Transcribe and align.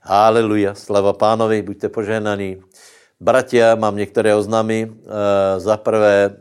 Haleluja, 0.00 0.72
slava 0.72 1.12
pánovi, 1.12 1.60
buďte 1.62 1.88
požehnaní. 1.92 2.64
Bratia, 3.20 3.74
mám 3.74 3.96
některé 3.96 4.34
oznámy. 4.34 4.88
E, 4.88 4.90
za 5.60 5.76
prvé 5.76 6.24
e, 6.24 6.32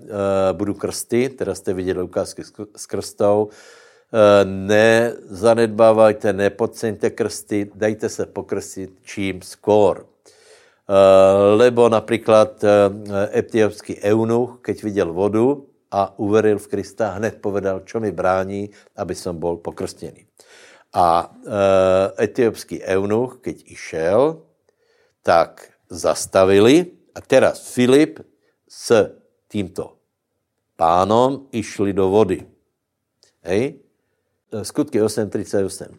budu 0.53 0.73
krsty, 0.73 1.29
teda 1.29 1.55
jste 1.55 1.73
viděli 1.73 2.03
ukázky 2.03 2.43
s 2.75 2.85
krstou. 2.85 3.49
E, 3.51 4.45
nezanedbávajte, 4.45 6.33
nepodceňte 6.33 7.09
krsty, 7.09 7.71
dejte 7.75 8.09
se 8.09 8.25
pokrstit 8.25 8.91
čím 9.03 9.41
skôr. 9.41 10.05
Lebo 11.55 11.89
například 11.89 12.63
etiopský 13.35 14.01
eunuch, 14.01 14.57
keď 14.61 14.83
viděl 14.83 15.13
vodu 15.13 15.67
a 15.91 16.19
uveril 16.19 16.57
v 16.57 16.67
Krista, 16.67 17.09
hned 17.09 17.37
povedal, 17.41 17.81
čo 17.85 17.99
mi 17.99 18.11
brání, 18.11 18.69
aby 18.97 19.15
som 19.15 19.37
bol 19.37 19.57
pokrstěný. 19.57 20.28
A 20.89 21.29
e, 21.29 21.29
etiopský 22.25 22.81
eunuch, 22.81 23.45
keď 23.45 23.61
išel, 23.69 24.21
tak 25.21 25.77
zastavili 25.89 26.97
a 27.13 27.21
teraz 27.21 27.69
Filip 27.69 28.25
s 28.65 28.93
tímto 29.49 29.99
pánom 30.79 31.49
išli 31.53 31.93
do 31.93 32.09
vody. 32.09 32.45
Hej? 33.45 33.81
Skutky 34.65 34.97
8.38. 34.97 35.93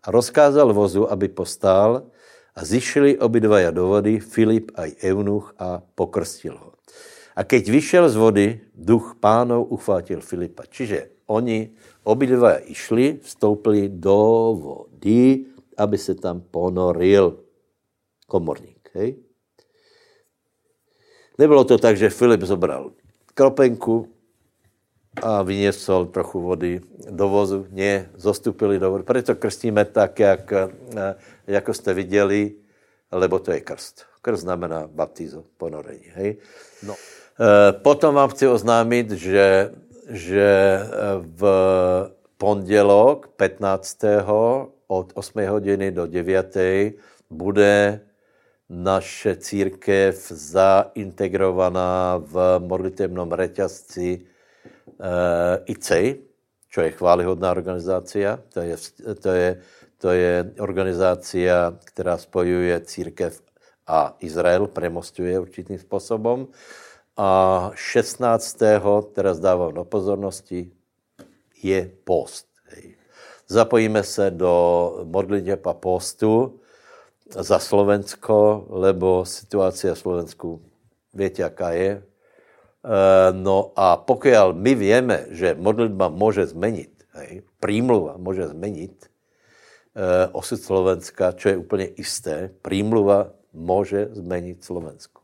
A 0.00 0.06
rozkázal 0.08 0.72
vozu, 0.72 1.04
aby 1.04 1.28
postál 1.28 2.08
a 2.56 2.60
zišli 2.64 3.20
obidvaja 3.20 3.70
do 3.70 3.92
vody, 3.92 4.20
Filip 4.20 4.72
a 4.76 4.88
eunuch 5.04 5.52
a 5.60 5.84
pokrstil 5.84 6.56
ho. 6.56 6.70
A 7.36 7.46
keď 7.46 7.62
vyšel 7.72 8.04
z 8.10 8.16
vody, 8.16 8.46
duch 8.74 9.16
pánov 9.22 9.70
uchvátil 9.70 10.20
Filipa. 10.20 10.66
Čiže 10.66 11.19
oni 11.30 11.70
obidva 12.02 12.58
išli, 12.58 13.22
vstoupili 13.22 13.86
do 13.86 14.18
vody, 14.58 15.46
aby 15.78 15.96
se 15.98 16.18
tam 16.18 16.42
ponoril 16.42 17.38
komorník. 18.26 18.90
Hej? 18.98 19.22
Nebylo 21.38 21.64
to 21.64 21.78
tak, 21.78 21.96
že 21.96 22.10
Filip 22.10 22.42
zobral 22.42 22.92
kropenku 23.34 24.10
a 25.22 25.42
vyniesol 25.42 26.12
trochu 26.12 26.38
vody 26.42 26.72
do 27.08 27.26
vozu. 27.30 27.66
Nie, 27.70 28.10
zostupili 28.18 28.78
do 28.78 28.90
vody. 28.90 29.02
Proto 29.02 29.34
krstíme 29.34 29.84
tak, 29.84 30.18
jak, 30.18 30.52
eh, 30.52 31.14
jako 31.46 31.74
jste 31.74 31.94
viděli, 31.94 32.54
lebo 33.12 33.38
to 33.38 33.52
je 33.52 33.60
krst. 33.60 34.06
Krst 34.22 34.42
znamená 34.42 34.86
baptizo, 34.86 35.44
ponorení. 35.56 36.12
Hej? 36.14 36.36
No. 36.82 36.94
Eh, 37.40 37.72
potom 37.72 38.14
vám 38.14 38.28
chci 38.28 38.46
oznámit, 38.46 39.10
že, 39.10 39.72
že 40.10 40.82
eh, 40.82 40.86
v 41.22 41.42
pondělok 42.36 43.28
15. 43.36 43.98
od 44.86 45.12
8 45.14 45.46
hodiny 45.48 45.90
do 45.90 46.06
9. 46.06 46.56
bude 47.30 48.00
naše 48.70 49.36
církev 49.36 50.14
zaintegrovaná 50.30 52.22
v 52.22 52.58
modlitebnom 52.58 53.30
reťazci 53.32 54.10
eh, 54.18 55.70
ICEI, 55.70 56.06
čo 56.70 56.80
je 56.80 56.90
chválihodná 56.90 57.50
organizácia. 57.50 58.38
To 58.54 58.60
je, 58.62 58.76
to 59.22 59.30
je, 59.30 59.50
to 59.98 60.10
je 60.10 60.54
organizácia, 60.58 61.74
která 61.84 62.18
spojuje 62.18 62.80
církev 62.80 63.42
a 63.86 64.16
Izrael, 64.20 64.66
premostuje 64.66 65.38
určitým 65.38 65.78
způsobem. 65.78 66.46
A 67.16 67.70
16. 67.74 68.22
teraz 69.12 69.42
dávám 69.42 69.74
do 69.74 69.84
pozornosti, 69.84 70.70
je 71.60 71.80
post. 72.04 72.46
Hej. 72.72 72.96
Zapojíme 73.48 74.02
se 74.02 74.30
do 74.30 74.54
modliteb 75.04 75.66
a 75.66 75.74
postu 75.74 76.60
za 77.30 77.58
Slovensko, 77.58 78.66
lebo 78.70 79.24
situácia 79.24 79.94
v 79.94 80.02
Slovensku, 80.02 80.48
viete, 81.14 81.44
aká 81.44 81.76
je. 81.76 81.90
E, 81.98 82.02
no 83.36 83.72
a 83.76 84.00
pokud 84.00 84.54
my 84.56 84.72
vieme, 84.74 85.28
že 85.30 85.58
modlitba 85.58 86.08
môže 86.08 86.48
zmeniť, 86.50 86.92
hej, 87.20 87.32
prímluva 87.60 88.16
môže 88.16 88.48
zmeniť 88.48 89.10
osud 90.32 90.60
Slovenska, 90.62 91.34
čo 91.34 91.50
je 91.50 91.60
úplne 91.60 91.90
isté, 91.98 92.54
prímluva 92.62 93.34
môže 93.50 94.14
zmeniť 94.14 94.62
Slovensko. 94.62 95.19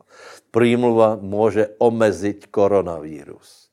Prímluva 0.51 1.21
môže 1.21 1.75
omeziť 1.77 2.49
koronavírus. 2.49 3.69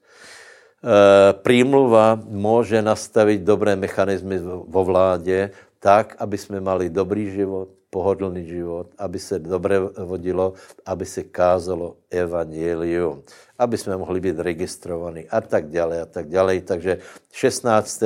E, 0.83 0.95
prímluva 1.39 2.19
môže 2.19 2.83
nastaviť 2.83 3.39
dobré 3.43 3.79
mechanizmy 3.79 4.39
vo 4.43 4.81
vláde 4.83 5.55
tak, 5.79 6.15
aby 6.19 6.35
sme 6.39 6.63
mali 6.63 6.87
dobrý 6.87 7.31
život, 7.31 7.71
pohodlný 7.93 8.49
život, 8.49 8.89
aby 8.97 9.19
se 9.19 9.39
dobře 9.39 9.79
vodilo, 10.01 10.53
aby 10.85 11.05
se 11.05 11.23
kázalo 11.23 12.01
evangelium, 12.09 13.21
aby 13.59 13.77
jsme 13.77 13.97
mohli 13.97 14.19
být 14.19 14.39
registrovaní 14.39 15.29
a 15.29 15.41
tak 15.41 15.69
dále 15.69 16.01
a 16.01 16.05
tak 16.09 16.25
dále. 16.25 16.57
Takže 16.61 16.97
16. 17.29 18.03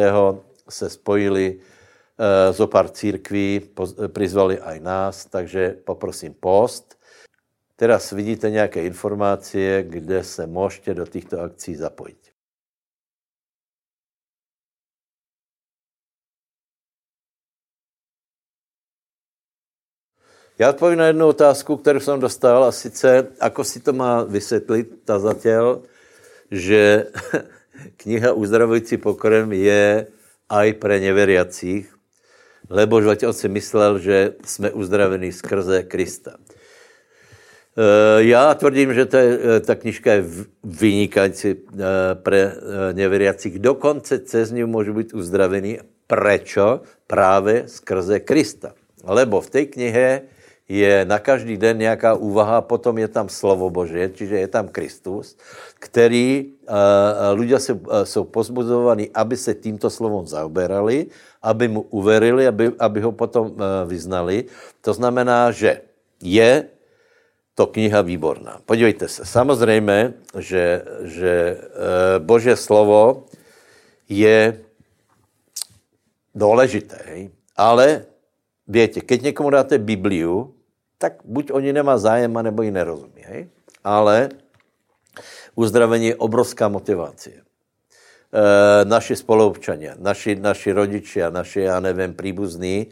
se 0.69 0.89
spojili 0.89 1.55
uh, 1.55 2.51
zo 2.51 2.67
pár 2.67 2.91
církví, 2.91 3.71
prizvali 4.11 4.59
aj 4.59 4.77
nás, 4.83 5.25
takže 5.25 5.79
poprosím 5.87 6.35
post. 6.35 6.96
Teraz 7.77 8.11
vidíte 8.11 8.49
nějaké 8.49 8.83
informace, 8.83 9.83
kde 9.83 10.23
se 10.23 10.47
můžete 10.47 10.93
do 10.93 11.05
těchto 11.05 11.41
akcí 11.41 11.75
zapojit. 11.75 12.17
Já 20.59 20.69
odpovím 20.69 20.97
na 20.97 21.05
jednu 21.05 21.27
otázku, 21.27 21.77
kterou 21.77 21.99
jsem 21.99 22.19
dostal, 22.19 22.63
a 22.63 22.71
sice, 22.71 23.27
ako 23.39 23.63
si 23.63 23.79
to 23.79 23.93
má 23.93 24.23
vysvětlit 24.23 25.05
tazatel, 25.05 25.83
že 26.51 27.05
kniha 27.97 28.33
Uzdravující 28.33 28.97
pokrm 28.97 29.53
je 29.53 30.07
aj 30.49 30.73
pre 30.73 30.99
neveriacích, 30.99 31.93
lebo 32.69 32.97
on 33.05 33.33
si 33.33 33.49
myslel, 33.49 33.99
že 33.99 34.33
jsme 34.45 34.71
uzdravení 34.71 35.31
skrze 35.31 35.83
Krista. 35.83 36.41
E, 37.77 38.23
já 38.23 38.53
tvrdím, 38.53 38.93
že 38.93 39.05
to 39.05 39.17
je, 39.17 39.39
e, 39.57 39.59
ta 39.59 39.75
knižka 39.75 40.13
je 40.13 40.25
vynikající 40.63 41.49
e, 41.49 41.55
pre 42.15 42.53
neveriacích. 42.93 43.59
Dokonce 43.59 44.19
cez 44.19 44.51
ní 44.51 44.63
můžu 44.63 44.93
být 44.93 45.13
uzdravený. 45.13 45.77
Prečo? 46.07 46.81
Právě 47.07 47.63
skrze 47.67 48.19
Krista. 48.19 48.73
Lebo 49.03 49.41
v 49.41 49.49
té 49.49 49.65
knihe 49.65 50.21
je 50.69 51.05
na 51.05 51.19
každý 51.19 51.57
den 51.57 51.77
nějaká 51.77 52.13
úvaha, 52.13 52.61
potom 52.61 52.97
je 52.97 53.07
tam 53.07 53.29
slovo 53.29 53.69
Bože, 53.69 54.11
čiže 54.13 54.35
je 54.35 54.47
tam 54.47 54.67
Kristus, 54.67 55.37
který 55.79 56.51
uh, 56.67 57.39
uh, 57.39 58.03
jsou 58.03 58.23
pozbuzovaní, 58.23 59.09
aby 59.15 59.37
se 59.37 59.55
tímto 59.55 59.89
slovom 59.89 60.27
zaoberali, 60.27 61.07
aby 61.41 61.67
mu 61.67 61.81
uverili, 61.81 62.47
aby, 62.47 62.71
aby 62.79 62.99
ho 63.01 63.11
potom 63.11 63.47
uh, 63.47 63.87
vyznali. 63.87 64.51
To 64.83 64.91
znamená, 64.91 65.51
že 65.51 65.87
je 66.19 66.67
to 67.57 67.67
kniha 67.67 68.05
výborná. 68.05 68.61
Podívejte 68.65 69.07
se, 69.09 69.25
samozřejmě, 69.25 70.13
že, 70.37 70.85
že 71.01 71.57
uh, 71.57 72.21
Bože 72.21 72.53
slovo 72.53 73.25
je 74.09 74.61
důležité, 76.35 77.33
ale 77.57 78.05
Víte, 78.67 79.01
keď 79.01 79.21
někomu 79.21 79.49
dáte 79.49 79.77
Bibliu, 79.77 80.53
tak 80.97 81.13
buď 81.23 81.51
oni 81.51 81.73
nemá 81.73 81.97
zájem, 81.97 82.33
nebo 82.33 82.61
ji 82.61 82.71
nerozumí. 82.71 83.21
Hej? 83.23 83.47
Ale 83.83 84.29
uzdravení 85.55 86.05
je 86.05 86.15
obrovská 86.15 86.67
motivace. 86.67 87.29
E, 87.29 87.41
naši 88.85 89.15
spoluobčania, 89.15 89.95
naši, 89.99 90.35
naši 90.35 90.71
rodičia, 90.71 91.29
naši, 91.29 91.59
já 91.61 91.79
nevím, 91.79 92.13
příbuzní, 92.13 92.87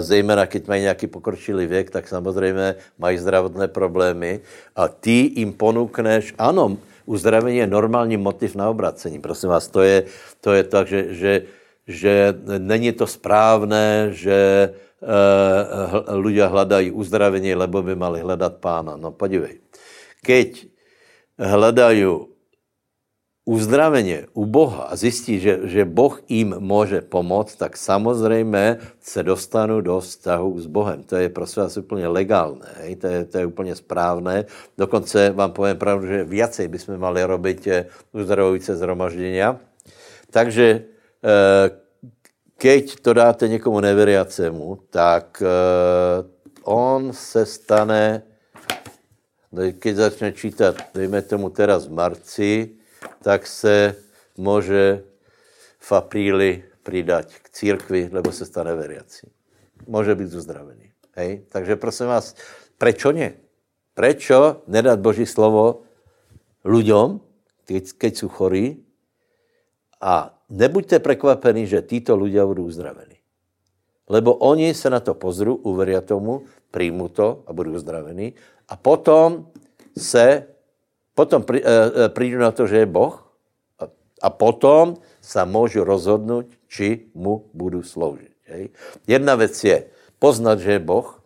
zejména 0.00 0.46
keď 0.46 0.68
mají 0.68 0.82
nějaký 0.82 1.06
pokročilý 1.06 1.66
věk, 1.66 1.90
tak 1.90 2.08
samozřejmě 2.08 2.74
mají 2.98 3.18
zdravotné 3.18 3.68
problémy 3.68 4.40
a 4.76 4.88
ty 4.88 5.32
jim 5.34 5.52
ponúkneš, 5.52 6.34
ano, 6.38 6.76
uzdravení 7.06 7.56
je 7.56 7.66
normální 7.66 8.16
motiv 8.16 8.54
na 8.54 8.68
obracení. 8.68 9.20
Prosím 9.20 9.48
vás, 9.48 9.68
to 9.68 9.80
je, 9.82 10.04
to 10.40 10.52
je 10.52 10.62
tak, 10.64 10.86
že, 10.88 11.00
že, 11.14 11.32
že 11.88 12.12
není 12.58 12.92
to 12.92 13.06
správné, 13.08 14.12
že 14.12 14.70
uh, 15.00 16.04
ľudia 16.20 16.52
hľadají 16.52 16.92
uzdravení, 16.92 17.56
lebo 17.56 17.80
by 17.80 17.96
mali 17.96 18.20
hledat 18.20 18.60
pána. 18.60 19.00
No 19.00 19.08
podívej, 19.10 19.64
keď 20.20 20.68
hledají 21.40 22.04
uzdravení 23.48 24.28
u 24.36 24.44
Boha 24.44 24.92
a 24.92 24.96
zjistí, 24.96 25.40
že, 25.40 25.64
že 25.64 25.88
Boh 25.88 26.20
jim 26.28 26.52
může 26.60 27.00
pomoct, 27.00 27.56
tak 27.56 27.80
samozřejmě 27.80 28.76
se 29.00 29.22
dostanou 29.22 29.80
do 29.80 30.00
vztahu 30.00 30.60
s 30.60 30.66
Bohem. 30.68 31.02
To 31.08 31.16
je 31.16 31.28
prostě 31.32 31.60
asi 31.60 31.80
úplně 31.80 32.08
legálné, 32.08 32.68
hej? 32.84 32.96
To, 32.96 33.06
je, 33.06 33.24
to 33.24 33.38
je 33.38 33.46
úplně 33.46 33.72
správné. 33.76 34.44
Dokonce 34.78 35.32
vám 35.32 35.56
povím 35.56 35.76
pravdu, 35.80 36.06
že 36.06 36.28
viacej 36.28 36.68
bychom 36.68 37.00
mali 37.00 37.24
robiť 37.24 37.88
uzdravující 38.12 38.72
zhromaždění. 38.76 39.40
Takže 40.30 40.66
eh, 41.24 41.70
keď 42.58 43.00
to 43.00 43.12
dáte 43.12 43.48
někomu 43.48 43.80
neveriacemu, 43.80 44.78
tak 44.90 45.42
uh, 45.46 46.26
on 46.66 47.12
se 47.14 47.46
stane, 47.46 48.22
keď 49.78 49.94
začne 49.94 50.32
čítat, 50.34 50.74
dejme 50.90 51.22
tomu 51.22 51.54
teraz 51.54 51.86
v 51.86 51.94
marci, 51.94 52.77
tak 53.22 53.46
se 53.46 53.94
může 54.36 55.04
v 55.78 55.92
apríli 55.92 56.64
přidať 56.82 57.34
k 57.42 57.50
církvi, 57.50 58.08
lebo 58.12 58.32
se 58.32 58.46
stane 58.46 58.74
veriaci. 58.74 59.30
Může 59.86 60.14
být 60.14 60.34
uzdravený. 60.34 60.92
Hej? 61.16 61.44
Takže 61.48 61.76
prosím 61.76 62.06
vás, 62.06 62.34
prečo 62.78 63.12
ne? 63.12 63.34
Prečo 63.94 64.62
nedat 64.70 65.02
Boží 65.02 65.26
slovo 65.26 65.82
ľuďom, 66.62 67.18
keď, 67.98 68.16
jsou 68.16 68.28
chorí, 68.28 68.78
a 69.98 70.30
nebuďte 70.46 71.02
prekvapení, 71.02 71.66
že 71.66 71.82
títo 71.82 72.14
ľudia 72.14 72.46
budou 72.46 72.70
uzdravení. 72.70 73.18
Lebo 74.08 74.38
oni 74.38 74.72
se 74.74 74.88
na 74.90 75.02
to 75.02 75.18
pozrú, 75.18 75.58
uveria 75.66 76.00
tomu, 76.00 76.46
príjmu 76.70 77.10
to 77.12 77.42
a 77.46 77.52
budou 77.52 77.74
uzdravení. 77.74 78.32
A 78.70 78.78
potom 78.78 79.50
se, 79.98 80.46
potom 81.18 81.42
prí, 81.42 81.58
e, 81.58 82.06
prídu 82.14 82.38
na 82.38 82.54
to, 82.54 82.70
že 82.70 82.86
je 82.86 82.86
Boh 82.86 83.18
a, 83.82 83.90
a 84.22 84.28
potom 84.30 85.02
sa 85.18 85.42
môžu 85.42 85.82
rozhodnout, 85.82 86.46
či 86.70 87.10
mu 87.18 87.50
budu 87.50 87.82
sloužit. 87.82 88.30
Hej. 88.46 88.70
Jedna 89.10 89.34
věc 89.34 89.58
je 89.58 89.90
poznat, 90.22 90.62
že 90.62 90.78
je 90.78 90.80
Boh, 90.80 91.18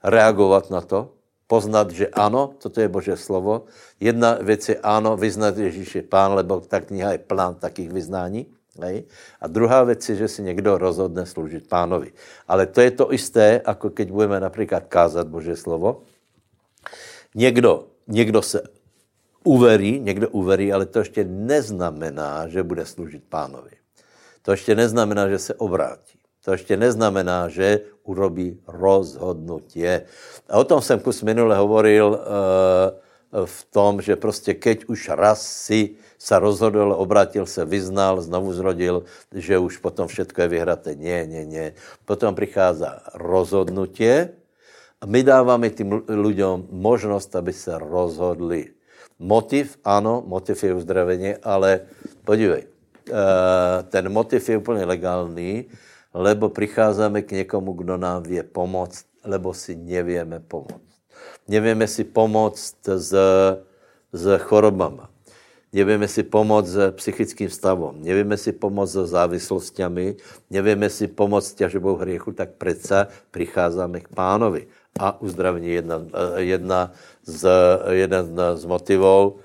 reagovat 0.00 0.72
na 0.72 0.80
to, 0.80 1.12
poznat, 1.46 1.92
že 1.92 2.08
ano, 2.08 2.56
toto 2.56 2.80
je 2.80 2.88
Bože 2.88 3.16
slovo. 3.20 3.68
Jedna 4.00 4.40
věc 4.40 4.68
je 4.68 4.76
ano, 4.80 5.16
vyznat 5.16 5.60
Ježíš 5.60 5.94
je 5.94 6.02
pán, 6.02 6.32
lebo 6.32 6.60
ta 6.60 6.80
kniha 6.80 7.12
je 7.12 7.20
plán 7.20 7.54
takých 7.54 7.92
vyznání. 7.92 8.46
Hej? 8.82 9.04
A 9.40 9.46
druhá 9.46 9.84
věc 9.84 10.08
je, 10.08 10.16
že 10.16 10.28
si 10.28 10.40
někdo 10.42 10.78
rozhodne 10.78 11.26
sloužit 11.26 11.68
pánovi. 11.68 12.12
Ale 12.48 12.66
to 12.66 12.80
je 12.80 12.90
to 12.90 13.12
isté, 13.12 13.60
jako 13.66 13.90
keď 13.90 14.10
budeme 14.10 14.40
například 14.40 14.88
kázat 14.88 15.28
Bože 15.28 15.56
slovo. 15.56 16.02
Někdo, 17.34 17.86
někdo 18.08 18.42
se 18.42 18.62
uverí, 19.44 20.00
někdo 20.00 20.28
uverí, 20.28 20.72
ale 20.72 20.86
to 20.86 20.98
ještě 20.98 21.24
neznamená, 21.24 22.48
že 22.48 22.62
bude 22.62 22.86
sloužit 22.86 23.24
pánovi. 23.28 23.70
To 24.42 24.50
ještě 24.50 24.74
neznamená, 24.74 25.28
že 25.28 25.38
se 25.38 25.54
obrátí. 25.54 26.18
To 26.44 26.52
ještě 26.52 26.76
neznamená, 26.76 27.48
že 27.48 27.80
urobí 28.04 28.60
rozhodnutie. 28.68 30.04
A 30.48 30.58
o 30.58 30.64
tom 30.64 30.82
jsem 30.82 31.00
kus 31.00 31.22
minule 31.22 31.56
hovoril 31.56 32.20
uh, 32.20 33.46
v 33.46 33.60
tom, 33.70 34.00
že 34.00 34.16
prostě 34.16 34.54
keď 34.54 34.84
už 34.84 35.08
raz 35.08 35.40
si 35.40 35.96
sa 36.18 36.38
rozhodl, 36.38 36.92
obrátil 36.92 37.46
se, 37.46 37.64
vyznal, 37.64 38.20
znovu 38.20 38.52
zrodil, 38.52 39.04
že 39.32 39.58
už 39.58 39.80
potom 39.80 40.08
všetko 40.08 40.40
je 40.40 40.48
vyhraté. 40.48 40.90
Nie, 40.96 41.26
nie, 41.26 41.44
nie. 41.44 41.72
Potom 42.04 42.34
přichází 42.34 42.88
rozhodnutie 43.16 44.36
a 45.00 45.04
my 45.04 45.20
dáváme 45.24 45.68
tým 45.72 46.04
ľuďom 46.08 46.72
možnost, 46.72 47.36
aby 47.36 47.52
se 47.52 47.72
rozhodli. 47.78 48.72
Motiv, 49.24 49.80
ano, 49.84 50.20
motiv 50.26 50.60
je 50.60 50.74
uzdravení, 50.74 51.40
ale 51.40 51.88
podívej, 52.28 52.68
eh, 53.08 53.82
ten 53.88 54.12
motiv 54.12 54.48
je 54.48 54.56
úplně 54.60 54.84
legální, 54.84 55.64
lebo 56.14 56.48
přicházíme 56.48 57.22
k 57.22 57.32
někomu, 57.32 57.72
kdo 57.72 57.96
nám 57.96 58.22
vie 58.22 58.42
pomoct, 58.42 59.06
lebo 59.24 59.54
si 59.56 59.76
nevieme 59.76 60.40
pomoct. 60.40 60.84
Nevieme 61.48 61.88
si 61.88 62.04
pomoct 62.04 62.76
s, 62.84 63.16
s 64.12 64.24
chorobama. 64.38 65.08
Nevieme 65.72 66.06
si 66.08 66.22
pomoct 66.22 66.70
s 66.70 66.92
psychickým 66.92 67.50
stavom. 67.50 67.98
Nevieme 67.98 68.36
si 68.36 68.52
pomoct 68.52 68.94
s 68.94 69.10
závislostiami. 69.10 70.14
Nevieme 70.52 70.86
si 70.86 71.08
pomoct 71.08 71.50
s 71.50 71.58
ťažobou 71.58 71.96
hriechu, 71.98 72.30
tak 72.30 72.60
predsa 72.60 73.08
pricházíme 73.34 74.04
k 74.04 74.08
pánovi. 74.14 74.70
A 75.00 75.20
uzdravení 75.20 75.68
jedna, 75.68 76.02
jedna 76.36 76.92
z, 77.22 77.48
jeden 77.90 78.40
z 78.54 78.64
motivů. 78.64 79.36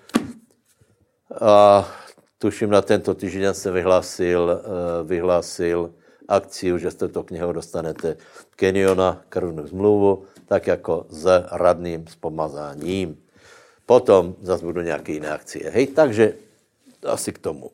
A 1.41 1.87
tuším, 2.37 2.69
na 2.69 2.81
tento 2.81 3.13
týden 3.13 3.53
se 3.53 3.71
vyhlásil, 3.71 4.61
vyhlásil 5.03 5.93
akciu, 6.27 6.77
že 6.77 6.91
jste 6.91 7.07
to 7.07 7.23
knihu 7.23 7.51
dostanete 7.51 8.17
Keniona, 8.55 9.21
krvnou 9.29 9.67
zmluvu, 9.67 10.23
tak 10.45 10.67
jako 10.67 11.05
s 11.09 11.25
radným 11.51 12.07
spomazáním. 12.07 13.17
Potom 13.85 14.35
zase 14.41 14.65
budou 14.65 14.81
nějaké 14.81 15.11
jiné 15.11 15.31
akcie. 15.31 15.69
Hej, 15.69 15.87
takže 15.87 16.33
asi 17.05 17.33
k 17.33 17.39
tomu. 17.39 17.71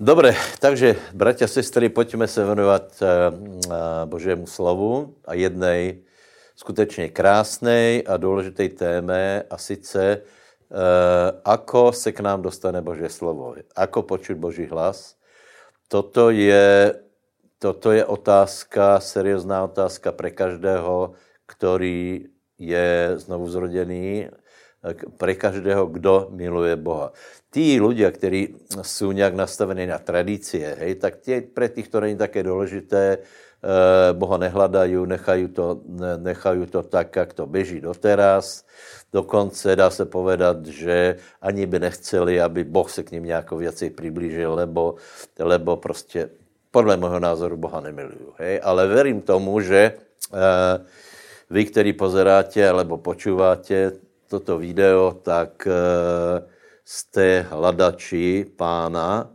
Dobře, 0.00 0.34
takže, 0.60 0.96
bratia 1.14 1.48
sestry, 1.48 1.88
pojďme 1.88 2.28
se 2.28 2.44
věnovat 2.44 3.02
uh, 3.02 3.74
Božému 4.04 4.46
slovu 4.46 5.14
a 5.26 5.34
jednej 5.34 6.02
skutečně 6.56 7.08
krásnej 7.08 8.04
a 8.06 8.16
důležitej 8.16 8.68
téme 8.68 9.42
a 9.50 9.58
sice 9.58 10.22
Eh, 10.68 11.32
ako 11.44 11.96
se 11.96 12.12
k 12.12 12.20
nám 12.20 12.44
dostane 12.44 12.84
Boží 12.84 13.08
slovo, 13.08 13.56
ako 13.72 14.04
počuť 14.04 14.36
Boží 14.36 14.68
hlas. 14.68 15.16
Toto 15.88 16.28
je, 16.28 16.92
toto 17.56 17.88
je 17.88 18.04
otázka, 18.04 19.00
seriózná 19.00 19.64
otázka 19.64 20.12
pre 20.12 20.28
každého, 20.28 21.16
který 21.48 22.28
je 22.60 23.16
znovu 23.16 23.48
zrodený, 23.48 24.28
eh, 24.28 24.94
pre 25.16 25.32
každého, 25.40 25.88
kdo 25.88 26.28
miluje 26.36 26.76
Boha. 26.76 27.16
Tí 27.48 27.80
ľudia, 27.80 28.12
kteří 28.12 28.54
jsou 28.82 29.12
nějak 29.12 29.34
nastavení 29.34 29.86
na 29.86 29.98
tradície, 29.98 30.76
hej, 30.78 30.94
tak 30.94 31.16
tie, 31.16 31.40
pre 31.40 31.68
tých 31.68 31.88
to 31.88 32.00
není 32.00 32.16
také 32.16 32.42
důležité, 32.42 33.18
eh, 33.18 34.12
Boha 34.12 34.36
nehladají, 34.36 34.96
nechají 35.06 35.48
to, 35.48 35.80
nechají 36.16 36.66
to 36.66 36.82
tak, 36.82 37.16
jak 37.16 37.32
to 37.32 37.46
běží 37.46 37.80
doteraz. 37.80 38.64
Dokonce 39.12 39.76
dá 39.76 39.90
se 39.90 40.04
povedat, 40.04 40.66
že 40.66 41.16
ani 41.40 41.66
by 41.66 41.78
nechceli, 41.78 42.40
aby 42.40 42.64
Boh 42.64 42.90
se 42.90 43.02
k 43.02 43.10
ním 43.10 43.24
nějakou 43.24 43.56
věci 43.56 43.90
přiblížil, 43.90 44.54
lebo, 44.54 44.94
lebo 45.38 45.76
prostě 45.76 46.28
podle 46.70 46.96
mého 46.96 47.18
názoru 47.20 47.56
Boha 47.56 47.80
nemiluju. 47.80 48.34
Hej? 48.36 48.60
Ale 48.62 48.86
verím 48.86 49.20
tomu, 49.20 49.60
že 49.60 49.80
e, 49.80 49.94
vy, 51.50 51.64
který 51.64 51.92
pozeráte 51.92 52.68
alebo 52.68 52.98
počúváte 53.00 53.92
toto 54.28 54.58
video, 54.58 55.16
tak 55.24 55.64
e, 55.66 55.72
jste 56.88 57.46
hledači 57.50 58.46
pána, 58.56 59.30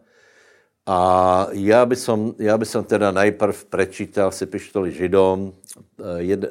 a 0.85 1.47
já 1.51 1.85
by 1.85 1.95
som, 1.95 2.35
já 2.39 2.57
by 2.57 2.65
som 2.65 2.83
teda 2.83 3.11
najprv 3.11 3.65
prečítal 3.65 4.31
si 4.31 4.45
pištoli 4.45 4.91
Židom, 4.91 5.53
eh, 5.53 6.23
jed, 6.23 6.43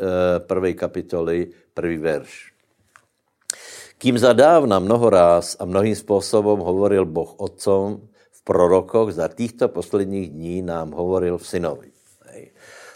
prvej 0.46 0.74
kapitoly, 0.74 1.50
prvý 1.74 1.98
verš. 1.98 2.52
Kým 3.98 4.18
zadávna 4.18 4.78
mnoho 4.78 5.10
ráz 5.10 5.56
a 5.60 5.64
mnohým 5.64 5.94
způsobem 5.94 6.58
hovoril 6.58 7.04
Boh 7.04 7.34
otcom 7.36 8.00
v 8.30 8.40
prorokoch, 8.44 9.12
za 9.12 9.28
týchto 9.28 9.68
posledních 9.68 10.30
dní 10.30 10.62
nám 10.62 10.90
hovoril 10.90 11.38
v 11.38 11.46
synovi. 11.46 11.92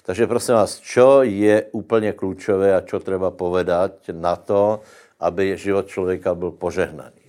Takže 0.07 0.27
prosím 0.27 0.55
vás, 0.55 0.79
čo 0.81 1.23
je 1.23 1.63
úplně 1.73 2.13
klíčové 2.13 2.75
a 2.75 2.81
čo 2.81 3.03
treba 3.03 3.31
povedať 3.31 4.15
na 4.15 4.37
to, 4.37 4.81
aby 5.21 5.59
život 5.59 5.87
člověka 5.87 6.35
byl 6.35 6.51
požehnaný. 6.51 7.26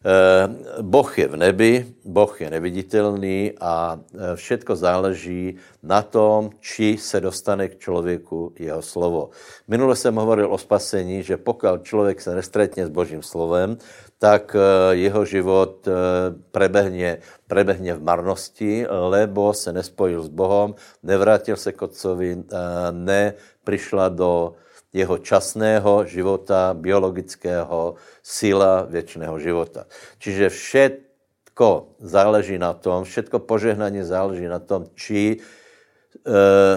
Eh, 0.00 0.48
boh 0.80 1.12
je 1.12 1.28
v 1.28 1.36
nebi, 1.36 1.84
Boh 2.08 2.32
je 2.40 2.48
neviditelný 2.48 3.52
a 3.60 4.00
eh, 4.00 4.32
všetko 4.32 4.72
záleží 4.72 5.60
na 5.84 6.00
tom, 6.00 6.56
či 6.56 6.96
se 6.96 7.20
dostane 7.20 7.68
k 7.68 7.76
člověku 7.76 8.56
jeho 8.56 8.80
slovo. 8.80 9.30
Minule 9.68 9.96
jsem 9.96 10.16
hovoril 10.16 10.48
o 10.48 10.58
spasení, 10.58 11.22
že 11.22 11.36
pokud 11.36 11.84
člověk 11.84 12.20
se 12.20 12.34
nestretne 12.34 12.86
s 12.86 12.88
Božím 12.88 13.20
slovem, 13.20 13.76
tak 14.16 14.56
eh, 14.56 14.96
jeho 15.04 15.24
život 15.24 15.84
prebehne, 16.50 17.20
prebehne 17.44 17.92
v 17.92 18.00
marnosti, 18.02 18.88
lebo 18.88 19.52
se 19.52 19.68
nespojil 19.68 20.24
s 20.24 20.32
Bohom, 20.32 20.80
nevrátil 21.04 21.60
se 21.60 21.76
k 21.76 21.82
otcovi, 21.82 22.48
neprišla 22.90 24.08
do 24.08 24.56
jeho 24.90 25.18
časného 25.18 26.04
života, 26.06 26.74
biologického, 26.74 27.94
síla 28.22 28.90
věčného 28.90 29.38
života. 29.38 29.86
Čiže 30.18 30.50
všetko 30.50 31.98
záleží 32.02 32.58
na 32.58 32.74
tom, 32.74 33.06
všetko 33.06 33.38
požehnání 33.46 34.02
záleží 34.02 34.46
na 34.50 34.58
tom, 34.58 34.90
či 34.98 35.36
e, 35.36 35.38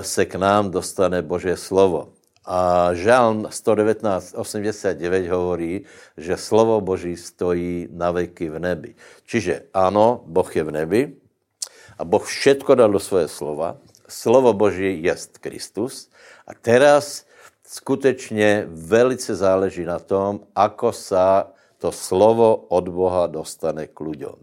se 0.03 0.25
k 0.25 0.35
nám 0.35 0.69
dostane 0.69 1.21
Boží 1.25 1.57
slovo. 1.57 2.13
A 2.43 2.91
Žalm 2.91 3.47
119, 3.49 4.35
89 4.35 5.31
hovorí, 5.31 5.87
že 6.19 6.35
slovo 6.35 6.83
Boží 6.83 7.15
stojí 7.15 7.87
na 7.87 8.11
veky 8.11 8.51
v 8.51 8.57
nebi. 8.59 8.91
Čiže 9.23 9.71
ano, 9.71 10.27
Boh 10.27 10.51
je 10.51 10.63
v 10.63 10.71
nebi 10.75 11.01
a 11.95 12.03
Boh 12.03 12.19
všetko 12.19 12.75
dal 12.75 12.91
do 12.91 12.99
svoje 12.99 13.31
slova. 13.31 13.79
Slovo 14.11 14.51
Boží 14.51 14.99
je 14.99 15.15
Kristus. 15.39 16.11
A 16.43 16.51
teraz 16.51 17.23
skutečně 17.73 18.69
velice 18.69 19.33
záleží 19.35 19.81
na 19.81 19.97
tom, 19.97 20.45
ako 20.53 20.93
sa 20.93 21.49
to 21.81 21.89
slovo 21.89 22.69
od 22.69 22.85
Boha 22.93 23.25
dostane 23.25 23.89
k 23.89 23.97
ľuďom. 23.97 24.37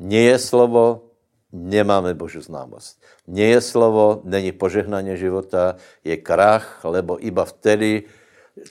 Nie 0.00 0.34
je 0.34 0.38
slovo 0.40 1.10
nemáme 1.52 2.14
Božiu 2.14 2.42
známost. 2.42 3.02
Nie 3.26 3.58
je 3.58 3.60
slovo, 3.60 4.22
není 4.24 4.54
požehnanie 4.54 5.18
života, 5.18 5.82
je 6.06 6.14
krach, 6.16 6.82
lebo 6.86 7.18
iba 7.18 7.42
vtedy 7.42 8.06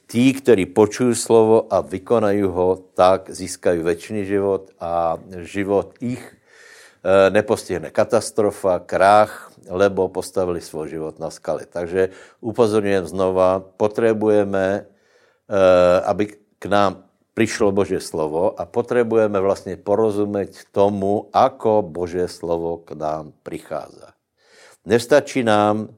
tí, 0.07 0.31
ktorí 0.31 0.71
počujú 0.71 1.13
slovo 1.15 1.67
a 1.67 1.83
vykonajú 1.83 2.47
ho, 2.51 2.69
tak 2.95 3.31
získajú 3.31 3.83
väčší 3.83 4.23
život 4.23 4.71
a 4.79 5.19
život 5.43 5.95
ich 5.99 6.23
e, 6.23 6.33
nepostihne 7.31 7.91
katastrofa, 7.91 8.79
krach, 8.83 9.48
lebo 9.69 10.09
postavili 10.09 10.61
svůj 10.61 10.89
život 10.89 11.19
na 11.19 11.29
skale. 11.29 11.65
Takže 11.69 12.09
upozorňujem 12.41 13.05
znova, 13.07 13.61
potřebujeme, 13.77 14.65
e, 14.65 14.85
aby 16.01 16.23
k 16.59 16.65
nám 16.65 17.09
prišlo 17.39 17.71
Božie 17.71 18.03
slovo 18.03 18.51
a 18.59 18.67
potrebujeme 18.67 19.39
vlastně 19.39 19.79
porozumět 19.79 20.51
tomu, 20.75 21.31
ako 21.31 21.81
Božie 21.87 22.27
slovo 22.27 22.83
k 22.83 22.99
nám 22.99 23.31
prichádza. 23.47 24.11
Nestačí 24.83 25.43
nám 25.43 25.87
e, 25.87 25.87
e, 25.87 25.91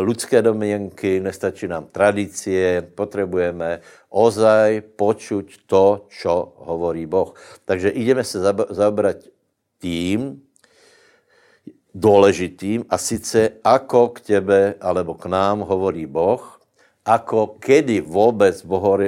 ľudské 0.00 0.40
domněnky, 0.42 1.20
nestačí 1.20 1.68
nám 1.68 1.92
tradície, 1.92 2.80
potřebujeme 2.82 3.84
ozaj 4.08 4.96
počuť 4.96 5.68
to, 5.68 6.08
čo 6.08 6.56
hovorí 6.64 7.04
Boh. 7.04 7.36
Takže 7.68 7.92
ideme 7.92 8.24
se 8.24 8.40
zabrať 8.70 9.28
tým, 9.76 10.40
důležitým 11.98 12.86
a 12.86 12.94
sice 12.98 13.58
ako 13.64 14.14
k 14.14 14.38
tebe 14.38 14.78
alebo 14.78 15.18
k 15.18 15.26
nám 15.26 15.66
hovorí 15.66 16.06
Boh 16.06 16.58
ako 17.08 17.56
kedy 17.56 18.04
vůbec 18.04 18.64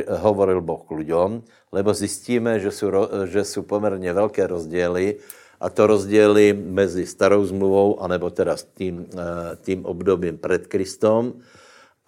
hovoril 0.09 0.61
Boh 0.64 0.80
k 0.88 0.90
ľuďom, 0.90 1.30
lebo 1.73 1.92
zjistíme, 1.94 2.56
že 2.61 2.73
jsou, 2.73 2.88
že 3.28 3.44
jsou 3.44 3.62
poměrně 3.62 4.12
velké 4.12 4.47
rozdíly 4.47 5.16
a 5.61 5.68
to 5.68 5.87
rozdíly 5.87 6.56
mezi 6.56 7.06
starou 7.06 7.44
zmluvou, 7.44 8.00
anebo 8.00 8.30
teda 8.30 8.56
tím, 8.75 9.06
eh, 9.12 9.56
tím 9.62 9.85
obdobím 9.85 10.38
před 10.38 10.66
Kristom 10.66 11.44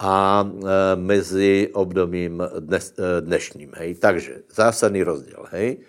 a 0.01 0.41
eh, 0.41 0.65
mezi 0.97 1.69
obdobím 1.73 2.41
dnes, 2.59 2.93
eh, 2.97 3.21
dnešním. 3.21 3.71
Hej. 3.77 4.01
Takže 4.01 4.49
zásadný 4.49 5.03
rozdíl. 5.03 5.45
Hej. 5.53 5.85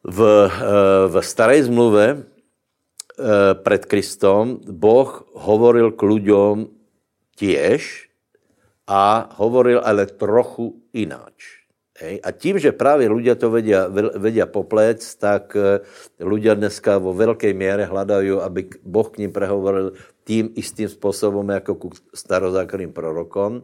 V, 0.00 0.48
v 1.12 1.14
staré 1.20 1.60
zmluve 1.60 2.24
před 3.62 3.84
Kristom 3.84 4.64
Boh 4.64 5.28
hovoril 5.34 5.92
k 5.92 6.02
ľuďom 6.02 6.54
tiež, 7.36 8.10
a 8.90 9.30
hovoril 9.38 9.78
ale 9.78 10.10
trochu 10.10 10.82
ináč. 10.90 11.62
Hej. 12.00 12.20
A 12.24 12.30
tím, 12.32 12.58
že 12.58 12.72
právě 12.72 13.12
ľudia 13.12 13.36
to 13.36 13.52
vedia, 13.52 13.86
vedia 14.16 14.48
poplec, 14.48 15.04
tak 15.20 15.52
eh, 15.54 15.84
ľudia 16.18 16.56
dneska 16.56 16.98
vo 16.98 17.14
veľkej 17.14 17.52
míře 17.54 17.84
hľadajú, 17.86 18.40
aby 18.40 18.60
Boh 18.82 19.06
k 19.06 19.18
ním 19.18 19.32
prehovoril 19.32 19.92
tím 20.24 20.50
istým 20.56 20.88
způsobem 20.88 21.48
jako 21.48 21.74
k 21.74 21.82
starozákonným 22.14 22.92
prorokom, 22.92 23.62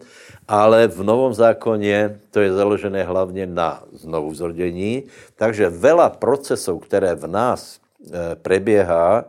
ale 0.48 0.88
v 0.88 1.02
Novom 1.02 1.34
zákoně 1.34 2.20
to 2.30 2.40
je 2.40 2.52
založené 2.52 3.04
hlavně 3.04 3.46
na 3.46 3.82
znovu 3.92 4.34
zrodění, 4.34 5.04
takže 5.34 5.68
vela 5.68 6.10
procesů, 6.10 6.78
které 6.78 7.14
v 7.14 7.26
nás 7.26 7.80
eh, 7.80 8.36
preběhá, 8.36 9.24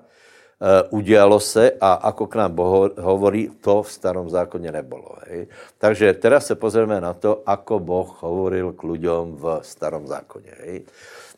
udialo 0.90 1.40
se 1.40 1.72
a 1.82 1.94
ako 1.94 2.28
k 2.28 2.36
nám 2.36 2.52
Boh 2.56 2.90
hovorí, 2.98 3.50
to 3.62 3.84
v 3.84 3.92
starom 3.92 4.30
zákoně 4.30 4.72
nebylo. 4.72 5.16
Hej. 5.28 5.48
Takže 5.78 6.14
teraz 6.14 6.46
se 6.46 6.56
pozrieme 6.56 7.02
na 7.02 7.14
to, 7.14 7.42
ako 7.46 7.80
Boh 7.80 8.10
hovoril 8.22 8.74
k 8.74 8.82
ľuďom 8.84 9.38
v 9.38 9.44
starom 9.62 10.08
zákoně. 10.08 10.54
Hej. 10.66 10.86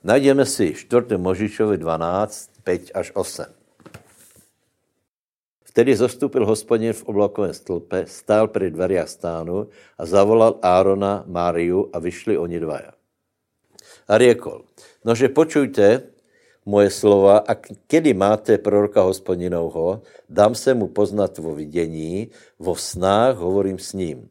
Najdeme 0.03 0.45
si 0.45 0.71
4. 0.71 1.17
Možišovi 1.17 1.77
12, 1.77 2.49
5 2.63 2.91
až 2.95 3.11
8. 3.13 3.45
Vtedy 5.69 5.95
zostupil 5.95 6.45
hospodin 6.45 6.93
v 6.93 7.03
oblakovém 7.03 7.53
stĺpe, 7.53 8.05
stál 8.07 8.47
při 8.47 8.71
dveriach 8.71 9.09
stánu 9.09 9.67
a 9.97 10.05
zavolal 10.05 10.59
Árona, 10.61 11.23
Máriu 11.27 11.89
a 11.93 11.99
vyšli 11.99 12.37
oni 12.37 12.59
dvaja. 12.59 12.91
A 14.09 14.17
riekol, 14.17 14.65
nože 15.05 15.29
počujte, 15.29 16.01
moje 16.69 16.93
slova 16.93 17.41
a 17.41 17.57
kedy 17.89 18.13
máte 18.13 18.61
proroka 18.61 19.01
hospodinovho, 19.01 20.05
dám 20.29 20.53
se 20.53 20.77
mu 20.77 20.93
poznat 20.93 21.41
vo 21.41 21.57
vidění, 21.57 22.29
vo 22.61 22.77
snách 22.77 23.41
hovorím 23.41 23.81
s 23.81 23.97
ním. 23.97 24.29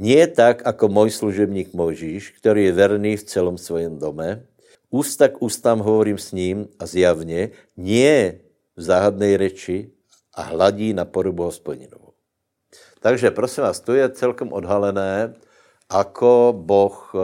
Nie 0.00 0.26
tak, 0.26 0.64
jako 0.64 0.88
můj 0.88 1.10
služebník 1.10 1.76
Mojžíš, 1.76 2.40
který 2.40 2.64
je 2.64 2.72
verný 2.72 3.16
v 3.20 3.24
celom 3.28 3.60
svém 3.60 4.00
dome, 4.00 4.48
ústa 4.88 5.28
k 5.28 5.44
ústám 5.44 5.84
hovorím 5.84 6.18
s 6.18 6.32
ním 6.32 6.68
a 6.80 6.88
zjavně, 6.88 7.52
nie 7.76 8.40
v 8.76 8.80
záhadné 8.82 9.36
reči 9.36 9.92
a 10.32 10.42
hladí 10.42 10.96
na 10.96 11.04
podobu 11.04 11.44
hospodinovou. 11.44 12.16
Takže 13.04 13.30
prosím 13.30 13.68
vás, 13.68 13.80
to 13.80 13.92
je 13.92 14.08
celkem 14.08 14.48
odhalené, 14.52 15.36
ako 15.92 16.56
Boh 16.56 16.96
uh, 17.12 17.20
uh, 17.20 17.22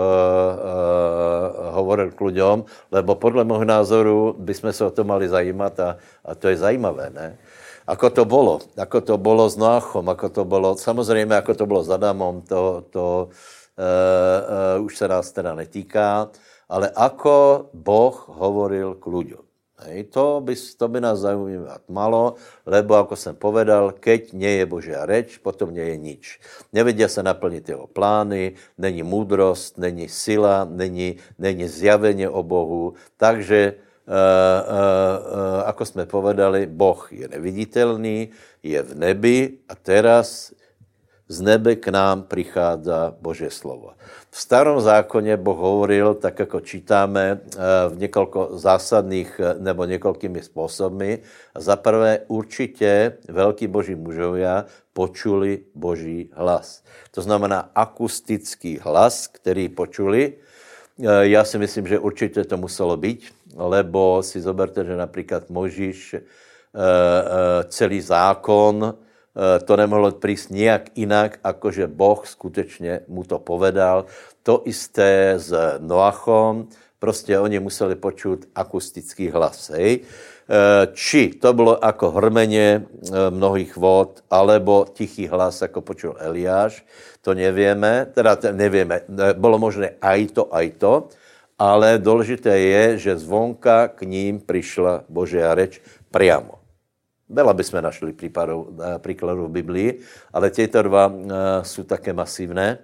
hovoril 1.81 2.13
k 2.13 2.21
ľuďom, 2.21 2.57
lebo 2.93 3.17
podle 3.17 3.49
môjho 3.49 3.65
názoru 3.65 4.37
bychom 4.37 4.73
se 4.73 4.85
o 4.85 4.93
to 4.93 5.09
mali 5.09 5.25
zajímat 5.25 5.75
a, 5.81 5.91
a 6.25 6.31
to 6.37 6.53
je 6.53 6.61
zajímavé, 6.61 7.09
ne? 7.11 7.41
Ako 7.89 8.13
to 8.13 8.29
bylo, 8.29 8.61
ako 8.77 9.01
to 9.01 9.15
bylo 9.17 9.49
s 9.49 9.57
Noachom, 9.57 10.05
ako 10.13 10.29
to 10.29 10.45
bylo, 10.45 10.77
samozřejmě, 10.77 11.37
ako 11.41 11.55
to 11.55 11.65
bylo 11.67 11.81
s 11.85 11.91
Adamom, 11.91 12.45
to, 12.45 12.85
to 12.93 13.29
uh, 13.81 14.79
uh, 14.79 14.85
už 14.85 14.93
se 14.97 15.09
nás 15.09 15.33
teda 15.33 15.55
netýká, 15.57 16.29
ale 16.69 16.93
ako 16.93 17.69
Boh 17.73 18.13
hovoril 18.29 19.01
k 19.01 19.07
ľuďom. 19.09 19.48
Hej, 19.79 20.11
to, 20.11 20.43
by, 20.43 20.59
to 20.59 20.87
by 20.91 20.99
nás 20.99 21.23
zaujímat 21.23 21.87
malo, 21.87 22.35
lebo, 22.67 22.99
ako 22.99 23.15
jsem 23.15 23.35
povedal, 23.39 23.95
keď 23.95 24.35
nie 24.35 24.59
je 24.59 24.65
Božia 24.67 25.07
reč, 25.07 25.39
potom 25.39 25.71
nie 25.71 25.95
je 25.95 25.97
nič. 25.97 26.25
Nevedia 26.75 27.07
se 27.07 27.23
naplnit 27.23 27.69
jeho 27.69 27.87
plány, 27.87 28.59
není 28.75 29.07
múdrost, 29.07 29.79
není 29.79 30.11
sila, 30.11 30.67
není, 30.67 31.23
není 31.39 31.71
zjavenie 31.71 32.27
o 32.27 32.43
Bohu. 32.43 32.99
Takže, 33.17 33.79
uh, 33.79 34.11
uh, 34.11 34.19
uh, 34.67 35.71
ako 35.71 35.83
jsme 35.87 36.11
povedali, 36.11 36.67
Boh 36.67 36.99
je 37.15 37.31
neviditelný, 37.31 38.35
je 38.63 38.83
v 38.83 38.93
nebi 38.99 39.63
a 39.71 39.79
teraz 39.79 40.59
z 41.29 41.39
nebe 41.45 41.77
k 41.77 41.93
nám 41.93 42.27
prichádza 42.27 43.15
Božie 43.21 43.53
slovo. 43.53 43.95
V 44.31 44.41
starom 44.41 44.81
zákoně 44.81 45.37
Boh 45.37 45.59
hovoril, 45.59 46.15
tak 46.15 46.39
jako 46.39 46.61
čítáme, 46.61 47.41
eh, 47.41 47.59
v 47.89 47.99
několiko 47.99 48.49
zásadných 48.53 49.41
eh, 49.41 49.55
nebo 49.59 49.85
několikými 49.85 50.43
způsoby. 50.43 51.15
Za 51.57 51.77
prvé 51.77 52.21
určitě 52.29 53.13
velký 53.29 53.67
boží 53.67 53.95
mužovia 53.95 54.65
počuli 54.93 55.59
boží 55.75 56.31
hlas. 56.33 56.83
To 57.11 57.23
znamená 57.23 57.71
akustický 57.75 58.79
hlas, 58.83 59.27
který 59.27 59.69
počuli. 59.69 60.33
Eh, 61.01 61.29
já 61.33 61.45
si 61.45 61.59
myslím, 61.59 61.87
že 61.87 61.99
určitě 61.99 62.45
to 62.45 62.57
muselo 62.57 62.97
být, 62.97 63.33
lebo 63.57 64.23
si 64.23 64.41
zoberte, 64.41 64.85
že 64.85 64.97
například 64.97 65.51
Možíš 65.51 66.17
celý 67.69 68.01
zákon, 68.01 68.95
to 69.39 69.73
nemohlo 69.77 70.11
prísť 70.19 70.51
nijak 70.51 70.85
inak, 70.99 71.39
ako 71.45 71.71
že 71.71 71.87
Boh 71.87 72.27
skutečně 72.27 73.07
mu 73.09 73.25
to 73.25 73.39
povedal. 73.39 74.11
To 74.43 74.63
isté 74.65 75.35
s 75.39 75.55
Noachom, 75.79 76.67
prostě 76.99 77.39
oni 77.39 77.59
museli 77.59 77.95
počuť 77.95 78.51
akustický 78.55 79.31
hlas. 79.31 79.71
Hej. 79.71 80.03
Eh, 80.49 80.89
či 80.97 81.29
to 81.29 81.53
bylo 81.53 81.79
jako 81.85 82.11
hrmeně 82.11 82.81
eh, 82.81 83.31
mnohých 83.31 83.77
vod, 83.77 84.25
alebo 84.31 84.87
tichý 84.93 85.29
hlas, 85.29 85.61
jako 85.63 85.81
počul 85.81 86.17
Eliáš, 86.19 86.85
to 87.21 87.35
nevieme, 87.35 88.09
teda 88.17 88.39
nevieme, 88.57 89.01
bylo 89.37 89.59
možné 89.59 90.01
aj 90.01 90.27
to, 90.33 90.49
aj 90.55 90.71
to, 90.81 91.09
ale 91.59 91.99
důležité 91.99 92.59
je, 92.59 92.99
že 92.99 93.21
zvonka 93.21 93.89
k 93.89 94.09
ním 94.09 94.41
přišla 94.41 95.05
Božia 95.09 95.55
reč 95.55 95.85
priamo. 96.09 96.58
Veľa 97.29 97.53
by 97.53 97.65
sme 97.65 97.85
našli 97.85 98.17
prípadov, 98.17 98.73
eh, 98.81 98.97
príkladov 98.99 99.53
v 99.53 99.61
Biblii, 99.61 99.91
ale 100.33 100.49
tieto 100.49 100.81
dva 100.81 101.13
jsou 101.63 101.85
eh, 101.85 101.91
také 101.93 102.17
masívné. 102.17 102.81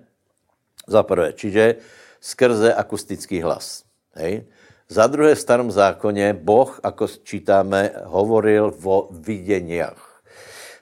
Za 0.85 1.01
prvé, 1.01 1.33
čiže 1.33 1.81
skrze 2.21 2.77
akustický 2.77 3.41
hlas. 3.41 3.89
Hej. 4.21 4.45
Za 4.89 5.07
druhé 5.09 5.35
v 5.35 5.41
starom 5.41 5.71
zákoně 5.71 6.37
Boh, 6.45 6.81
ako 6.83 7.09
čítáme, 7.25 7.93
hovoril 8.05 8.71
vo 8.71 9.09
videniach. 9.11 9.97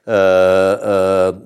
E, 0.03 0.11
e, 0.11 0.19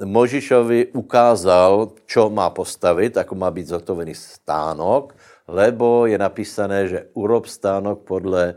Možišovi 0.08 0.96
ukázal, 0.96 1.92
čo 2.08 2.32
má 2.32 2.48
postavit, 2.48 3.12
ako 3.12 3.34
má 3.36 3.52
být 3.52 3.76
zotovený 3.76 4.16
stánok, 4.16 5.12
lebo 5.44 6.08
je 6.08 6.16
napísané, 6.16 6.88
že 6.88 7.12
urob 7.12 7.44
stánok 7.44 8.08
podle 8.08 8.56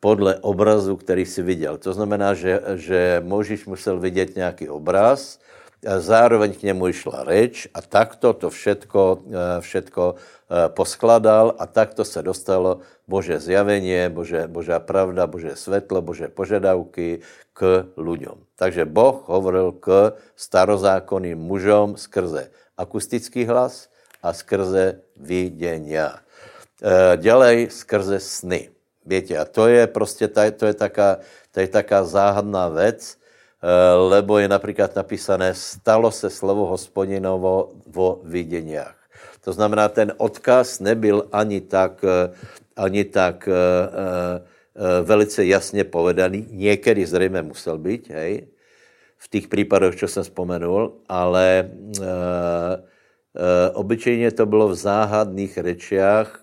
podle 0.00 0.36
obrazu, 0.40 0.96
který 0.96 1.26
si 1.26 1.42
viděl. 1.42 1.78
To 1.78 1.92
znamená, 1.92 2.34
že, 2.34 2.60
že 2.74 3.22
Možíš 3.24 3.66
musel 3.66 4.00
vidět 4.00 4.36
nějaký 4.36 4.68
obraz 4.68 5.38
zároveň 5.82 6.52
k 6.52 6.62
němu 6.62 6.92
išla 6.92 7.24
reč 7.24 7.64
a 7.74 7.80
takto 7.80 8.32
to 8.36 8.52
všetko, 8.52 9.02
všetko 9.60 10.02
poskladal 10.76 11.56
a 11.58 11.64
takto 11.66 12.04
se 12.04 12.22
dostalo 12.22 12.84
Bože 13.08 13.40
zjavenie, 13.40 14.12
Bože, 14.12 14.46
Božá 14.46 14.78
pravda, 14.78 15.26
Bože 15.26 15.56
svetlo, 15.56 16.04
Bože 16.04 16.28
požadavky 16.28 17.24
k 17.56 17.88
ľuďom. 17.96 18.44
Takže 18.60 18.84
Boh 18.84 19.24
hovoril 19.26 19.72
k 19.72 20.14
starozákonným 20.36 21.38
mužom 21.38 21.96
skrze 21.96 22.52
akustický 22.76 23.48
hlas 23.48 23.88
a 24.20 24.36
skrze 24.36 25.00
videnia. 25.16 26.20
E, 26.80 27.16
ďalej 27.18 27.72
skrze 27.72 28.20
sny. 28.20 28.79
Viete, 29.06 29.38
a 29.38 29.44
to 29.44 29.66
je 29.66 29.86
prostě, 29.86 30.28
to 30.28 30.66
je 30.66 30.74
taká, 30.74 31.18
to 31.50 31.60
je 31.60 31.68
taká 31.68 32.04
záhadná 32.04 32.68
vec, 32.68 33.20
Eh, 33.60 33.94
lebo 33.94 34.38
je 34.38 34.48
například 34.48 34.96
napísané, 34.96 35.54
stalo 35.54 36.08
se 36.10 36.30
slovo 36.30 36.66
hospodinovo 36.66 37.76
vo 37.86 38.20
videniach. 38.24 38.96
To 39.44 39.52
znamená, 39.52 39.88
ten 39.88 40.12
odkaz 40.16 40.80
nebyl 40.80 41.28
ani 41.32 41.60
tak, 41.60 42.04
eh, 42.04 42.32
ani 42.76 43.04
tak 43.04 43.48
uh, 43.48 44.40
velice 45.04 45.44
jasně 45.44 45.84
povedaný. 45.84 46.48
Někdy 46.50 47.06
zřejmě 47.06 47.42
musel 47.42 47.78
být, 47.78 48.08
hej, 48.08 48.48
v 49.18 49.28
těch 49.28 49.48
případech, 49.48 49.96
co 50.00 50.08
jsem 50.08 50.22
vzpomenul, 50.22 50.96
ale 51.08 51.68
uh, 51.68 52.04
uh, 52.06 52.08
obyčejně 53.72 54.30
to 54.32 54.46
bylo 54.46 54.68
v 54.68 54.74
záhadných 54.74 55.58
rečiach, 55.58 56.40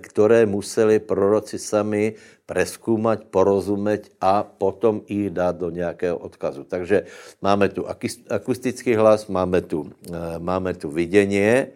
které 0.00 0.46
museli 0.46 0.98
proroci 0.98 1.58
sami 1.58 2.14
preskúmať, 2.46 3.30
porozumět 3.30 4.10
a 4.20 4.42
potom 4.42 5.02
i 5.06 5.30
dát 5.30 5.56
do 5.56 5.70
nějakého 5.70 6.18
odkazu. 6.18 6.64
Takže 6.64 7.04
máme 7.42 7.68
tu 7.68 7.86
akustický 8.30 8.94
hlas, 8.94 9.26
máme 9.26 9.60
tu, 9.62 9.86
eh, 10.10 10.38
máme 10.38 10.74
tu 10.74 10.90
vidění, 10.90 11.70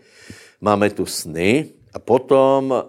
máme 0.61 0.91
tu 0.91 1.07
sny 1.07 1.69
a 1.93 1.99
potom 1.99 2.73
uh, 2.73 2.81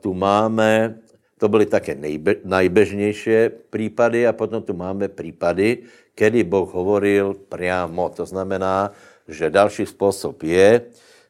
tu 0.00 0.14
máme, 0.14 1.00
to 1.38 1.48
byly 1.48 1.66
také 1.66 1.94
nejbe, 1.94 2.34
nejbežnější 2.44 3.48
případy 3.70 4.26
a 4.26 4.32
potom 4.32 4.62
tu 4.62 4.74
máme 4.76 5.08
případy, 5.08 5.88
kedy 6.14 6.44
Boh 6.44 6.68
hovoril 6.68 7.34
priamo. 7.48 8.08
To 8.12 8.26
znamená, 8.26 8.92
že 9.28 9.50
další 9.50 9.86
způsob 9.86 10.42
je, 10.42 10.80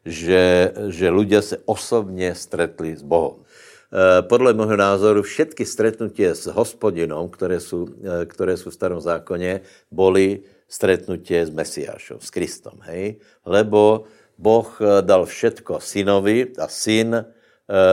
že, 0.06 0.72
že 0.94 1.10
ľudia 1.10 1.42
se 1.42 1.58
osobně 1.66 2.34
stretli 2.34 2.96
s 2.96 3.02
Bohem. 3.02 3.42
Eh, 3.86 4.22
podle 4.26 4.50
mého 4.50 4.76
názoru 4.76 5.22
všetky 5.22 5.62
stretnutie 5.62 6.34
s 6.34 6.50
hospodinom, 6.50 7.30
které 7.30 7.60
jsou, 7.60 7.86
eh, 7.86 8.26
které 8.26 8.56
jsou 8.56 8.70
v 8.70 8.75
starom 8.75 9.00
zákoně, 9.00 9.60
boli 9.90 10.42
stretnutie 10.68 11.46
s 11.46 11.50
Mesiášom, 11.50 12.18
s 12.18 12.30
Kristom, 12.30 12.82
hej? 12.90 13.22
Lebo 13.46 14.10
Boh 14.38 14.66
eh, 14.82 15.02
dal 15.06 15.26
všetko 15.26 15.78
synovi 15.80 16.54
a 16.58 16.66
syn, 16.68 17.25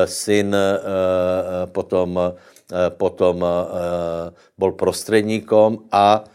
syn 0.06 0.54
potom, 1.74 2.14
potom 2.94 3.38
bol 4.54 4.72
prostředníkom 4.78 5.90
a 5.90 6.30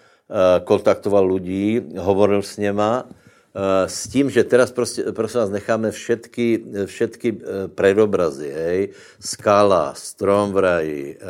kontaktoval 0.66 1.23
ľudí, 1.23 1.94
hovoril 2.02 2.42
s 2.42 2.58
něma 2.58 3.06
s 3.86 4.08
tím, 4.08 4.30
že 4.30 4.44
teraz 4.44 4.72
prostě, 4.72 5.02
prosím 5.02 5.40
vás, 5.40 5.50
necháme 5.50 5.90
všetky, 5.90 6.64
všetky 6.86 7.28
eh, 7.28 7.68
predobrazy, 7.68 8.50
hej, 8.50 8.88
skala, 9.20 9.94
strom 9.94 10.52
v 10.52 10.58
raji, 10.58 11.02
eh, 11.16 11.24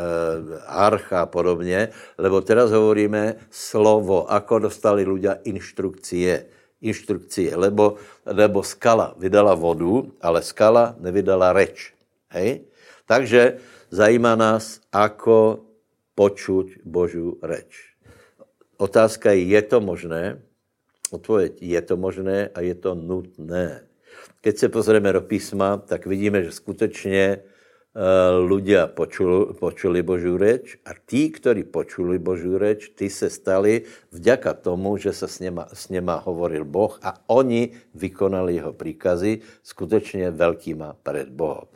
archa 0.67 1.23
a 1.23 1.27
podobně, 1.27 1.89
lebo 2.19 2.41
teraz 2.41 2.71
hovoríme 2.71 3.37
slovo, 3.51 4.29
ako 4.29 4.69
dostali 4.69 5.09
ľudia 5.09 5.41
inštrukcie, 5.45 6.45
inštrukcie, 6.85 7.57
lebo, 7.57 7.97
lebo 8.27 8.63
skala 8.63 9.15
vydala 9.17 9.55
vodu, 9.55 10.05
ale 10.21 10.45
skala 10.45 11.01
nevydala 11.01 11.57
reč. 11.57 11.97
Hej? 12.29 12.69
Takže 13.09 13.57
zajímá 13.89 14.37
nás, 14.37 14.85
ako 14.93 15.65
počuť 16.13 16.85
Božu 16.85 17.41
reč. 17.41 17.97
Otázka 18.77 19.33
je, 19.33 19.49
je 19.49 19.63
to 19.65 19.81
možné? 19.81 20.48
Odpověď, 21.11 21.53
je 21.61 21.83
to 21.83 21.97
možné 21.97 22.49
a 22.55 22.61
je 22.61 22.75
to 22.75 22.95
nutné. 22.95 23.85
Keď 24.41 24.59
se 24.59 24.69
pozrieme 24.69 25.13
do 25.13 25.21
písma, 25.21 25.77
tak 25.77 26.07
vidíme, 26.07 26.45
že 26.45 26.53
skutečně 26.53 27.39
ľudia 28.45 28.87
eh, 28.87 28.91
počuli, 28.95 29.59
počuli 29.59 29.99
Božú 30.07 30.39
reč 30.39 30.79
a 30.87 30.95
tí, 30.95 31.35
ktorí 31.35 31.67
počuli 31.67 32.21
Božú 32.23 32.55
reč, 32.55 32.95
tí 32.95 33.11
se 33.11 33.27
stali 33.27 33.89
vďaka 34.13 34.55
tomu, 34.55 34.97
že 34.97 35.13
se 35.13 35.29
s 35.29 35.41
něma, 35.41 35.67
s 35.73 35.89
něma 35.89 36.23
hovoril 36.23 36.65
Boh 36.65 36.99
a 37.03 37.19
oni 37.27 37.75
vykonali 37.95 38.55
jeho 38.55 38.73
příkazy 38.73 39.41
skutečně 39.63 40.31
velkýma 40.31 40.97
před 41.03 41.29
Bohem. 41.29 41.67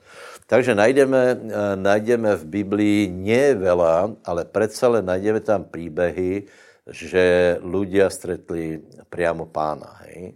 Takže 0.47 0.75
najdeme, 0.75 1.23
eh, 1.49 1.77
najdeme 1.77 2.37
v 2.37 2.45
Biblii 2.45 3.09
nie 3.09 3.57
veľa, 3.57 4.23
ale 4.23 4.45
predsa 4.45 4.89
len 4.89 5.05
najdeme 5.09 5.41
tam 5.41 5.65
příběhy, 5.65 6.45
že 6.91 7.57
ľudia 7.63 8.11
stretli 8.11 8.83
priamo 9.07 9.47
pána. 9.47 10.03
Hej? 10.07 10.35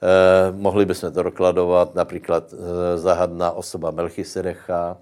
Eh, 0.00 0.52
mohli 0.56 0.86
bychom 0.86 1.12
to 1.12 1.22
dokladovat, 1.22 1.94
například 1.94 2.54
eh, 2.54 2.98
zahadná 2.98 3.50
osoba 3.52 3.90
Melchisedecha, 3.90 4.96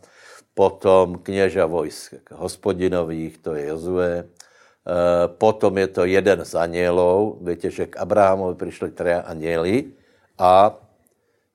potom 0.55 1.18
kněža 1.22 1.66
vojsk 1.66 2.14
hospodinových, 2.33 3.38
to 3.38 3.55
je 3.55 3.66
Jozue, 3.66 4.24
eh, 4.24 5.29
potom 5.29 5.79
je 5.79 5.87
to 5.87 6.03
jeden 6.05 6.44
z 6.44 6.55
anielov, 6.55 7.38
víte, 7.46 7.70
že 7.70 7.87
k 7.87 7.96
Abrahamovi 7.96 8.55
přišli 8.59 8.90
tři 8.90 9.14
anieli 9.14 9.92
a 10.38 10.74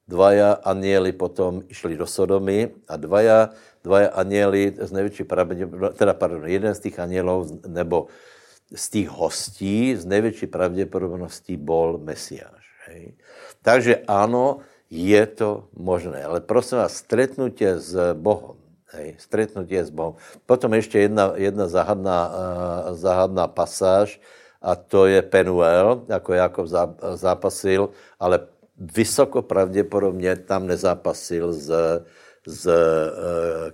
dvaja 0.07 0.63
anieli 0.63 1.11
potom 1.11 1.63
išli 1.67 1.97
do 1.97 2.07
Sodomy 2.07 2.71
a 2.87 2.95
dvaja, 2.95 3.49
dvaja 3.83 4.07
anieli 4.15 4.75
z 4.79 4.91
největší 4.91 5.23
pravděpodobnosti, 5.23 5.97
teda 5.97 6.13
pardon, 6.13 6.47
jeden 6.47 6.75
z 6.75 6.79
těch 6.79 6.99
anielov, 6.99 7.51
nebo 7.67 8.07
z 8.75 8.89
těch 8.89 9.09
hostí 9.09 9.95
z 9.95 10.05
největší 10.05 10.47
pravděpodobností 10.47 11.57
bol 11.57 11.97
Mesiáš. 11.97 12.65
Hej. 12.88 13.13
Takže 13.62 14.03
ano, 14.07 14.59
je 14.89 15.25
to 15.25 15.67
možné. 15.73 16.23
Ale 16.23 16.41
prosím 16.41 16.77
vás, 16.77 16.93
stretnutie 16.93 17.79
s 17.79 18.13
Bohem, 18.13 18.57
hej, 18.93 19.15
stretnutie 19.17 19.86
s 19.86 19.89
Bohem. 19.89 20.13
Potom 20.45 20.73
ještě 20.73 20.99
jedna, 20.99 21.33
jedna 21.36 21.67
záhadná, 21.67 22.19
uh, 22.29 22.95
záhadná 22.97 23.47
pasáž, 23.47 24.21
a 24.62 24.75
to 24.75 25.05
je 25.05 25.21
Penuel, 25.21 26.05
jako 26.07 26.33
Jakob 26.33 26.67
zápasil, 27.13 27.89
ale 28.19 28.47
vysoko 28.77 29.41
pravděpodobně 29.41 30.36
tam 30.36 30.67
nezápasil 30.67 31.53
s, 31.53 31.71
s 32.43 32.67
e, 32.67 32.79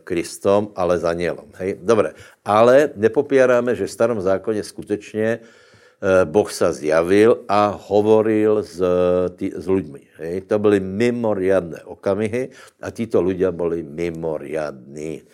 Kristom, 0.05 0.69
ale 0.77 1.01
s 1.01 1.03
anielom. 1.03 1.49
Hej? 1.57 1.81
Dobre, 1.81 2.13
ale 2.45 2.93
nepopíráme, 2.95 3.73
že 3.75 3.89
v 3.89 3.91
starom 3.91 4.21
zákoně 4.21 4.63
skutečně 4.63 5.27
e, 5.27 5.39
Boh 6.25 6.49
sa 6.53 6.71
zjavil 6.71 7.45
a 7.49 7.73
hovoril 7.73 8.61
s, 8.63 8.77
tý, 9.35 9.51
s 9.57 9.65
ľuďmi. 9.65 10.01
Hej? 10.21 10.35
To 10.53 10.55
byly 10.61 10.79
mimoriadné 10.79 11.81
okamihy 11.89 12.53
a 12.81 12.87
títo 12.93 13.21
ľudia 13.25 13.49
byli 13.49 13.81
mimoriadní. 13.83 15.25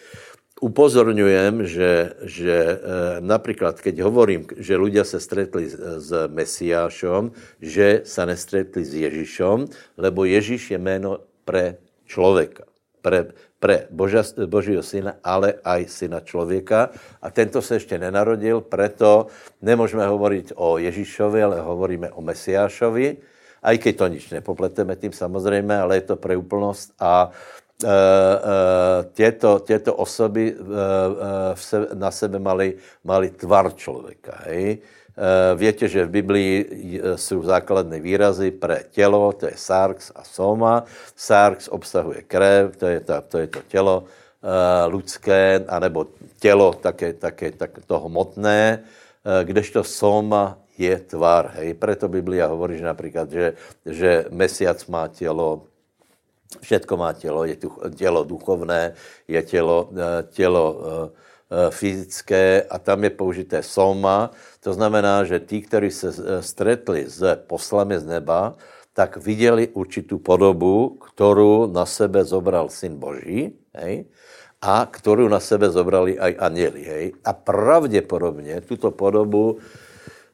Upozorňujem, 0.56 1.67
že, 1.67 2.15
že 2.24 2.56
e, 2.56 2.76
například, 3.19 3.76
keď 3.84 4.08
hovorím, 4.08 4.48
že 4.56 4.80
ľudia 4.80 5.04
se 5.04 5.19
stretli 5.19 5.67
s, 5.67 5.76
s 6.00 6.10
Mesiášom, 6.32 7.36
že 7.60 8.08
sa 8.08 8.24
nestretli 8.24 8.88
s 8.88 8.95
Ježišom, 8.95 9.67
lebo 10.00 10.24
Ježíš 10.24 10.71
je 10.71 10.80
jméno 10.80 11.19
pre 11.43 11.76
člověka 12.08 12.63
pre, 13.06 13.38
pre 13.62 13.86
Boža, 13.94 14.26
Božího 14.50 14.82
syna, 14.82 15.22
ale 15.22 15.62
aj 15.62 15.86
syna 15.86 16.26
člověka. 16.26 16.89
A 17.22 17.30
tento 17.30 17.62
se 17.62 17.78
ještě 17.78 18.02
nenarodil, 18.02 18.65
preto 18.65 19.30
nemůžeme 19.62 20.02
hovoriť 20.10 20.58
o 20.58 20.82
Ježíšovi, 20.82 21.38
ale 21.44 21.62
hovoríme 21.62 22.10
o 22.18 22.26
Mesiášovi, 22.26 23.18
aj 23.62 23.76
keď 23.78 23.94
to 23.98 24.06
nič 24.08 24.24
nepopleteme 24.30 24.96
tým 24.96 25.13
samozřejmě, 25.13 25.76
ale 25.78 25.96
je 25.96 26.02
to 26.02 26.15
pre 26.15 26.38
úplnost 26.38 26.94
a 27.00 27.30
e, 27.30 27.88
e, 27.88 27.94
těto, 29.13 29.60
těto 29.60 29.94
osoby 29.94 30.46
e, 30.50 30.54
e, 30.54 30.58
v 31.56 31.62
se, 31.63 31.78
na 31.94 32.12
sebe 32.12 32.39
mali, 32.39 32.78
mali 33.04 33.30
tvar 33.30 33.74
člověka. 33.74 34.38
Hej? 34.46 34.82
Eh, 35.15 35.56
Víte, 35.56 35.88
že 35.88 36.06
v 36.06 36.10
Biblii 36.10 36.51
jsou 37.15 37.43
základné 37.43 37.99
výrazy 37.99 38.51
pre 38.51 38.84
tělo, 38.91 39.32
to 39.32 39.45
je 39.45 39.56
sarx 39.56 40.12
a 40.15 40.23
soma. 40.23 40.84
Sarx 41.15 41.67
obsahuje 41.67 42.21
krev, 42.28 42.75
to 42.75 42.86
je, 42.88 42.99
to, 42.99 43.13
to, 43.21 43.38
je 43.38 43.47
to 43.47 43.60
tělo 43.67 44.04
uh, 44.04 44.93
lidské, 44.93 45.63
anebo 45.67 46.08
tělo 46.39 46.73
také, 46.73 47.13
také 47.13 47.51
tak, 47.51 47.80
to 47.88 47.99
hmotné, 47.99 48.84
kdežto 49.43 49.84
soma 49.84 50.60
je 50.78 50.99
tvar. 50.99 51.56
Hej. 51.56 51.73
Preto 51.80 52.12
Biblia 52.12 52.51
hovorí, 52.51 52.78
že 52.78 52.84
například, 52.84 53.32
že, 53.32 53.54
že 53.86 54.25
mesiac 54.30 54.86
má 54.86 55.08
tělo, 55.08 55.63
všetko 56.62 56.97
má 56.97 57.13
tělo, 57.13 57.47
je 57.47 57.56
tu 57.56 57.71
tělo 57.95 58.23
duchovné, 58.23 58.93
je 59.28 59.41
tělo, 59.41 59.89
tělo 60.36 60.65
fyzické 61.69 62.65
a 62.69 62.79
tam 62.79 63.03
je 63.03 63.10
použité 63.10 63.63
soma. 63.63 64.31
To 64.65 64.73
znamená, 64.73 65.23
že 65.23 65.39
tí, 65.39 65.62
kteří 65.62 65.91
se 65.91 66.10
stretli 66.41 67.05
s 67.08 67.21
poslami 67.47 67.99
z 67.99 68.05
neba, 68.05 68.55
tak 68.93 69.17
viděli 69.17 69.67
určitou 69.67 70.17
podobu, 70.17 70.89
kterou 70.89 71.67
na 71.67 71.86
sebe 71.86 72.23
zobral 72.23 72.69
Syn 72.69 72.95
Boží, 72.95 73.51
hej, 73.73 74.05
a 74.62 74.88
kterou 74.88 75.27
na 75.27 75.39
sebe 75.39 75.69
zobrali 75.69 76.15
aj 76.19 76.36
anieli. 76.39 76.81
Hej. 76.84 77.05
A 77.25 77.34
pravděpodobně 77.34 78.62
tuto 78.62 78.91
podobu 78.91 79.58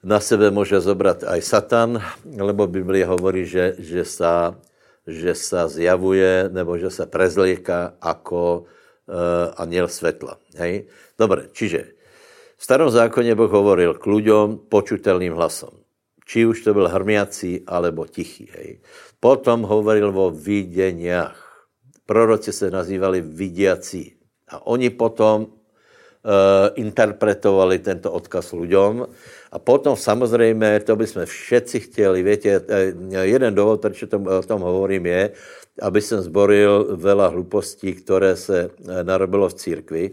na 0.04 0.19
sebe 0.19 0.52
může 0.52 0.80
zobrat 0.80 1.24
aj 1.24 1.41
Satan, 1.41 2.02
lebo 2.38 2.67
Biblia 2.67 3.10
hovorí, 3.10 3.45
že, 3.45 3.76
že, 3.78 4.06
sa, 4.06 4.56
že 5.06 5.36
sa 5.36 5.67
zjavuje, 5.67 6.50
nebo 6.50 6.78
že 6.78 6.89
se 6.89 7.06
prezlíka 7.06 7.93
jako 8.06 8.63
uh, 9.08 9.54
aniel 9.58 9.88
světla. 9.88 10.38
Hej. 10.56 10.88
Dobre, 11.20 11.50
čiže 11.52 11.98
v 12.58 12.64
starom 12.64 12.90
zákoně 12.90 13.36
Boh 13.36 13.52
hovoril 13.52 13.98
k 13.98 14.06
ľuďom 14.06 14.70
počutelným 14.70 15.34
hlasom. 15.34 15.82
Či 16.26 16.46
už 16.46 16.62
to 16.62 16.74
byl 16.74 16.88
hrmiací, 16.88 17.66
alebo 17.68 18.06
tichý. 18.06 18.48
Hej. 18.54 18.86
Potom 19.20 19.66
hovoril 19.66 20.14
o 20.14 20.30
videniach. 20.30 21.36
Proroci 22.06 22.54
se 22.54 22.72
nazývali 22.72 23.22
vidiací. 23.22 24.14
A 24.54 24.68
oni 24.68 24.90
potom 24.90 25.61
interpretovali 26.76 27.82
tento 27.82 28.12
odkaz 28.14 28.54
ľuďom. 28.54 29.10
A 29.52 29.60
potom 29.60 29.96
samozřejmě, 29.96 30.80
to 30.80 30.96
bychom 30.96 31.26
všetci 31.26 31.80
chtěli, 31.80 32.24
větě, 32.24 32.62
eh, 32.68 32.94
jeden 33.28 33.56
důvod, 33.56 33.82
proč 33.82 34.04
to, 34.08 34.20
o 34.20 34.44
tom 34.44 34.62
hovorím, 34.62 35.06
je, 35.06 35.32
aby 35.82 36.02
jsem 36.02 36.22
zboril 36.22 36.96
veľa 36.96 37.28
hlupostí, 37.28 37.94
které 37.94 38.36
se 38.36 38.70
eh, 38.70 39.04
narobilo 39.04 39.50
v 39.50 39.54
církvi. 39.54 40.12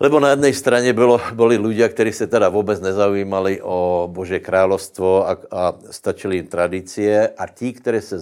Lebo 0.00 0.20
na 0.20 0.30
jedné 0.30 0.52
straně 0.52 0.92
bylo, 0.92 1.20
byli 1.34 1.58
ľudia, 1.58 1.88
kteří 1.88 2.12
se 2.12 2.26
teda 2.26 2.48
vůbec 2.48 2.80
nezaujímali 2.80 3.62
o 3.62 4.08
Bože 4.10 4.38
královstvo 4.42 5.28
a, 5.28 5.38
a 5.50 5.62
stačili 5.90 6.36
jim 6.36 6.46
tradície 6.46 7.28
a 7.38 7.46
tí, 7.46 7.72
kteří 7.72 8.00
se 8.00 8.18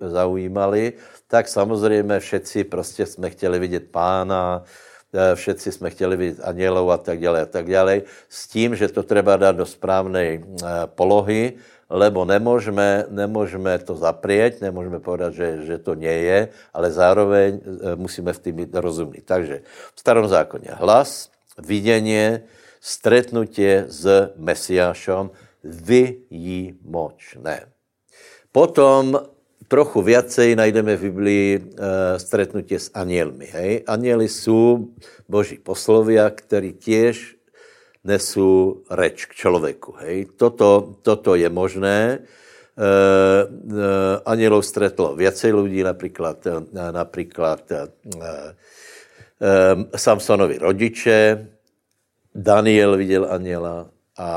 zaujímali, 0.00 0.92
tak 1.26 1.48
samozřejmě 1.48 2.20
všetci 2.20 2.64
prostě 2.64 3.06
jsme 3.06 3.30
chtěli 3.30 3.58
vidět 3.58 3.90
pána, 3.90 4.62
všetci 5.14 5.72
jsme 5.72 5.90
chtěli 5.90 6.16
vidět 6.16 6.40
anielov 6.42 6.90
a 6.90 6.98
tak 6.98 7.20
dále 7.20 7.42
a 7.42 7.46
tak 7.46 7.70
dále, 7.70 8.02
s 8.28 8.48
tím, 8.48 8.76
že 8.76 8.88
to 8.88 9.02
treba 9.02 9.36
dát 9.36 9.56
do 9.56 9.66
správné 9.66 10.24
e, 10.24 10.40
polohy, 10.86 11.52
lebo 11.90 12.24
nemůžeme, 12.24 13.04
nemůžeme 13.08 13.78
to 13.78 13.94
zaprieť, 13.94 14.60
nemůžeme 14.60 15.00
povedat, 15.00 15.34
že, 15.34 15.62
že 15.62 15.78
to 15.78 15.94
nie 15.94 16.12
je, 16.12 16.48
ale 16.74 16.90
zároveň 16.90 17.60
e, 17.62 17.96
musíme 17.96 18.32
v 18.32 18.38
tým 18.38 18.56
být 18.56 18.74
rozumní. 18.74 19.20
Takže 19.24 19.62
v 19.94 20.00
starom 20.00 20.28
zákoně 20.28 20.68
hlas, 20.72 21.30
vidění, 21.58 22.38
stretnutie 22.80 23.84
s 23.88 24.32
Mesiášom, 24.36 25.30
výjimočné. 25.64 27.66
Potom 28.52 29.18
trochu 29.68 30.02
viacej 30.02 30.56
najdeme 30.56 30.96
v 30.96 31.02
Biblii 31.10 31.48
e, 31.54 31.60
stretnutie 32.18 32.78
s 32.78 32.90
anielmi. 32.94 33.46
Hej? 33.46 33.70
Anieli 33.86 34.28
jsou 34.28 34.88
boží 35.28 35.58
poslovia, 35.58 36.30
ktorí 36.30 36.72
tiež 36.78 37.36
nesú 38.06 38.82
reč 38.86 39.26
k 39.26 39.34
člověku. 39.34 39.98
Hej? 40.06 40.38
Toto, 40.38 40.98
toto 41.02 41.34
je 41.34 41.50
možné. 41.50 41.98
E, 42.08 42.18
e, 42.78 42.98
anielov 44.22 44.62
stretlo 44.62 45.18
viacej 45.18 45.50
ľudí, 45.52 45.82
například, 45.82 46.46
e, 46.46 46.52
například 46.92 47.62
e, 47.72 47.76
e, 49.40 49.50
Samsonovi 49.98 50.58
rodiče, 50.58 51.48
Daniel 52.36 52.96
viděl 52.96 53.26
aniela 53.30 53.88
a 54.18 54.30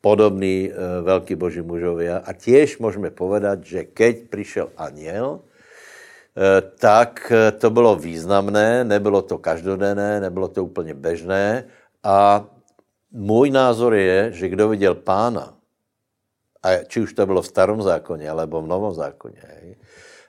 podobný 0.00 0.68
e, 0.68 0.72
velký 1.02 1.34
boží 1.34 1.60
mužovia. 1.60 2.24
A 2.24 2.32
tiež 2.32 2.78
můžeme 2.78 3.10
povedať, 3.10 3.58
že 3.64 3.80
keď 3.84 4.14
přišel 4.28 4.66
aniel, 4.76 5.40
e, 5.40 6.60
tak 6.80 7.32
to 7.58 7.70
bylo 7.70 7.96
významné, 7.96 8.84
nebylo 8.84 9.22
to 9.22 9.38
každodenné, 9.38 10.20
nebylo 10.20 10.48
to 10.48 10.64
úplně 10.64 10.94
bežné 10.94 11.64
a 12.02 12.44
můj 13.12 13.50
názor 13.50 13.94
je, 13.94 14.32
že 14.32 14.48
kdo 14.48 14.68
viděl 14.68 14.94
pána, 14.94 15.54
a 16.62 16.84
či 16.84 17.00
už 17.00 17.12
to 17.12 17.26
bylo 17.26 17.42
v 17.42 17.46
starom 17.46 17.82
zákoně, 17.82 18.30
alebo 18.30 18.62
v 18.62 18.66
novom 18.66 18.94
zákoně, 18.94 19.40
hej, 19.40 19.76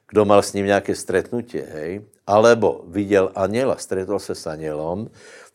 kdo 0.09 0.25
mal 0.25 0.41
s 0.43 0.53
ním 0.53 0.65
nějaké 0.65 0.95
stretnutí, 0.95 1.59
hej, 1.59 2.01
alebo 2.27 2.83
viděl 2.87 3.31
aniela, 3.35 3.75
stretl 3.75 4.19
se 4.19 4.35
s 4.35 4.47
anielom, 4.47 5.09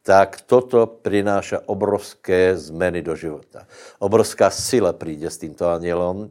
tak 0.06 0.46
toto 0.46 0.86
přináša 0.86 1.66
obrovské 1.66 2.56
změny 2.56 3.02
do 3.02 3.18
života. 3.18 3.66
Obrovská 3.98 4.50
sila 4.50 4.92
přijde 4.94 5.30
s 5.30 5.38
tímto 5.38 5.66
anielom. 5.68 6.30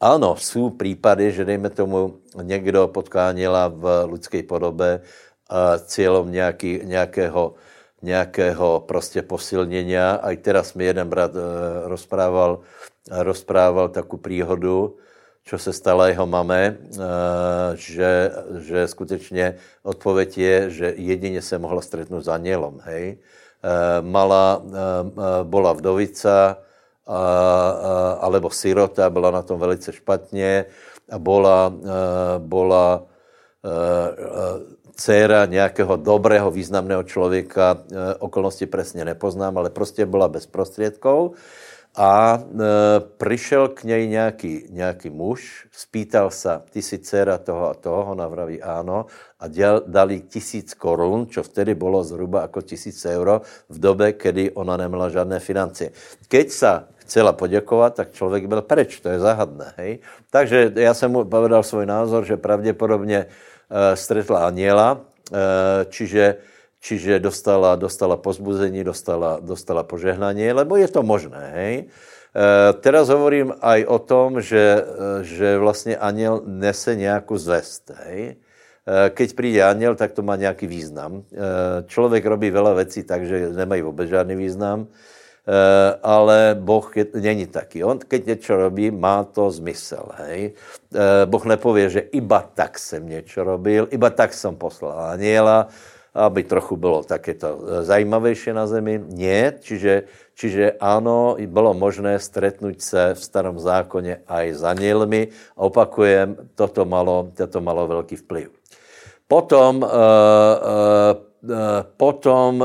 ano, 0.00 0.36
jsou 0.36 0.70
případy, 0.70 1.32
že 1.32 1.44
dejme 1.44 1.70
tomu 1.70 2.24
někdo 2.42 2.88
potká 2.88 3.36
v 3.68 4.08
lidské 4.08 4.42
podobě 4.42 4.88
e, 4.88 5.00
cílem 5.78 6.32
nějaký, 6.32 6.80
nějakého 6.84 7.54
nějakého 8.02 8.84
prostě 8.88 9.22
posilnění. 9.22 9.98
A 9.98 10.30
i 10.30 10.36
teraz 10.36 10.74
mi 10.74 10.84
jeden 10.84 11.08
brat 11.08 11.36
e, 11.36 11.40
rozprával, 11.88 12.60
rozprával 13.10 13.88
takovou 13.88 14.22
příhodu, 14.22 14.96
co 15.48 15.58
se 15.58 15.72
stalo 15.72 16.04
jeho 16.04 16.26
mame, 16.26 16.64
e, 16.64 16.76
že, 17.74 18.30
že 18.58 18.88
skutečně 18.88 19.54
odpověď 19.82 20.38
je, 20.38 20.70
že 20.70 20.94
jedině 20.96 21.42
se 21.42 21.58
mohla 21.58 21.80
stretnout 21.80 22.24
s 22.24 22.28
anielom, 22.28 22.80
hej. 22.84 23.16
E, 23.16 24.02
mala, 24.02 24.62
bola 25.42 25.72
vdovica, 25.72 26.58
alebo 28.20 28.50
sirota, 28.50 29.10
byla 29.10 29.30
na 29.30 29.42
tom 29.42 29.60
velice 29.60 29.92
špatně 29.92 30.64
a 31.10 31.18
bola, 31.18 31.72
bola 32.38 33.02
dcera 34.92 35.46
nějakého 35.46 35.96
dobrého, 35.96 36.50
významného 36.50 37.02
člověka, 37.02 37.76
okolnosti 38.18 38.66
přesně 38.66 39.04
nepoznám, 39.04 39.58
ale 39.58 39.70
prostě 39.70 40.06
byla 40.06 40.28
bez 40.28 40.46
prostředků. 40.46 41.34
A 41.96 42.38
e, 42.38 42.44
přišel 43.16 43.68
k 43.68 43.84
něj 43.84 44.08
nějaký, 44.08 44.64
nějaký 44.70 45.10
muž, 45.10 45.66
spýtal 45.72 46.30
se, 46.30 46.62
ty 46.70 46.82
jsi 46.82 46.98
dcera 46.98 47.38
toho 47.38 47.70
a 47.70 47.74
toho, 47.74 48.12
ona 48.12 48.28
vraví 48.28 48.62
áno, 48.62 49.06
a 49.40 49.48
děl, 49.48 49.82
dali 49.86 50.20
tisíc 50.20 50.74
korun, 50.74 51.26
čo 51.26 51.42
vtedy 51.42 51.74
bylo 51.74 52.04
zhruba 52.04 52.42
jako 52.42 52.62
tisíc 52.62 53.06
euro 53.06 53.40
v 53.68 53.78
době, 53.78 54.12
kdy 54.12 54.50
ona 54.50 54.76
neměla 54.76 55.08
žádné 55.08 55.40
financie. 55.40 55.90
Keď 56.28 56.50
se 56.50 56.84
chcela 56.96 57.32
poděkovat, 57.32 57.94
tak 57.94 58.12
člověk 58.12 58.46
byl 58.46 58.62
preč, 58.62 59.00
to 59.00 59.08
je 59.08 59.18
zahadné. 59.18 59.72
Hej? 59.76 59.98
Takže 60.30 60.72
já 60.74 60.94
jsem 60.94 61.10
mu 61.12 61.24
povedal 61.24 61.62
svůj 61.62 61.86
názor, 61.86 62.24
že 62.24 62.36
pravděpodobně 62.36 63.26
Eh, 63.68 63.96
stretla 63.96 64.48
aniela, 64.48 64.96
eh, 64.96 65.84
čiže, 65.92 66.36
čiže 66.80 67.20
dostala, 67.20 67.76
dostala 67.76 68.16
pozbuzení, 68.16 68.84
dostala, 68.84 69.40
dostala 69.40 69.82
požehnanie, 69.82 70.52
lebo 70.52 70.76
je 70.76 70.88
to 70.88 71.02
možné, 71.02 71.44
hej. 71.54 71.76
Eh, 72.28 72.72
teraz 72.84 73.08
hovorím 73.08 73.56
aj 73.60 73.80
o 73.88 73.98
tom, 73.98 74.40
že, 74.40 74.84
že 75.22 75.58
vlastně 75.58 75.96
aniel 75.96 76.42
nese 76.46 76.96
nějakou 76.96 77.36
zvest, 77.36 77.90
hej. 78.04 78.36
Keď 78.88 79.28
přijde 79.36 79.62
aniel, 79.62 79.94
tak 80.00 80.16
to 80.16 80.24
má 80.24 80.36
nějaký 80.36 80.64
význam. 80.66 81.20
Člověk 81.86 82.24
robí 82.24 82.48
veľa 82.48 82.72
věcí 82.72 83.04
tak, 83.04 83.20
že 83.28 83.52
nemají 83.52 83.84
vůbec 83.84 84.08
žádný 84.08 84.36
význam. 84.36 84.88
Eh, 85.48 85.96
ale 86.04 86.60
Boh 86.60 86.84
je, 86.92 87.08
není 87.24 87.48
taky. 87.48 87.80
On, 87.80 87.96
keď 87.96 88.36
něco 88.36 88.56
robí, 88.56 88.92
má 88.92 89.24
to 89.24 89.48
zmysel. 89.48 90.04
Hej? 90.20 90.52
Eh, 90.92 91.24
boh 91.24 91.44
nepově, 91.44 91.90
že 91.90 92.00
iba 92.12 92.44
tak 92.54 92.78
jsem 92.78 93.08
něco 93.08 93.44
robil, 93.44 93.88
iba 93.90 94.10
tak 94.10 94.34
jsem 94.36 94.56
poslal 94.56 95.16
aniela, 95.16 95.72
aby 96.14 96.42
trochu 96.42 96.76
bylo 96.76 97.02
takéto 97.02 97.48
eh, 97.48 97.84
zajímavější 97.84 98.52
na 98.52 98.66
zemi. 98.66 99.00
Nie, 99.08 99.52
čiže, 99.60 100.08
čiže 100.34 100.72
ano, 100.80 101.36
bylo 101.46 101.74
možné 101.74 102.18
stretnout 102.18 102.80
se 102.80 103.14
v 103.14 103.20
starom 103.24 103.58
zákoně 103.58 104.24
aj 104.26 104.46
s 104.52 104.62
anielmi. 104.64 105.28
Opakujem, 105.56 106.36
toto 106.54 106.84
malo, 106.84 107.30
toto 107.36 107.60
malo 107.60 107.86
velký 107.86 108.16
vplyv. 108.16 108.48
Potom, 109.28 109.84
uh, 109.84 109.88
uh, 109.88 111.84
potom 112.00 112.64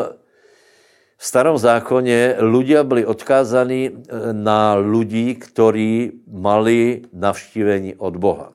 v 1.18 1.26
starom 1.26 1.58
zákoně 1.58 2.36
ľudia 2.40 2.84
byli 2.84 3.06
odkázaní 3.06 3.92
na 4.32 4.76
lidi, 4.76 5.36
kteří 5.36 6.12
mali 6.28 7.02
navštívení 7.14 7.96
od 7.96 8.18
Boha. 8.18 8.52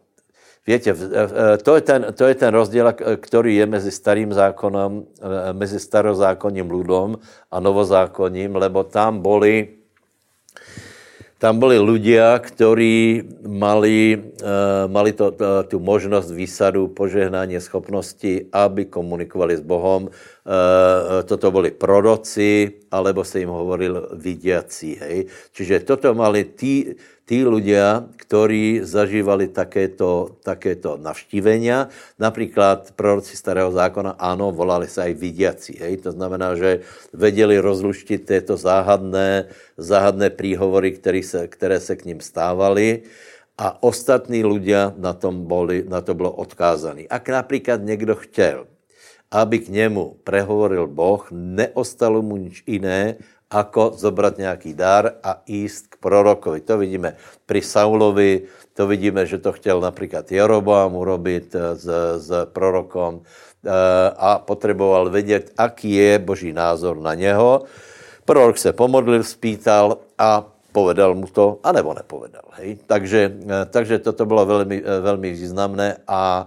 Víte, 0.69 0.93
e, 0.93 0.93
e, 0.93 1.57
to 1.65 1.81
je, 1.81 1.81
ten, 1.81 2.13
to 2.13 2.29
je 2.29 2.35
ten 2.35 2.53
rozdíl, 2.53 2.93
který 3.17 3.57
je 3.57 3.67
mezi 3.67 3.91
starým 3.91 4.37
zákonem, 4.37 5.09
mezi 5.57 5.81
starozákonním 5.81 6.69
ľudom 6.69 7.17
a 7.49 7.57
novozákonním, 7.57 8.53
lebo 8.53 8.85
tam 8.85 9.25
boli 9.25 9.81
tam 11.39 11.63
byli 11.63 11.79
ľudia, 11.79 12.43
kteří 12.43 13.23
mali, 13.47 14.19
mali 14.91 15.13
to, 15.15 15.31
tu 15.71 15.79
možnost 15.79 16.35
výsadu, 16.35 16.91
požehnání, 16.91 17.61
schopnosti, 17.63 18.51
aby 18.53 18.91
komunikovali 18.91 19.57
s 19.57 19.63
Bohem, 19.63 20.11
toto 21.25 21.55
boli 21.55 21.71
proroci, 21.71 22.83
alebo 22.91 23.23
sa 23.23 23.39
im 23.39 23.55
hovoril 23.55 24.19
vidiaci. 24.19 24.99
Hej. 24.99 25.19
Čiže 25.55 25.87
toto 25.87 26.11
mali 26.11 26.43
tí, 26.43 26.99
tí 27.29 27.45
ľudia, 27.45 28.09
ktorí 28.17 28.81
zažívali 28.89 29.53
takéto, 29.53 30.41
takéto 30.41 30.97
navštívenia. 30.97 31.93
Napríklad 32.17 32.97
proroci 32.97 33.37
starého 33.37 33.69
zákona, 33.69 34.17
áno, 34.17 34.49
volali 34.49 34.89
sa 34.89 35.05
aj 35.05 35.15
vidiaci. 35.21 35.77
Hej. 35.77 36.09
To 36.09 36.11
znamená, 36.17 36.57
že 36.57 36.89
vedeli 37.13 37.61
rozluštiť 37.61 38.21
tieto 38.25 38.57
záhadné, 38.57 39.53
záhadné 39.77 40.33
príhovory, 40.33 40.97
ktoré 40.97 41.21
sa, 41.21 41.45
ktoré 41.45 41.77
sa 41.85 41.93
k 42.01 42.09
ním 42.09 42.25
stávali 42.25 43.05
a 43.61 43.77
ostatní 43.85 44.41
ľudia 44.41 44.97
na, 44.97 45.13
tom 45.13 45.45
boli, 45.45 45.85
na 45.85 46.01
to 46.01 46.17
bylo 46.17 46.33
odkázaní. 46.33 47.05
Ak 47.13 47.29
například 47.29 47.85
někdo 47.85 48.15
chtěl, 48.17 48.67
aby 49.31 49.59
k 49.59 49.69
němu 49.69 50.17
prehovoril 50.25 50.89
Boh, 50.89 51.29
neostalo 51.31 52.25
mu 52.25 52.41
nič 52.41 52.65
iné, 52.65 53.21
ako 53.51 53.97
zobrat 53.97 54.39
nějaký 54.39 54.75
dar 54.75 55.13
a 55.23 55.43
jíst 55.47 55.87
k 55.87 55.97
prorokovi. 55.97 56.61
To 56.61 56.79
vidíme 56.79 57.17
pri 57.47 57.63
Saulovi, 57.63 58.43
to 58.77 58.87
vidíme, 58.87 59.27
že 59.27 59.39
to 59.39 59.53
chtěl 59.53 59.81
například 59.81 60.33
Jeroboam 60.33 60.95
urobit 60.95 61.55
eh, 61.55 61.77
s, 61.77 61.89
s 62.17 62.31
prorokom 62.53 63.21
eh, 63.21 63.71
a 64.17 64.39
potřeboval 64.39 65.11
vědět, 65.11 65.53
aký 65.57 65.93
je 65.95 66.19
boží 66.19 66.53
názor 66.53 67.01
na 67.01 67.15
něho. 67.15 67.65
Prorok 68.25 68.59
se 68.59 68.73
pomodlil, 68.73 69.25
spýtal 69.25 69.99
a 70.19 70.45
povedal 70.73 71.15
mu 71.15 71.27
to, 71.27 71.59
anebo 71.65 71.95
nepovedal. 71.95 72.45
Hej? 72.61 72.77
Takže, 72.87 73.33
eh, 73.49 73.65
takže 73.71 73.99
toto 73.99 74.27
bylo 74.27 74.47
velmi, 74.47 74.85
velmi 75.01 75.33
významné 75.33 75.97
a 76.09 76.47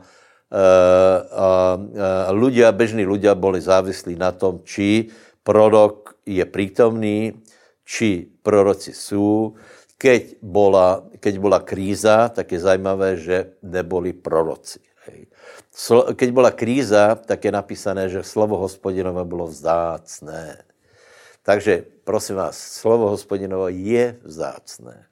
ľudia, 2.36 2.76
bežní 2.76 3.08
ľudia 3.08 3.40
boli 3.40 3.64
závislí 3.64 4.20
na 4.20 4.36
tom, 4.36 4.60
či 4.68 5.08
prorok 5.44 6.18
je 6.26 6.46
prítomný, 6.46 7.36
či 7.86 8.30
proroci 8.42 8.94
sú. 8.96 9.58
Keď 10.02 10.42
bola, 10.42 11.06
keď 11.22 11.34
bola 11.38 11.60
kríza, 11.62 12.30
tak 12.34 12.56
je 12.56 12.60
zajímavé, 12.62 13.22
že 13.22 13.58
neboli 13.62 14.14
proroci. 14.18 14.82
Keď 16.16 16.30
bola 16.34 16.52
kríza, 16.54 17.16
tak 17.16 17.46
je 17.46 17.52
napísané, 17.52 18.10
že 18.10 18.26
slovo 18.26 18.58
hospodinové 18.58 19.26
bylo 19.26 19.48
vzácné. 19.48 20.66
Takže 21.42 21.86
prosím 22.06 22.36
vás, 22.36 22.58
slovo 22.58 23.10
hospodinové 23.10 23.72
je 23.78 24.18
vzácné. 24.22 25.11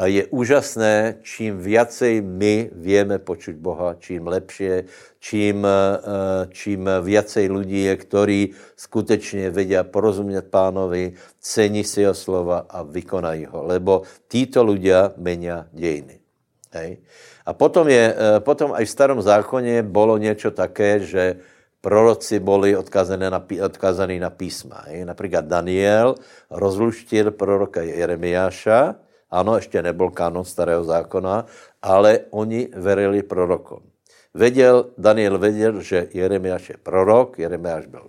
A 0.00 0.08
je 0.08 0.24
úžasné, 0.32 1.20
čím 1.20 1.60
viacej 1.60 2.24
my 2.24 2.72
vieme 2.72 3.20
počuť 3.20 3.52
Boha, 3.60 4.00
čím 4.00 4.32
lepšie, 4.32 4.88
čím, 5.20 5.60
eh, 5.60 6.48
čím 6.48 6.88
viacej 6.88 7.44
ľudí 7.52 7.84
je, 7.84 7.94
ktorí 8.00 8.40
skutečně 8.80 9.52
vedia 9.52 9.84
porozumět 9.84 10.48
pánovi, 10.48 11.12
cení 11.40 11.84
si 11.84 12.00
jeho 12.00 12.16
slova 12.16 12.64
a 12.64 12.80
vykonají 12.80 13.44
ho. 13.52 13.60
Lebo 13.68 14.08
títo 14.24 14.64
ľudia 14.64 15.12
menia 15.20 15.68
dejiny. 15.68 16.16
Hej. 16.72 17.04
A 17.44 17.52
potom, 17.52 17.84
je, 17.84 18.04
eh, 18.16 18.40
potom 18.40 18.72
aj 18.72 18.88
v 18.88 18.94
starom 18.96 19.20
zákoně 19.20 19.84
bolo 19.84 20.16
niečo 20.16 20.48
také, 20.48 21.04
že 21.04 21.36
proroci 21.84 22.40
boli 22.40 22.72
odkázaní 22.72 23.28
na, 23.28 23.44
odkázaní 23.64 24.16
na 24.16 24.30
písma. 24.32 24.88
Hej. 24.88 25.04
Například 25.04 25.44
Daniel 25.44 26.14
rozluštil 26.48 27.36
proroka 27.36 27.84
Jeremiáša, 27.84 29.09
ano, 29.30 29.56
ještě 29.56 29.82
nebyl 29.82 30.10
kanon 30.10 30.44
starého 30.44 30.84
zákona, 30.84 31.46
ale 31.82 32.20
oni 32.30 32.68
verili 32.74 33.22
prorokom. 33.22 33.80
Věděl, 34.34 34.84
Daniel 34.98 35.38
věděl, 35.38 35.80
že 35.80 36.08
Jeremiáš 36.14 36.68
je 36.68 36.76
prorok, 36.82 37.38
Jeremiáš 37.38 37.86
byl 37.86 38.06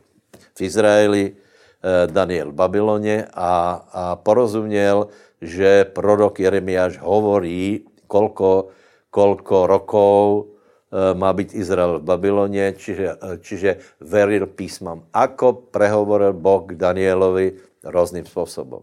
v 0.57 0.61
Izraeli, 0.61 1.33
eh, 1.33 2.07
Daniel 2.07 2.51
v 2.51 2.53
Babyloně 2.53 3.27
a, 3.33 3.53
a 3.93 4.15
porozuměl, 4.15 5.07
že 5.41 5.85
prorok 5.85 6.39
Jeremiáš 6.39 6.97
hovorí, 6.97 7.85
kolko, 8.07 8.67
kolko 9.09 9.67
rokov 9.67 10.45
eh, 10.45 11.13
má 11.17 11.33
být 11.33 11.55
Izrael 11.55 11.99
v 11.99 12.03
Babyloně, 12.03 12.73
čiže, 12.77 13.07
eh, 13.17 13.37
čiže 13.41 13.69
veril 14.01 14.45
písmam. 14.45 15.09
Ako 15.13 15.53
prehovoril 15.53 16.33
Boh 16.33 16.69
Danielovi 16.73 17.53
různým 17.83 18.25
způsobem 18.25 18.81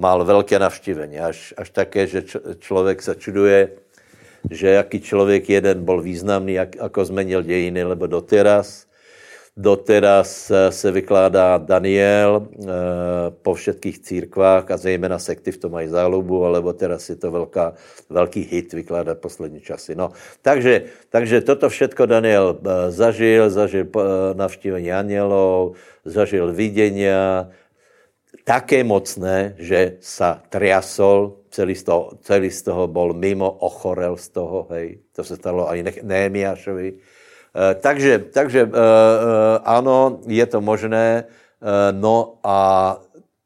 mal 0.00 0.24
velké 0.24 0.58
navštívení, 0.58 1.20
až, 1.20 1.54
až 1.56 1.70
také, 1.70 2.06
že 2.06 2.24
člověk 2.58 3.02
se 3.02 3.14
čuduje, 3.14 3.68
že 4.50 4.68
jaký 4.68 5.00
člověk 5.00 5.50
jeden 5.50 5.84
byl 5.84 6.00
významný, 6.00 6.52
jak, 6.52 6.80
ako 6.80 7.04
zmenil 7.04 7.42
dějiny, 7.42 7.84
lebo 7.84 8.06
doteraz, 8.06 8.88
doteraz 9.56 10.52
se 10.70 10.88
vykládá 10.90 11.58
Daniel 11.58 12.40
e, 12.40 12.48
po 13.44 13.52
všetkých 13.54 13.98
církvách 13.98 14.70
a 14.70 14.76
zejména 14.80 15.18
sekty 15.20 15.52
v 15.52 15.60
tom 15.60 15.72
mají 15.76 15.88
zálubu, 15.92 16.48
alebo 16.48 16.72
teraz 16.72 17.04
je 17.12 17.20
to 17.20 17.28
velká, 17.30 17.76
velký 18.08 18.40
hit 18.40 18.72
vykládat 18.72 19.20
poslední 19.20 19.60
časy. 19.60 19.92
No, 19.92 20.16
takže, 20.40 20.88
takže 21.12 21.44
toto 21.44 21.68
všetko 21.68 22.06
Daniel 22.08 22.56
e, 22.56 22.88
zažil, 22.90 23.52
zažil 23.52 23.84
navštívení 24.32 24.92
anielov, 24.92 25.76
zažil 26.08 26.56
vidění, 26.56 27.12
také 28.50 28.82
mocné, 28.82 29.54
že 29.62 30.02
sa 30.02 30.42
triasol, 30.50 31.46
celý 31.54 31.78
z 31.78 31.86
toho, 31.86 32.18
celý 32.26 32.50
z 32.50 32.66
toho 32.66 32.90
bol 32.90 33.14
mimo, 33.14 33.46
ochorel 33.46 34.18
z 34.18 34.34
toho, 34.34 34.66
hej. 34.74 34.98
To 35.14 35.22
se 35.22 35.38
stalo 35.38 35.70
aj 35.70 36.02
Némiášovi. 36.02 36.88
E, 36.90 36.96
takže, 37.78 38.34
takže 38.34 38.66
e, 38.66 38.68
e, 38.68 38.82
ano, 39.62 40.18
je 40.26 40.42
to 40.50 40.58
možné, 40.58 41.06
e, 41.62 41.92
no 41.94 42.42
a 42.42 42.58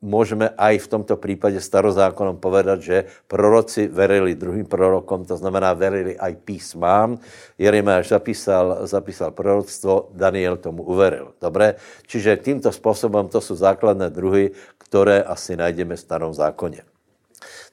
můžeme 0.04 0.52
aj 0.52 0.84
v 0.84 0.88
tomto 0.88 1.16
případě 1.16 1.60
starozákonom 1.60 2.36
povedat, 2.36 2.84
že 2.84 3.08
proroci 3.24 3.88
verili 3.88 4.36
druhým 4.36 4.68
prorokom, 4.68 5.24
to 5.24 5.36
znamená 5.40 5.72
verili 5.72 6.12
aj 6.20 6.36
písmám. 6.44 7.16
Jeremiáš 7.56 8.12
zapísal, 8.12 8.84
zapísal 8.84 9.32
proroctvo, 9.32 10.12
Daniel 10.12 10.60
tomu 10.60 10.84
uveril. 10.84 11.32
Dobré? 11.40 11.80
Čiže 12.06 12.36
tímto 12.36 12.68
způsobem 12.68 13.28
to 13.32 13.40
jsou 13.40 13.56
základné 13.56 14.10
druhy, 14.12 14.52
které 14.78 15.24
asi 15.24 15.56
najdeme 15.56 15.96
v 15.96 16.00
starom 16.00 16.34
zákoně. 16.34 16.84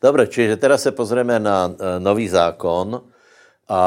Dobře, 0.01 0.27
čiže 0.27 0.57
teraz 0.57 0.81
se 0.81 0.91
pozrieme 0.91 1.39
na 1.39 1.69
e, 1.69 1.99
nový 1.99 2.27
zákon. 2.31 3.10
A 3.67 3.81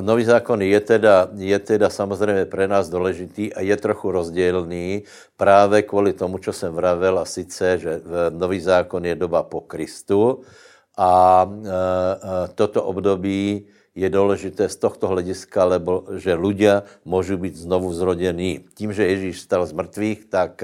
nový 0.00 0.24
zákon 0.24 0.62
je 0.62 0.80
teda, 0.80 1.28
je 1.36 1.58
teda 1.58 1.90
samozřejmě 1.90 2.44
pre 2.44 2.68
nás 2.68 2.88
důležitý 2.88 3.54
a 3.54 3.60
je 3.60 3.76
trochu 3.76 4.10
rozdělný 4.10 5.02
právě 5.36 5.82
kvůli 5.82 6.12
tomu, 6.12 6.38
co 6.38 6.52
jsem 6.52 6.74
vravel, 6.74 7.18
a 7.18 7.24
sice, 7.24 7.78
že 7.78 8.00
nový 8.30 8.60
zákon 8.60 9.04
je 9.04 9.14
doba 9.14 9.42
po 9.42 9.60
Kristu 9.60 10.42
a 10.98 11.46
e, 11.46 11.68
e, 11.68 12.48
toto 12.54 12.82
období 12.82 13.66
je 13.94 14.10
důležité 14.10 14.68
z 14.68 14.76
tohto 14.76 15.06
hlediska, 15.06 15.64
lebo 15.64 16.06
že 16.18 16.34
ľudia 16.34 16.82
můžu 17.04 17.36
být 17.36 17.56
znovu 17.56 17.94
zrodení. 17.94 18.66
Tím, 18.74 18.92
že 18.92 19.06
Ježíš 19.06 19.40
stal 19.40 19.66
z 19.66 19.72
mrtvých, 19.72 20.24
tak, 20.24 20.62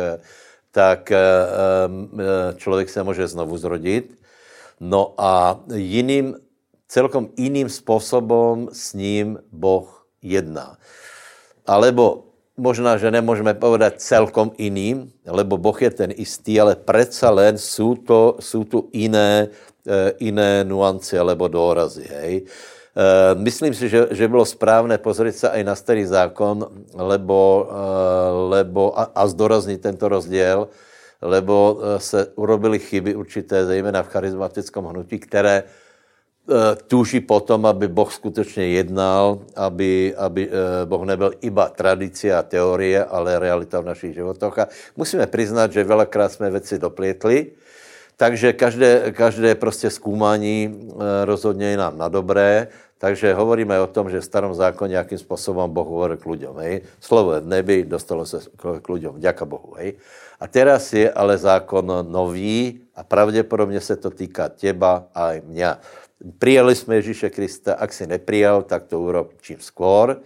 tak 0.70 1.11
e, 1.11 1.22
člověk 2.57 2.90
se 2.90 3.03
může 3.03 3.27
znovu 3.27 3.59
zrodit. 3.59 4.18
No 4.81 5.14
a 5.18 5.61
jiným 5.74 6.35
celkom 6.88 7.29
jiným 7.37 7.68
způsobem 7.68 8.68
s 8.73 8.94
ním 8.94 9.38
Boh 9.53 10.07
jedná. 10.23 10.79
Alebo 11.66 12.25
možná, 12.57 12.97
že 12.97 13.11
nemůžeme 13.11 13.55
povedat 13.55 14.01
celkom 14.01 14.53
jiným, 14.59 15.11
lebo 15.27 15.59
Boh 15.59 15.83
je 15.83 15.90
ten 15.90 16.11
istý, 16.16 16.61
ale 16.61 16.77
přece 16.77 17.29
len 17.29 17.59
jsou, 17.59 17.94
to, 17.94 18.37
jsou 18.40 18.64
tu 18.64 18.88
jiné, 18.92 19.49
eh, 19.87 20.12
jiné 20.20 20.64
nuance 20.64 21.18
alebo 21.18 21.49
dôrazy. 21.49 22.07
Hej. 22.07 22.47
Eh, 22.94 23.35
myslím 23.35 23.75
si, 23.75 23.88
že, 23.88 24.07
že 24.11 24.29
bylo 24.29 24.47
správné 24.47 24.99
pozrieť 24.99 25.35
se 25.35 25.49
aj 25.51 25.62
na 25.64 25.75
starý 25.75 26.07
zákon, 26.07 26.62
lebo, 26.94 27.66
eh, 27.66 27.75
lebo 28.55 28.94
a, 28.94 29.11
a 29.14 29.27
zdoraznit 29.27 29.83
tento 29.83 30.09
rozděl, 30.09 30.68
lebo 31.25 31.81
se 31.99 32.37
urobili 32.37 32.79
chyby 32.79 33.14
určité, 33.16 33.66
zejména 33.66 34.03
v 34.03 34.12
charizmatickém 34.12 34.85
hnutí, 34.85 35.18
které 35.18 35.64
túži 36.87 37.20
potom, 37.24 37.66
aby 37.66 37.88
Boh 37.88 38.12
skutečně 38.12 38.66
jednal, 38.66 39.38
aby, 39.57 40.14
aby 40.16 40.48
eh, 40.48 40.85
Boh 40.85 41.02
nebyl 41.04 41.33
iba 41.40 41.68
tradice 41.68 42.35
a 42.35 42.42
teorie, 42.42 43.04
ale 43.04 43.38
realita 43.38 43.80
v 43.80 43.88
našich 43.88 44.14
životoch. 44.14 44.59
A 44.59 44.68
musíme 44.96 45.26
přiznat, 45.26 45.72
že 45.72 45.85
velakrát 45.85 46.33
jsme 46.33 46.50
věci 46.50 46.78
doplietli, 46.78 47.46
takže 48.16 48.52
každé, 48.52 49.12
každé 49.12 49.54
prostě 49.54 49.90
zkoumání 49.90 50.68
eh, 50.68 51.24
rozhodně 51.24 51.66
je 51.66 51.76
nám 51.76 51.98
na 51.98 52.09
dobré, 52.09 52.68
takže 52.98 53.35
hovoríme 53.35 53.80
o 53.80 53.87
tom, 53.87 54.11
že 54.11 54.20
v 54.20 54.24
starom 54.24 54.54
zákoně 54.54 54.90
nějakým 54.90 55.18
způsobem 55.18 55.70
Boh 55.70 55.88
hovorí 55.88 56.16
k 56.16 56.26
lidem. 56.26 56.57
Hej. 56.57 56.80
Slovo 57.00 57.33
je 57.33 57.40
v 57.40 57.46
nebi, 57.46 57.85
dostalo 57.85 58.26
se 58.26 58.40
k 58.57 58.88
lidem, 58.88 59.12
děka 59.16 59.44
Bohu. 59.44 59.74
Hej. 59.76 59.96
A 60.40 60.46
teraz 60.46 60.92
je 60.92 61.12
ale 61.12 61.38
zákon 61.38 61.88
nový 62.09 62.80
a 62.94 63.04
pravděpodobně 63.04 63.80
se 63.80 63.96
to 63.96 64.11
týká 64.11 64.48
těba 64.48 65.04
a 65.14 65.33
i 65.33 65.42
mě. 65.46 65.76
Přijali 66.38 66.74
jsme 66.74 66.94
Ježíše 66.94 67.31
Krista, 67.31 67.74
ak 67.74 67.92
si 67.92 68.07
neprijal, 68.07 68.62
tak 68.62 68.87
to 68.87 69.00
urob 69.00 69.35
čím 69.42 69.59
skôr, 69.61 70.22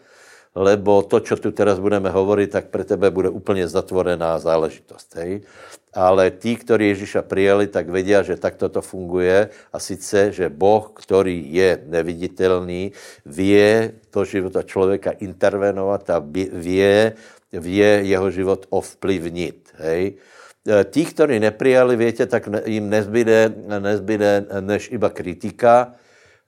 lebo 0.59 1.03
to, 1.07 1.21
čo 1.21 1.39
tu 1.39 1.55
teraz 1.55 1.79
budeme 1.79 2.11
hovoriť, 2.11 2.49
tak 2.51 2.65
pre 2.75 2.85
tebe 2.85 3.11
bude 3.11 3.29
úplně 3.29 3.69
zatvorená 3.69 4.39
záležitost. 4.39 5.17
Hej? 5.17 5.47
Ale 5.95 6.31
tí, 6.31 6.57
ktorí 6.57 6.93
Ježíša 6.93 7.23
přijali, 7.23 7.67
tak 7.67 7.89
vedia, 7.89 8.23
že 8.23 8.37
takto 8.37 8.69
to 8.69 8.83
funguje 8.83 9.49
a 9.73 9.79
sice, 9.79 10.33
že 10.33 10.53
Boh, 10.53 10.91
který 10.95 11.55
je 11.55 11.83
neviditelný, 11.87 12.93
vie 13.27 13.93
do 14.13 14.25
života 14.25 14.63
člověka 14.63 15.11
intervenovat 15.11 16.11
a 16.11 16.19
vie, 16.53 17.13
vie 17.53 17.91
jeho 18.05 18.31
život 18.31 18.67
ovplyvnit. 18.71 19.73
Hej? 19.79 20.21
E, 20.69 20.85
tí, 20.85 21.09
ktorí 21.09 21.41
neprijali, 21.41 21.97
viete, 21.97 22.29
tak 22.29 22.53
jim 22.69 22.93
nezbyde, 22.93 23.57
nezbyde 23.81 24.61
než 24.61 24.93
iba 24.93 25.09
kritika, 25.09 25.97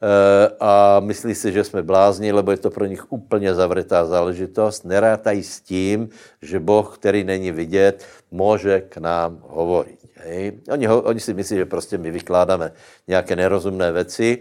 Eh, 0.01 0.49
a 0.61 1.01
myslí 1.01 1.35
si, 1.35 1.53
že 1.53 1.65
jsme 1.65 1.83
blázni, 1.83 2.33
lebo 2.33 2.51
je 2.51 2.57
to 2.57 2.71
pro 2.71 2.87
nich 2.89 3.13
úplně 3.13 3.55
zavretá 3.55 4.07
záležitost. 4.07 4.85
Nerátají 4.85 5.43
s 5.43 5.61
tím, 5.61 6.09
že 6.43 6.61
Boh, 6.61 6.97
který 6.99 7.25
není 7.25 7.53
vidět, 7.53 8.05
může 8.31 8.81
k 8.81 8.97
nám 8.97 9.45
hovorit. 9.45 10.01
Hej. 10.15 10.53
Oni, 10.73 10.89
oni 10.89 11.21
si 11.21 11.35
myslí, 11.35 11.57
že 11.57 11.65
prostě 11.65 11.99
my 11.99 12.11
vykládáme 12.11 12.73
nějaké 13.09 13.37
nerozumné 13.37 13.93
věci. 13.93 14.39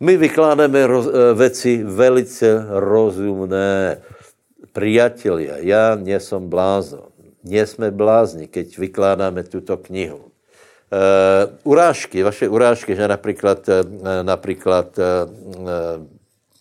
My 0.00 0.16
vykládáme 0.16 0.86
roz, 0.86 1.08
eh, 1.08 1.34
věci 1.34 1.84
velice 1.84 2.66
rozumné. 2.68 4.04
Priatelia, 4.72 5.56
já 5.64 5.94
nesom 5.96 6.48
blázon. 6.48 7.11
Nie 7.44 7.66
jsme 7.66 7.90
blázni, 7.90 8.46
keď 8.46 8.78
vykládáme 8.78 9.42
tuto 9.42 9.76
knihu. 9.76 10.30
Uh, 10.92 11.48
urážky, 11.64 12.22
vaše 12.22 12.48
urážky, 12.48 12.96
že 12.96 13.08
například, 13.08 13.64
uh, 13.68 13.74
například 14.22 14.98
uh, 14.98 15.04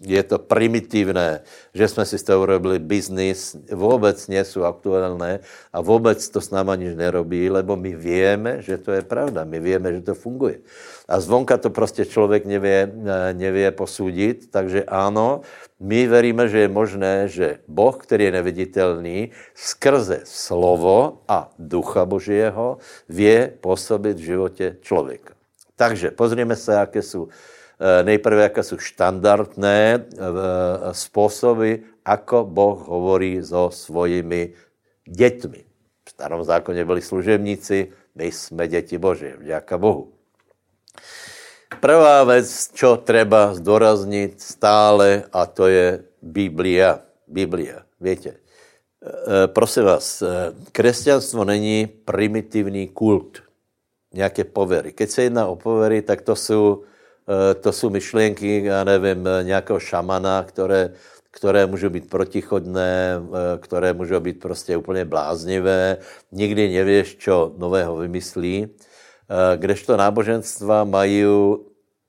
je 0.02 0.24
to 0.24 0.39
primitivné, 0.39 1.44
že 1.74 1.88
jsme 1.88 2.06
si 2.06 2.17
z 2.17 2.24
toho 2.24 2.41
urobili 2.41 2.80
biznis, 2.80 3.56
vůbec 3.72 4.28
nie 4.28 4.46
jsou 4.46 4.63
aktuálné 4.63 5.39
a 5.74 5.82
vůbec 5.82 6.30
to 6.30 6.41
s 6.41 6.50
náma 6.50 6.76
nič 6.76 6.96
nerobí, 6.96 7.50
lebo 7.50 7.76
my 7.76 7.96
víme, 7.96 8.62
že 8.62 8.78
to 8.78 8.91
je 8.91 9.02
pravda, 9.02 9.44
my 9.44 9.60
víme, 9.60 9.94
že 9.94 10.02
to 10.02 10.15
funguje. 10.15 10.60
A 11.12 11.19
zvonka 11.19 11.58
to 11.58 11.69
prostě 11.69 12.06
člověk 12.06 12.45
nevě, 12.45 12.91
nevě 13.34 13.71
posudit, 13.71 14.52
takže 14.52 14.84
ano, 14.88 15.41
my 15.80 16.08
veríme, 16.08 16.47
že 16.47 16.58
je 16.60 16.69
možné, 16.71 17.28
že 17.28 17.60
Boh, 17.67 17.97
který 18.00 18.32
je 18.32 18.32
neviditelný, 18.32 19.32
skrze 19.52 20.24
slovo 20.24 21.19
a 21.28 21.52
ducha 21.60 22.06
Božího 22.06 22.78
vě 23.10 23.52
působit 23.62 24.17
v 24.17 24.24
životě 24.24 24.78
člověka. 24.82 25.34
Takže 25.76 26.12
pozrieme 26.12 26.56
se, 26.56 26.74
jaké 26.74 27.02
jsou 27.02 27.28
eh, 27.28 28.04
nejprve, 28.04 28.43
jaké 28.43 28.63
jsou 28.63 28.78
štandardné 28.78 30.00
eh, 30.00 30.17
způsoby, 30.91 31.91
ako 32.06 32.45
Boh 32.47 32.88
hovorí 32.88 33.43
so 33.43 33.76
svojimi 33.76 34.54
dětmi. 35.04 35.63
V 36.08 36.10
starom 36.10 36.43
zákoně 36.43 36.86
byli 36.86 37.02
služebníci, 37.02 37.91
my 38.15 38.32
jsme 38.32 38.67
děti 38.67 38.97
Boží, 38.97 39.28
vďaka 39.38 39.78
Bohu. 39.78 40.21
Prvá 41.80 42.24
věc, 42.24 42.70
čo 42.74 42.98
treba 42.98 43.54
zdoraznit 43.54 44.42
stále, 44.42 45.24
a 45.32 45.46
to 45.46 45.68
je 45.68 46.04
Biblia. 46.22 47.00
Biblia, 47.28 47.88
víte. 48.02 48.36
E, 48.36 49.48
prosím 49.48 49.84
vás, 49.84 50.22
e, 50.22 50.28
křesťanstvo 50.72 51.46
není 51.46 51.88
primitivní 52.06 52.88
kult, 52.88 53.40
nějaké 54.14 54.44
povery. 54.44 54.92
Keď 54.92 55.10
se 55.10 55.22
jedná 55.24 55.48
o 55.48 55.56
povery, 55.56 56.02
tak 56.02 56.22
to 56.22 56.36
jsou, 56.36 56.84
e, 57.30 57.54
to 57.54 57.72
jsou 57.72 57.90
myšlenky, 57.90 58.64
já 58.66 58.84
nevím, 58.84 59.30
nějakého 59.44 59.80
šamana, 59.80 60.44
které, 60.44 60.94
které 61.32 61.66
můžou 61.66 61.90
být 61.90 62.10
protichodné, 62.10 63.22
které 63.60 63.94
můžou 63.94 64.20
být 64.20 64.40
prostě 64.40 64.78
úplně 64.78 65.06
bláznivé. 65.06 65.98
Nikdy 66.32 66.70
nevíš, 66.70 67.16
čo 67.16 67.56
nového 67.58 67.98
vymyslí. 67.98 68.68
Kdežto 69.56 69.98
náboženstva 69.98 70.84
mají 70.84 71.24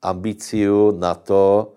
ambíciu 0.03 0.91
na 0.91 1.15
to, 1.15 1.73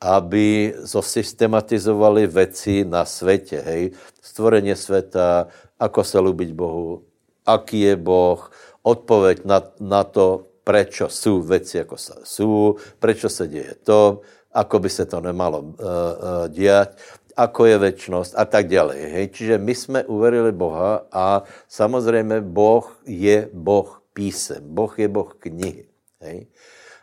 aby 0.00 0.74
zosystematizovali 0.78 2.26
věci 2.26 2.84
na 2.84 3.04
světě, 3.04 3.62
hej, 3.66 3.90
stvorení 4.22 4.76
světa, 4.76 5.46
ako 5.80 6.04
se 6.04 6.18
lubiť 6.18 6.52
Bohu, 6.52 7.02
aký 7.46 7.80
je 7.80 7.96
Boh, 7.96 8.50
odpověď 8.82 9.44
na, 9.44 9.62
na 9.80 10.04
to, 10.04 10.46
prečo 10.64 11.08
jsou 11.08 11.40
věci, 11.40 11.78
jako 11.78 11.96
jsou, 12.24 12.74
prečo 12.98 13.28
se 13.28 13.48
děje 13.48 13.74
to, 13.82 14.20
ako 14.52 14.78
by 14.78 14.90
se 14.90 15.04
to 15.06 15.20
nemalo 15.20 15.60
uh, 15.60 15.68
uh, 15.68 16.48
dělat, 16.48 16.96
ako 17.36 17.64
je 17.64 17.78
věčnost 17.78 18.34
a 18.36 18.44
tak 18.44 18.68
dále. 18.68 18.94
Hej. 18.96 19.28
Čiže 19.28 19.58
my 19.58 19.74
jsme 19.74 20.04
uverili 20.04 20.52
Boha 20.52 21.02
a 21.12 21.42
samozřejmě 21.68 22.40
Boh 22.40 22.98
je 23.06 23.48
Boh 23.52 24.02
písem, 24.16 24.64
Boh 24.64 24.88
je 24.96 25.08
Boh 25.12 25.28
knihy. 25.36 25.84
Hej. 26.24 26.48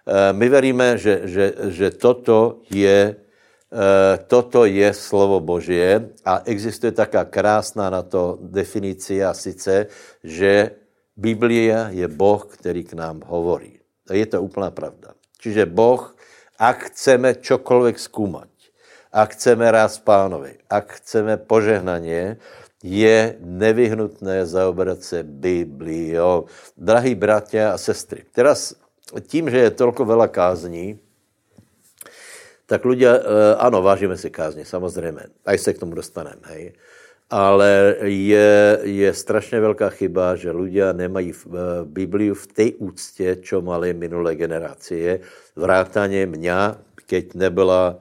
Eh, 0.04 0.34
my 0.34 0.46
veríme, 0.50 0.98
že, 0.98 1.30
že, 1.30 1.46
že 1.70 1.88
toto 1.94 2.66
je 2.74 3.14
eh, 3.16 4.16
toto 4.28 4.66
je 4.66 4.90
slovo 4.92 5.40
Božie 5.40 6.12
a 6.26 6.42
existuje 6.44 6.92
taká 6.92 7.24
krásná 7.30 7.94
na 7.94 8.02
to 8.02 8.42
definice 8.42 9.22
sice, 9.38 9.88
že 10.26 10.76
Biblia 11.14 11.94
je 11.94 12.10
Boh, 12.10 12.42
který 12.42 12.84
k 12.84 12.98
nám 12.98 13.22
hovorí. 13.30 13.80
Je 14.10 14.26
to 14.26 14.42
úplná 14.44 14.74
pravda. 14.74 15.14
Čiže 15.40 15.70
Boh, 15.70 16.12
ak 16.60 16.92
chceme 16.92 17.40
čokoliv 17.40 17.96
zkoumat, 17.96 18.50
ak 19.14 19.38
chceme 19.38 19.70
ráz 19.72 20.02
pánovi, 20.02 20.58
ak 20.68 21.00
chceme 21.00 21.38
požehnanie, 21.38 22.42
je 22.84 23.36
nevyhnutné 23.40 24.46
zaoberat 24.46 25.04
se 25.04 25.24
Bibliou. 25.24 26.46
Drahí 26.78 27.16
bratia 27.16 27.72
a 27.72 27.78
sestry, 27.78 28.28
teraz 28.32 28.76
tím, 29.28 29.50
že 29.50 29.58
je 29.58 29.72
tolko 29.72 30.06
veľa 30.06 30.28
kázní, 30.28 31.00
tak 32.66 32.84
ľudia, 32.86 33.12
eh, 33.16 33.22
ano, 33.60 33.82
vážíme 33.82 34.18
si 34.18 34.30
kázně, 34.30 34.66
samozřejmě, 34.66 35.24
aj 35.46 35.58
se 35.58 35.74
k 35.74 35.80
tomu 35.80 35.96
dostaneme, 35.96 36.42
hej. 36.44 36.74
Ale 37.30 37.96
je, 38.04 38.80
je 38.84 39.14
strašně 39.14 39.60
velká 39.60 39.90
chyba, 39.90 40.36
že 40.36 40.52
ľudia 40.52 40.94
nemají 40.94 41.32
eh, 41.34 41.50
Bibliu 41.86 42.34
v 42.34 42.48
té 42.48 42.66
úctě, 42.78 43.36
čo 43.36 43.62
mali 43.62 43.94
minulé 43.94 44.36
generácie. 44.36 45.20
Vrátaně 45.56 46.26
mňa, 46.26 46.78
keď 47.06 47.34
nebyla, 47.36 48.00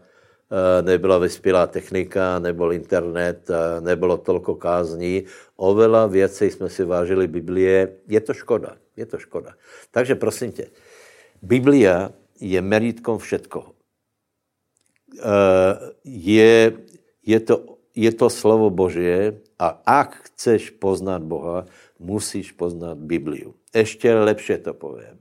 nebyla 0.83 1.19
vyspělá 1.19 1.67
technika, 1.67 2.39
nebyl 2.39 2.73
internet, 2.73 3.51
nebylo 3.81 4.17
tolko 4.17 4.55
kázní, 4.55 5.25
oveľa 5.57 6.07
věcej 6.07 6.51
jsme 6.51 6.69
si 6.69 6.85
vážili 6.85 7.27
Biblie. 7.27 8.05
Je 8.09 8.21
to 8.21 8.35
škoda, 8.35 8.77
je 8.97 9.07
to 9.07 9.19
škoda. 9.19 9.55
Takže 9.91 10.15
prosím 10.15 10.53
tě, 10.53 10.67
Biblia 11.43 12.13
je 12.41 12.63
merítkom 12.63 13.19
všetkoho. 13.19 13.75
Eh, 15.13 15.75
je, 16.05 16.73
je, 17.23 17.39
to, 17.41 17.79
je 17.95 18.11
to 18.13 18.27
slovo 18.31 18.71
Božie 18.71 19.39
a 19.59 19.77
ak 19.85 20.33
chceš 20.33 20.71
poznat 20.81 21.23
Boha, 21.23 21.67
musíš 21.99 22.53
poznat 22.53 22.99
Bibliu. 22.99 23.55
Ještě 23.75 24.15
lepše 24.15 24.59
to 24.59 24.75
povím. 24.75 25.21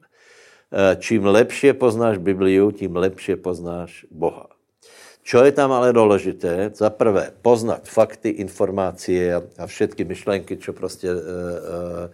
Eh, 0.72 0.96
čím 0.96 1.26
lepše 1.26 1.74
poznáš 1.74 2.18
Bibliu, 2.18 2.72
tím 2.72 2.96
lepše 2.96 3.36
poznáš 3.36 4.06
Boha. 4.12 4.61
Čo 5.22 5.46
je 5.46 5.52
tam 5.52 5.72
ale 5.72 5.94
důležité? 5.94 6.72
Za 6.74 6.90
prvé, 6.90 7.32
poznat 7.42 7.86
fakty, 7.86 8.30
informácie 8.30 9.34
a 9.38 9.66
všetky 9.66 10.04
myšlenky, 10.04 10.58
čo 10.58 10.74
prostě, 10.74 11.14
uh, 11.14 12.10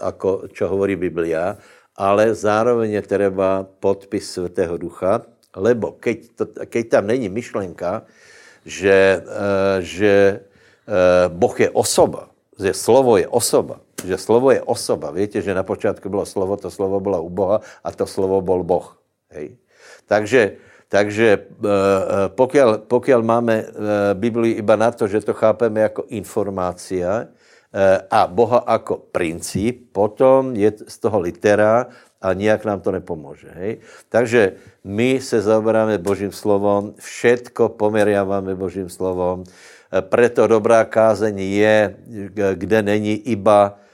ako, 0.00 0.46
čo 0.52 0.68
hovorí 0.68 0.96
Biblia 0.96 1.58
ale 1.98 2.30
zároveň 2.30 2.90
je 2.90 3.02
třeba 3.02 3.66
podpis 3.82 4.30
Svatého 4.30 4.78
Ducha, 4.78 5.26
lebo 5.58 5.98
keď, 5.98 6.18
to, 6.38 6.44
keď 6.70 6.84
tam 6.88 7.10
není 7.10 7.26
myšlenka, 7.26 8.06
že, 8.62 9.18
uh, 9.18 9.82
že 9.82 10.38
uh, 10.86 11.26
Boh 11.34 11.56
je 11.58 11.66
osoba, 11.74 12.30
že 12.54 12.70
slovo 12.70 13.18
je 13.18 13.26
osoba, 13.26 13.82
že 14.06 14.14
slovo 14.14 14.54
je 14.54 14.62
osoba. 14.62 15.10
Víte, 15.10 15.42
že 15.42 15.50
na 15.50 15.66
počátku 15.66 16.06
bylo 16.06 16.22
slovo, 16.22 16.54
to 16.54 16.70
slovo 16.70 17.02
bylo 17.02 17.18
u 17.18 17.30
Boha 17.30 17.66
a 17.82 17.90
to 17.90 18.06
slovo 18.06 18.38
byl 18.38 18.62
Boh. 18.62 18.86
Hej. 19.34 19.58
Takže, 20.06 20.54
takže 20.88 21.52
uh, 21.60 22.32
pokiaľ, 22.32 22.88
pokiaľ 22.88 23.20
máme 23.20 23.54
uh, 23.60 23.68
Biblii 24.16 24.56
iba 24.58 24.76
na 24.76 24.88
to, 24.88 25.04
že 25.04 25.20
to 25.20 25.36
chápeme 25.36 25.80
jako 25.80 26.08
informácia, 26.08 27.28
Eh, 27.68 28.00
a 28.10 28.24
Boha 28.26 28.64
jako 28.64 29.12
princíp, 29.12 29.92
potom 29.92 30.56
je 30.56 30.72
z 30.88 30.96
toho 31.04 31.20
litera 31.20 31.86
a 32.16 32.32
nijak 32.32 32.64
nám 32.64 32.80
to 32.80 32.92
nepomůže. 32.92 33.48
Hej? 33.54 33.78
Takže 34.08 34.52
my 34.84 35.20
se 35.20 35.40
zaoberáme 35.40 35.98
Božím 36.00 36.32
slovom, 36.32 36.96
všetko 36.96 37.68
pomeriaváme 37.68 38.56
Božím 38.56 38.88
slovom, 38.88 39.44
eh, 39.44 40.00
preto 40.00 40.48
dobrá 40.48 40.84
kázeň 40.88 41.36
je, 41.36 41.76
kde 42.56 42.82
není 42.82 43.20
iba, 43.28 43.76
eh, 43.76 43.87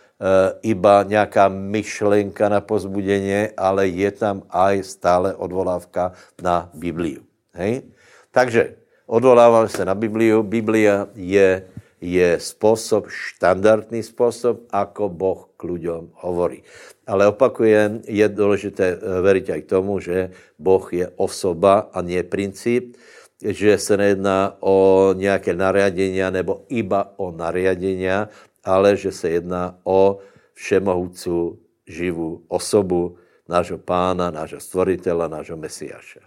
iba 0.62 1.02
nějaká 1.02 1.48
myšlenka 1.48 2.48
na 2.48 2.60
pozbudení, 2.60 3.50
ale 3.56 3.88
je 3.88 4.10
tam 4.10 4.42
aj 4.50 4.82
stále 4.82 5.34
odvolávka 5.34 6.14
na 6.42 6.70
Bibliu. 6.74 7.26
Hej? 7.54 7.82
Takže 8.30 8.74
odvoláváme 9.06 9.68
se 9.68 9.84
na 9.84 9.94
Bibliu. 9.94 10.42
Biblia 10.42 11.10
je, 11.14 11.66
je 12.00 12.28
spôsob, 12.38 13.10
štandardný 13.10 14.02
spôsob, 14.06 14.70
ako 14.70 15.08
Boh 15.10 15.40
k 15.58 15.62
ľuďom 15.66 16.14
hovorí. 16.22 16.62
Ale 17.04 17.28
opakujem, 17.28 18.00
je 18.08 18.24
dôležité 18.30 18.96
veriť 19.02 19.46
aj 19.50 19.62
tomu, 19.68 20.00
že 20.00 20.32
Boh 20.56 20.82
je 20.88 21.04
osoba 21.20 21.92
a 21.92 22.00
nie 22.00 22.22
princíp 22.24 22.96
že 23.44 23.78
se 23.78 23.96
nejedná 23.96 24.56
o 24.60 25.12
nějaké 25.12 25.54
nariadenia 25.54 26.30
nebo 26.30 26.64
iba 26.68 27.12
o 27.16 27.30
nariadenia, 27.30 28.28
ale 28.64 28.96
že 28.96 29.12
se 29.12 29.30
jedná 29.30 29.76
o 29.84 30.18
všemohúcu 30.56 31.60
živú 31.84 32.42
osobu 32.48 33.20
nášho 33.44 33.78
pána, 33.78 34.32
nášho 34.32 34.60
stvoriteľa, 34.60 35.28
nášho 35.28 35.56
mesiaša. 35.60 36.24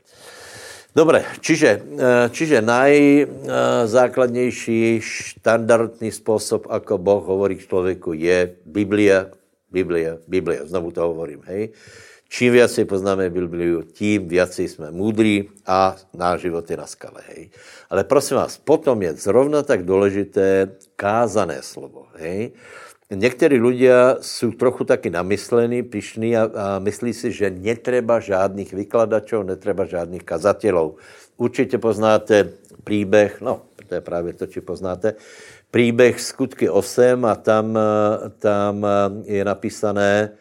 Dobre, 0.97 1.21
čiže, 1.41 1.77
eh, 1.77 1.81
čiže 2.33 2.61
najzákladnější 2.61 5.01
štandardný 5.01 6.09
spôsob, 6.09 6.65
ako 6.69 6.97
Boh 6.97 7.21
hovorí 7.21 7.55
k 7.57 7.67
člověku, 7.69 8.13
je 8.17 8.57
Biblia, 8.65 9.29
Biblia, 9.69 10.17
Biblia. 10.25 10.65
Znovu 10.65 10.89
to 10.89 11.05
hovorím, 11.05 11.45
hej. 11.45 11.69
Čím 12.27 12.53
viacej 12.53 12.85
poznáme 12.85 13.29
Bibliu, 13.29 13.81
tím 13.81 14.27
viacej 14.27 14.67
jsme 14.67 14.91
múdrí 14.91 15.47
a 15.63 15.95
náš 16.13 16.41
život 16.41 16.67
je 16.67 16.77
na 16.77 16.87
skale. 16.87 17.23
Hej. 17.27 17.49
Ale 17.89 18.03
prosím 18.03 18.37
vás, 18.37 18.59
potom 18.59 19.01
je 19.01 19.13
zrovna 19.13 19.63
tak 19.63 19.87
důležité 19.87 20.75
kázané 20.95 21.63
slovo. 21.63 22.07
Hej. 22.19 22.51
Někteří 23.07 23.59
ľudia 23.59 24.17
jsou 24.21 24.51
trochu 24.51 24.83
taky 24.83 25.09
namyslení, 25.09 25.83
pišní 25.83 26.37
a, 26.37 26.51
a 26.55 26.79
myslí 26.79 27.13
si, 27.13 27.31
že 27.31 27.49
netreba 27.49 28.19
žádných 28.19 28.73
vykladačů, 28.73 29.43
netreba 29.43 29.85
žádných 29.85 30.23
kazatelů. 30.23 30.97
Určitě 31.37 31.77
poznáte 31.77 32.49
příběh, 32.83 33.41
no, 33.41 33.61
to 33.87 33.95
je 33.95 34.01
právě 34.01 34.33
to, 34.33 34.47
či 34.47 34.61
poznáte, 34.61 35.13
příběh 35.71 36.21
skutky 36.21 36.69
8 36.69 37.25
a 37.25 37.35
tam, 37.35 37.79
tam 38.39 38.85
je 39.23 39.45
napísané, 39.45 40.31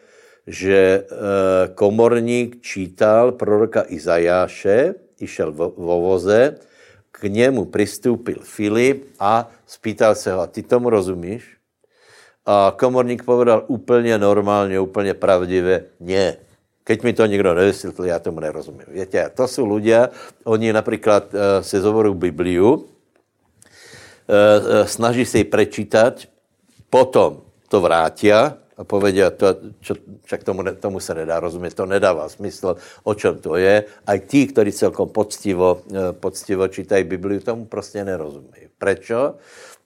že 0.47 1.03
eh, 1.03 1.05
komorník 1.75 2.63
čítal 2.63 3.35
proroka 3.35 3.83
Izajáše, 3.87 4.95
išel 5.19 5.51
vo 5.51 5.99
voze, 5.99 6.55
k 7.11 7.23
němu 7.23 7.65
přistoupil 7.65 8.39
Filip 8.43 9.11
a 9.19 9.51
spýtal 9.67 10.15
se 10.15 10.31
ho, 10.31 10.41
a 10.41 10.47
ty 10.47 10.63
tomu 10.63 10.89
rozumíš? 10.89 11.43
A 12.45 12.73
komorník 12.79 13.23
povedal 13.23 13.63
úplně 13.67 14.17
normálně, 14.17 14.79
úplně 14.79 15.13
pravdivě, 15.13 15.85
ne. 15.99 16.37
Keď 16.83 17.03
mi 17.03 17.13
to 17.13 17.25
někdo 17.25 17.53
nevysvětlil, 17.53 18.07
já 18.07 18.19
tomu 18.19 18.39
nerozumím. 18.39 18.87
Víte, 18.87 19.31
to 19.35 19.47
jsou 19.47 19.75
lidé, 19.75 20.09
oni 20.43 20.73
například 20.73 21.33
uh, 21.33 21.39
se 21.61 21.81
zovorou 21.81 22.13
Bibliu, 22.13 22.73
uh, 22.73 22.85
snaží 24.85 25.25
se 25.25 25.37
ji 25.37 25.43
prečítať, 25.43 26.27
potom 26.89 27.41
to 27.67 27.81
vrátia 27.81 28.57
povedia, 28.83 29.33
to, 29.33 29.73
čo, 29.81 29.93
však 30.25 30.43
tomu, 30.43 30.61
tomu 30.79 30.99
se 30.99 31.13
nedá 31.13 31.39
rozumět, 31.39 31.73
to 31.73 31.85
nedává 31.85 32.29
smysl, 32.29 32.75
o 33.03 33.13
čem 33.13 33.37
to 33.41 33.55
je. 33.55 33.83
A 34.07 34.11
tí, 34.17 34.47
kteří 34.47 34.71
celkom 34.71 35.09
poctivo, 35.09 35.81
e, 35.89 36.13
poctivo 36.13 36.67
čítají 36.67 37.03
Bibliu, 37.03 37.39
tomu 37.39 37.65
prostě 37.65 38.05
nerozumí. 38.05 38.69
Prečo? 38.77 39.35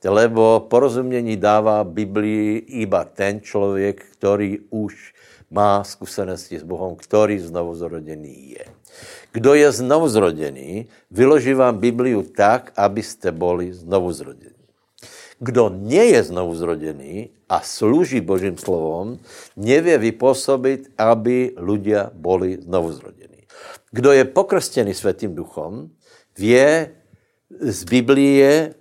Lebo 0.04 0.66
porozumění 0.70 1.38
dává 1.38 1.84
Biblii 1.84 2.58
iba 2.58 3.04
ten 3.04 3.42
člověk, 3.42 4.06
který 4.18 4.60
už 4.70 5.14
má 5.52 5.84
zkušenosti 5.84 6.60
s 6.60 6.64
Bohem, 6.64 6.96
který 6.96 7.40
znovu 7.40 7.76
zrodený 7.76 8.52
je. 8.52 8.66
Kdo 9.32 9.54
je 9.54 9.72
znovu 9.72 10.10
zrodený, 10.10 10.88
vyloží 11.12 11.54
vám 11.54 11.78
Bibliu 11.78 12.24
tak, 12.24 12.72
abyste 12.76 13.32
boli 13.32 13.74
znovu 13.74 14.12
zrodení. 14.12 14.61
Kdo 15.42 15.74
nie 15.74 16.14
je 16.14 16.22
znovu 16.30 16.54
zrodený 16.54 17.34
a 17.50 17.66
slúži 17.66 18.22
Božím 18.22 18.62
slovom, 18.62 19.18
nevie 19.58 19.98
vypôsobiť, 19.98 20.94
aby 21.02 21.58
ľudia 21.58 22.14
boli 22.14 22.62
znovu 22.62 22.94
zrodení. 22.94 23.50
Kdo 23.90 24.14
je 24.14 24.24
pokrstený 24.30 24.94
Svetým 24.94 25.34
duchom, 25.34 25.90
vie 26.38 26.94
z 27.50 27.80
Biblie 27.90 28.78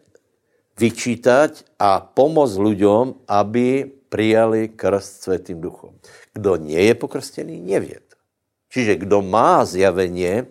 vyčítať 0.77 1.81
a 1.81 2.05
pomôcť 2.05 2.57
ľuďom, 2.61 3.25
aby 3.25 3.89
prijali 4.13 4.69
krst 4.69 5.27
Svetým 5.27 5.65
duchom. 5.65 5.97
Kdo 6.37 6.61
nie 6.61 6.79
je 6.79 6.95
pokrstený, 6.95 7.57
to. 8.05 8.17
Čiže 8.71 9.03
kdo 9.03 9.25
má 9.25 9.65
zjavenie, 9.65 10.47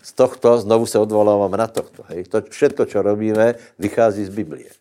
z 0.00 0.10
tohto, 0.16 0.56
znovu 0.56 0.88
se 0.88 0.98
odvoláváme 0.98 1.60
na 1.60 1.68
tohto. 1.68 2.02
Hej. 2.08 2.32
To, 2.32 2.40
všetko, 2.40 2.88
čo 2.88 3.04
robíme, 3.04 3.60
vychází 3.76 4.24
z 4.24 4.32
Biblie. 4.32 4.79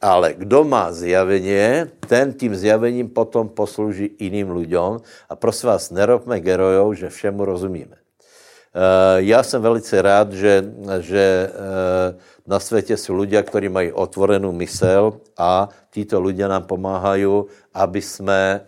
Ale 0.00 0.34
kdo 0.34 0.64
má 0.64 0.92
zjavenie, 0.92 1.92
ten 2.08 2.32
tím 2.32 2.56
zjavením 2.56 3.08
potom 3.08 3.48
poslouží 3.48 4.16
jiným 4.18 4.50
lidem. 4.56 4.96
A 5.28 5.36
prosím 5.36 5.68
vás, 5.68 5.90
nerobme 5.90 6.40
gerojov, 6.40 6.96
že 6.96 7.08
všemu 7.08 7.44
rozumíme. 7.44 7.96
Uh, 8.70 9.18
já 9.18 9.42
jsem 9.42 9.62
velice 9.62 10.02
rád, 10.02 10.32
že, 10.32 10.64
že 11.00 11.50
uh, 11.52 12.20
na 12.46 12.60
světě 12.60 12.96
jsou 12.96 13.14
lidé, 13.16 13.42
kteří 13.42 13.68
mají 13.68 13.92
otvorenou 13.92 14.52
mysel 14.52 15.20
a 15.38 15.68
títo 15.90 16.20
lidé 16.20 16.48
nám 16.48 16.62
pomáhají, 16.62 17.26
aby 17.74 18.02
jsme 18.02 18.60
Eh, 18.60 18.66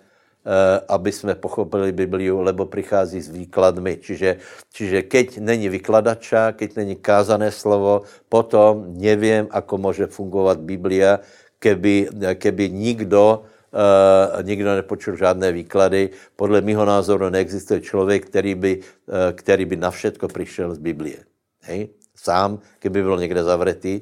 aby 0.88 1.12
jsme 1.12 1.34
pochopili 1.34 1.92
Bibliu, 1.92 2.42
lebo 2.42 2.66
přichází 2.66 3.22
s 3.22 3.30
výkladmi. 3.30 3.96
Čiže, 4.02 4.36
čiže 4.72 5.02
keď 5.02 5.38
není 5.38 5.68
vykladača, 5.68 6.52
keď 6.52 6.76
není 6.76 6.96
kázané 6.98 7.54
slovo, 7.54 8.02
potom 8.28 8.90
nevím, 8.98 9.46
ako 9.50 9.78
může 9.78 10.06
fungovat 10.06 10.58
Biblia, 10.60 11.20
keby, 11.58 12.08
keby 12.34 12.70
nikdo 12.70 13.42
Uh, 13.72 14.44
nikdo 14.44 14.76
nepočul 14.76 15.16
žádné 15.16 15.52
výklady. 15.52 16.12
Podle 16.36 16.60
mého 16.60 16.84
názoru 16.84 17.32
neexistuje 17.32 17.80
člověk, 17.80 18.28
který 18.28 18.54
by, 18.54 18.72
uh, 18.76 19.32
který 19.32 19.64
by 19.64 19.76
na 19.76 19.90
všetko 19.90 20.28
přišel 20.28 20.74
z 20.74 20.78
Biblie. 20.78 21.24
Hej? 21.64 21.88
Sám, 22.12 22.60
keby 22.78 23.02
byl 23.02 23.16
někde 23.16 23.44
zavretý. 23.44 24.00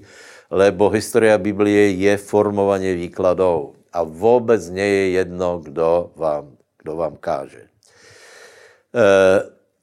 Lebo 0.50 0.90
historia 0.90 1.38
Biblie 1.38 1.90
je 1.90 2.16
formovaně 2.16 2.94
výkladou 2.94 3.78
a 3.92 4.02
vůbec 4.02 4.70
nie 4.70 4.86
je 4.86 5.10
jedno, 5.10 5.58
kdo 5.58 6.10
vám, 6.16 6.56
kdo 6.82 6.96
vám 6.96 7.16
káže. 7.16 7.60
E, 7.60 7.66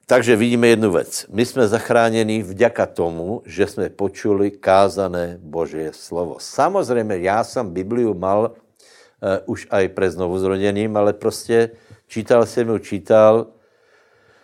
takže 0.06 0.36
vidíme 0.36 0.68
jednu 0.68 0.92
věc. 0.92 1.26
My 1.30 1.46
jsme 1.46 1.68
zachráněni 1.68 2.44
vďaka 2.44 2.86
tomu, 2.86 3.42
že 3.46 3.68
jsme 3.68 3.90
počuli 3.90 4.52
kázané 4.52 5.38
Božie 5.42 5.94
slovo. 5.94 6.36
Samozřejmě 6.40 7.18
já 7.18 7.44
jsem 7.44 7.74
Bibliu 7.74 8.14
mal 8.14 8.52
e, 8.52 9.40
už 9.46 9.68
aj 9.70 9.88
pre 9.88 10.12
znovuzrodeným, 10.12 10.98
ale 10.98 11.14
prostě 11.14 11.70
čítal 12.08 12.46
jsem 12.46 12.70
ju, 12.70 12.78
čítal, 12.80 13.48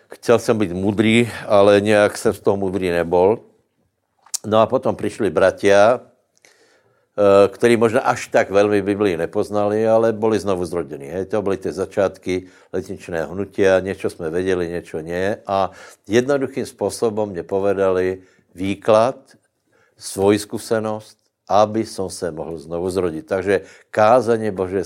chcel 0.08 0.38
jsem 0.38 0.58
být 0.58 0.72
mudrý, 0.72 1.30
ale 1.46 1.80
nějak 1.80 2.16
jsem 2.18 2.34
z 2.34 2.40
toho 2.40 2.56
mudrý 2.56 2.90
nebol. 2.90 3.38
No 4.46 4.60
a 4.60 4.66
potom 4.66 4.96
přišli 4.96 5.30
bratia, 5.30 6.00
který 7.48 7.76
možná 7.76 8.00
až 8.00 8.28
tak 8.28 8.50
velmi 8.50 8.82
Biblii 8.82 9.16
nepoznali, 9.16 9.88
ale 9.88 10.12
byli 10.12 10.38
znovu 10.38 10.64
zrodení. 10.64 11.06
Hej. 11.06 11.24
To 11.24 11.42
byly 11.42 11.56
ty 11.56 11.72
začátky 11.72 12.46
letničného 12.72 13.34
hnutia, 13.34 13.80
něco 13.80 14.10
jsme 14.10 14.30
věděli, 14.30 14.68
něco 14.68 15.02
ne. 15.02 15.36
A 15.46 15.70
jednoduchým 16.08 16.66
způsobem 16.66 17.28
mě 17.28 17.42
povedali 17.42 18.18
výklad, 18.54 19.16
svoji 19.96 20.38
zkušenost, 20.38 21.18
aby 21.48 21.86
som 21.86 22.10
se 22.10 22.30
mohl 22.30 22.58
znovu 22.58 22.90
zrodit. 22.90 23.26
Takže 23.26 23.60
kázaně 23.90 24.52
Bože 24.52 24.82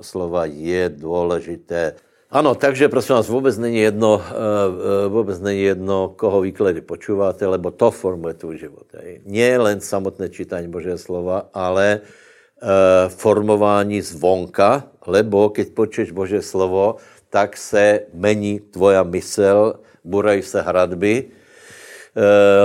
slova 0.00 0.44
je 0.44 0.88
důležité. 0.88 1.94
Ano, 2.32 2.54
takže 2.56 2.88
prosím 2.88 3.14
vás, 3.20 3.28
vůbec 3.28 3.58
není 3.58 3.78
jedno, 3.78 4.22
eh, 4.24 4.32
eh, 4.32 5.08
vůbec 5.08 5.40
není 5.40 5.62
jedno, 5.62 6.16
koho 6.16 6.40
výklady 6.40 6.80
počúváte, 6.80 7.44
lebo 7.46 7.70
to 7.70 7.90
formuje 7.90 8.34
tvůj 8.34 8.58
život. 8.58 8.88
Nie 9.28 9.60
len 9.60 9.84
samotné 9.84 10.32
čítání 10.32 10.64
Božího 10.64 10.96
slova, 10.96 11.52
ale 11.52 12.00
eh, 12.00 13.08
formování 13.12 14.00
zvonka, 14.00 14.88
lebo 15.04 15.52
keď 15.52 15.76
počuješ 15.76 16.16
Boží 16.16 16.40
slovo, 16.40 16.96
tak 17.28 17.52
se 17.52 18.08
mení 18.16 18.64
tvoja 18.72 19.04
mysel, 19.04 19.84
burají 20.04 20.42
se 20.42 20.62
hradby, 20.62 21.28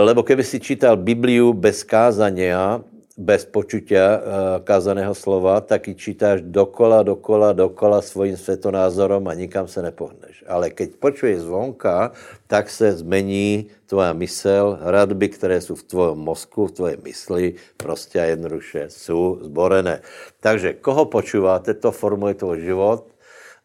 lebo 0.04 0.24
keby 0.24 0.44
si 0.44 0.60
čítal 0.60 0.96
Bibliu 1.00 1.54
bez 1.54 1.84
kázania, 1.84 2.84
bez 3.18 3.50
počutia 3.50 4.06
uh, 4.14 4.22
kázaného 4.62 5.18
slova, 5.18 5.58
tak 5.62 5.90
ji 5.90 5.98
čítáš 5.98 6.46
dokola, 6.46 7.02
dokola, 7.02 7.50
dokola 7.50 7.98
svým 8.02 8.38
svetonázorom 8.38 9.26
a 9.26 9.34
nikam 9.34 9.66
se 9.66 9.82
nepohneš. 9.82 10.46
Ale 10.46 10.70
keď 10.70 11.02
počuješ 11.02 11.50
zvonka, 11.50 12.14
tak 12.46 12.70
se 12.70 13.02
zmení 13.02 13.74
tvoja 13.90 14.14
mysel, 14.14 14.78
radby, 14.82 15.30
které 15.30 15.62
jsou 15.62 15.76
v 15.76 15.84
tvojom 15.84 16.20
mozku, 16.20 16.68
v 16.68 16.72
tvojej 16.72 16.98
mysli, 17.04 17.46
prostě 17.78 18.22
a 18.22 18.24
jednoduše 18.24 18.86
jsou 18.88 19.40
zborené. 19.42 20.02
Takže 20.40 20.74
koho 20.74 21.06
počúváte, 21.06 21.74
to 21.74 21.92
formuje 21.92 22.34
tvoj 22.34 22.62
život 22.62 23.17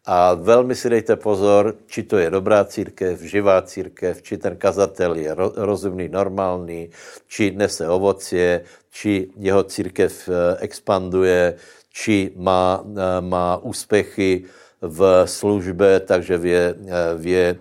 A 0.05 0.34
velmi 0.34 0.74
si 0.74 0.90
dejte 0.90 1.16
pozor, 1.16 1.74
či 1.86 2.03
to 2.03 2.18
je 2.18 2.30
dobrá 2.30 2.64
církev, 2.64 3.22
živá 3.22 3.62
církev, 3.62 4.22
či 4.22 4.34
ten 4.34 4.57
kazatel 4.57 5.14
je 5.14 5.30
rozumný, 5.55 6.09
normální, 6.09 6.90
či 7.30 7.55
nese 7.55 7.86
ovocie, 7.88 8.66
či 8.90 9.30
jeho 9.38 9.62
církev 9.62 10.11
eh, 10.11 10.57
expanduje, 10.59 11.55
či 11.94 12.34
má, 12.34 12.82
eh, 12.82 13.20
má 13.20 13.57
úspěchy 13.62 14.44
v 14.82 15.22
službe, 15.26 16.00
takže 16.00 16.38
vě, 16.38 16.74
eh, 16.74 17.14
vě 17.16 17.57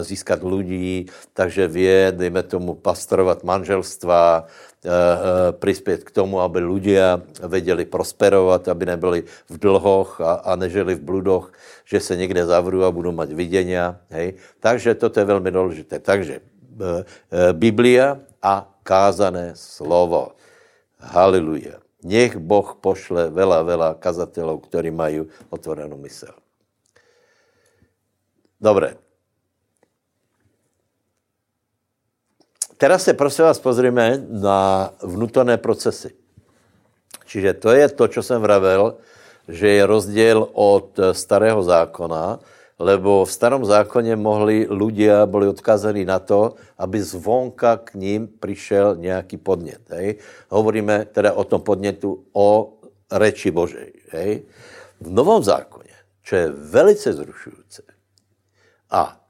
získat 0.00 0.42
lidí, 0.42 1.06
takže 1.32 1.68
vě, 1.68 2.12
dejme 2.16 2.42
tomu, 2.42 2.74
pastorovat 2.74 3.44
manželstva, 3.44 4.46
přispět 5.58 6.04
k 6.04 6.10
tomu, 6.10 6.40
aby 6.40 6.60
ľudia 6.60 7.20
věděli 7.48 7.84
prosperovat, 7.84 8.68
aby 8.68 8.86
nebyli 8.86 9.24
v 9.50 9.58
dlhoch 9.58 10.20
a, 10.20 10.32
a 10.34 10.56
nežili 10.56 10.94
v 10.94 11.02
bludoch, 11.02 11.52
že 11.84 12.00
se 12.00 12.16
někde 12.16 12.46
zavřou 12.46 12.82
a 12.82 12.90
budou 12.90 13.12
mít 13.12 13.32
viděnia. 13.32 13.96
Hej? 14.10 14.34
Takže 14.60 14.94
toto 14.94 15.20
je 15.20 15.26
velmi 15.26 15.50
důležité. 15.50 15.98
Takže 15.98 16.40
eh, 16.40 17.52
Biblia 17.52 18.18
a 18.42 18.70
kázané 18.82 19.52
slovo. 19.54 20.38
Haleluja. 20.98 21.82
Nech 22.06 22.38
Boh 22.38 22.78
pošle 22.80 23.30
vela, 23.30 23.62
vela 23.62 23.94
kazatelů, 23.94 24.58
kteří 24.58 24.90
mají 24.90 25.26
otvorenou 25.50 25.96
mysl. 25.98 26.30
Dobré. 28.60 29.05
Teraz 32.76 33.02
se 33.02 33.14
prosím 33.16 33.44
vás 33.44 33.58
pozrime 33.58 34.20
na 34.28 34.92
vnútorné 35.00 35.56
procesy. 35.56 36.12
Čiže 37.24 37.54
to 37.54 37.72
je 37.72 37.88
to, 37.88 38.08
co 38.08 38.22
jsem 38.22 38.42
vravel, 38.42 39.00
že 39.48 39.68
je 39.68 39.86
rozdíl 39.86 40.48
od 40.52 41.00
starého 41.12 41.62
zákona, 41.62 42.38
lebo 42.78 43.24
v 43.24 43.32
starom 43.32 43.64
zákoně 43.64 44.16
mohli 44.16 44.68
ľudia, 44.68 45.24
byli 45.24 45.48
odkázaní 45.48 46.04
na 46.04 46.18
to, 46.18 46.54
aby 46.78 47.02
zvonka 47.02 47.76
k 47.76 47.94
ním 47.94 48.28
přišel 48.28 48.96
nějaký 48.96 49.36
podnět. 49.36 49.80
Hej. 49.88 50.20
Hovoríme 50.48 51.04
teda 51.04 51.32
o 51.32 51.44
tom 51.44 51.60
podnětu 51.60 52.24
o 52.32 52.76
reči 53.12 53.50
Božej. 53.50 53.92
Hej. 54.10 54.42
V 55.00 55.08
novom 55.10 55.42
zákoně, 55.42 55.96
čo 56.22 56.36
je 56.36 56.52
velice 56.52 57.12
zrušující. 57.12 57.82
A 58.90 59.20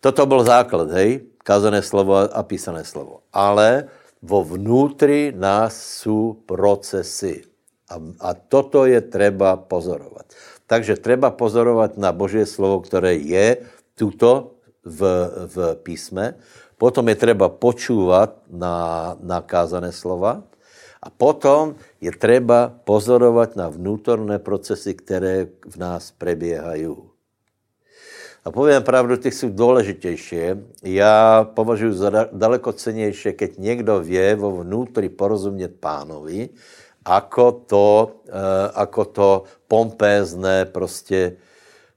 toto 0.00 0.26
byl 0.26 0.44
základ, 0.44 0.90
hej, 0.90 1.20
kázané 1.46 1.78
slovo 1.78 2.18
a 2.18 2.42
písané 2.42 2.82
slovo. 2.82 3.22
Ale 3.30 3.86
vo 4.18 4.42
vnútri 4.42 5.30
nás 5.30 5.78
jsou 5.78 6.42
procesy. 6.42 7.46
A, 7.86 8.02
a 8.18 8.34
toto 8.34 8.82
je 8.82 8.98
treba 8.98 9.54
pozorovat. 9.54 10.26
Takže 10.66 10.98
treba 10.98 11.30
pozorovat 11.30 11.94
na 11.94 12.10
Boží 12.10 12.42
slovo, 12.42 12.82
které 12.82 13.22
je 13.22 13.62
tuto 13.94 14.58
v, 14.82 15.00
v 15.46 15.56
písme. 15.86 16.34
Potom 16.74 17.06
je 17.06 17.14
treba 17.14 17.46
počúvat 17.46 18.42
na, 18.50 19.14
na 19.22 19.38
kázané 19.38 19.94
slova. 19.94 20.42
A 20.98 21.06
potom 21.06 21.78
je 22.02 22.10
treba 22.10 22.74
pozorovat 22.82 23.54
na 23.54 23.70
vnútorné 23.70 24.42
procesy, 24.42 24.98
které 24.98 25.46
v 25.62 25.76
nás 25.78 26.10
prebiehají. 26.10 27.15
A 28.46 28.50
povím 28.50 28.82
pravdu, 28.82 29.16
ty 29.16 29.30
jsou 29.30 29.50
důležitější. 29.50 30.38
Já 30.82 31.44
považuji 31.54 31.92
za 31.92 32.10
daleko 32.32 32.72
cenější, 32.72 33.32
keď 33.32 33.58
někdo 33.58 34.00
vě 34.00 34.34
vo 34.34 34.62
vnútri 34.62 35.08
porozumět 35.08 35.74
pánovi, 35.80 36.48
ako 37.04 37.52
to, 37.66 37.86
uh, 38.30 38.70
ako 38.74 39.04
to 39.04 39.42
pompézné 39.68 40.64
prostě 40.64 41.36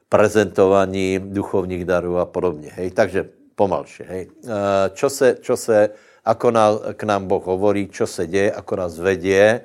prezentování 0.10 1.20
duchovních 1.20 1.86
darů 1.86 2.18
a 2.18 2.26
podobně. 2.26 2.72
Hej? 2.74 2.91
Takže 2.91 3.30
pomalše. 3.56 4.04
Hej? 4.10 4.28
Uh, 4.43 4.50
čo, 4.93 5.10
se, 5.10 5.38
čo 5.41 5.58
se, 5.58 5.89
ako 6.26 6.52
ná, 6.52 6.66
k 6.97 7.04
nám 7.04 7.28
Boh 7.28 7.45
hovorí, 7.45 7.89
čo 7.93 8.08
se 8.08 8.28
děje, 8.28 8.52
ako 8.52 8.76
nás 8.76 9.00
vedě, 9.00 9.62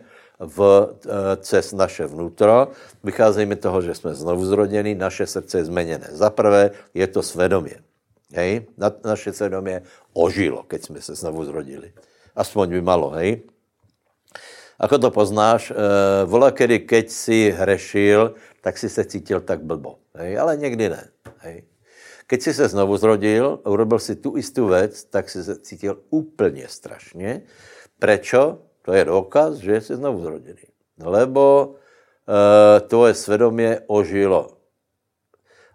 v, 0.46 0.58
eh, 0.60 1.36
cez 1.40 1.72
naše 1.72 2.06
vnútro. 2.06 2.68
Vycházejme 3.04 3.56
toho, 3.56 3.82
že 3.82 3.94
jsme 3.94 4.14
znovu 4.14 4.44
zroděni, 4.46 4.94
naše 4.94 5.26
srdce 5.26 5.58
je 5.58 5.64
zmeněné. 5.64 6.08
Za 6.12 6.30
prvé 6.30 6.70
je 6.94 7.06
to 7.06 7.22
svědomě. 7.22 7.80
Hej? 8.34 8.66
Na, 8.76 8.92
naše 9.04 9.32
svědomě 9.32 9.82
ožilo, 10.12 10.62
keď 10.62 10.82
jsme 10.82 11.00
se 11.00 11.14
znovu 11.14 11.44
zrodili. 11.44 11.92
Aspoň 12.36 12.68
by 12.68 12.80
malo, 12.82 13.10
hej? 13.10 13.46
Ako 14.74 14.98
to 14.98 15.14
poznáš? 15.14 15.70
E, 15.70 15.74
vola, 16.26 16.50
kedy, 16.50 16.82
keď 16.82 17.06
si 17.06 17.54
hrešil, 17.54 18.34
tak 18.58 18.74
si 18.78 18.90
se 18.90 19.04
cítil 19.06 19.40
tak 19.40 19.62
blbo. 19.62 20.02
Hej? 20.18 20.38
Ale 20.38 20.56
někdy 20.56 20.88
ne. 20.88 21.02
Hej? 21.38 21.62
Keď 22.26 22.42
si 22.42 22.54
se 22.54 22.68
znovu 22.68 22.96
zrodil, 22.96 23.60
urobil 23.64 23.98
si 23.98 24.16
tu 24.16 24.36
istou 24.36 24.66
věc, 24.66 25.04
tak 25.04 25.30
si 25.30 25.44
se 25.44 25.56
cítil 25.56 26.02
úplně 26.10 26.68
strašně. 26.68 27.42
Prečo? 27.98 28.58
To 28.84 28.92
je 28.92 29.04
dokaz, 29.04 29.54
že 29.54 29.80
jsi 29.80 29.96
znovu 29.96 30.22
zrodený. 30.22 30.62
Lebo 31.04 31.74
e, 32.28 32.80
tvoje 32.80 33.14
svědomí 33.14 33.66
ožilo. 33.86 34.48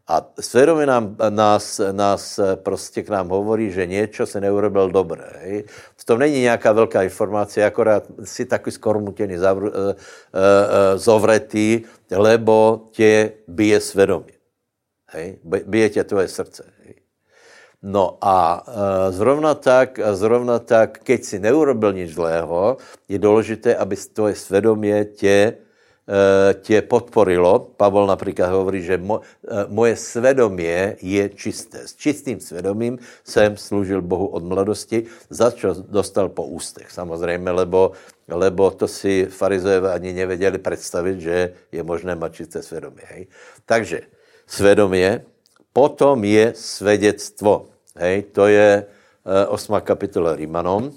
A 0.08 0.26
svědomí 0.40 0.86
nám, 0.86 1.16
nás, 1.30 1.82
nás 1.92 2.40
prostě 2.56 3.04
k 3.04 3.10
nám 3.10 3.30
hovorí, 3.30 3.72
že 3.72 3.86
něco 3.86 4.26
se 4.26 4.42
neurobil 4.42 4.90
dobré. 4.90 5.30
Hej. 5.36 5.64
V 5.98 6.06
tom 6.06 6.20
není 6.20 6.42
nějaká 6.42 6.72
velká 6.72 7.04
informace, 7.04 7.66
akorát 7.66 8.04
si 8.24 8.46
takový 8.46 8.72
skormutěný, 8.72 9.38
zavr, 9.38 9.66
e, 9.66 9.70
e, 9.70 10.98
zovretý, 10.98 11.82
lebo 12.12 12.86
tě 12.92 13.32
bije 13.48 13.80
svědomí. 13.82 14.34
Hej. 15.08 15.38
Bije 15.44 15.90
tě 15.90 16.04
tvoje 16.04 16.28
srdce. 16.28 16.64
No 17.80 18.18
a 18.22 18.60
e, 18.68 19.12
zrovna 19.12 19.56
tak, 19.56 20.00
zrovna 20.14 20.60
tak, 20.60 21.00
keď 21.00 21.20
si 21.24 21.40
neurobil 21.40 21.94
nic 21.96 22.12
zlého, 22.12 22.78
je 23.08 23.20
důležité, 23.20 23.76
aby 23.76 23.96
tvoje 23.96 24.36
svědomě 24.36 25.06
tě, 25.06 25.56
e, 26.04 26.54
tě 26.54 26.82
podporilo. 26.82 27.72
Pavel 27.80 28.08
například 28.08 28.52
hovorí, 28.52 28.84
že 28.84 28.98
mo, 29.00 29.24
e, 29.48 29.66
moje 29.72 29.96
svědomě 29.96 30.96
je 31.02 31.30
čisté. 31.30 31.88
S 31.88 31.96
čistým 31.96 32.40
svědomím 32.40 33.00
jsem 33.24 33.58
služil 33.58 34.02
Bohu 34.02 34.28
od 34.28 34.44
mladosti, 34.44 35.08
za 35.30 35.52
čo 35.52 35.74
dostal 35.74 36.30
po 36.30 36.44
ústech. 36.52 36.92
Samozřejmě, 36.92 37.52
lebo, 37.52 37.92
lebo 38.28 38.72
to 38.72 38.88
si 38.88 39.26
farizejové 39.32 39.94
ani 39.94 40.14
nevěděli 40.14 40.58
představit, 40.60 41.22
že 41.22 41.54
je 41.72 41.84
možné 41.84 42.16
mít 42.16 42.34
čisté 42.36 42.60
svědomí. 42.60 43.02
Hej? 43.08 43.28
Takže 43.66 44.02
svědomě, 44.48 45.24
Potom 45.74 46.24
je 46.26 46.54
svedectvo. 46.58 47.70
Hej, 47.96 48.34
to 48.34 48.48
je 48.48 48.86
8. 49.26 49.78
Eh, 49.78 49.82
kapitola 49.82 50.36
Rímanom. 50.36 50.90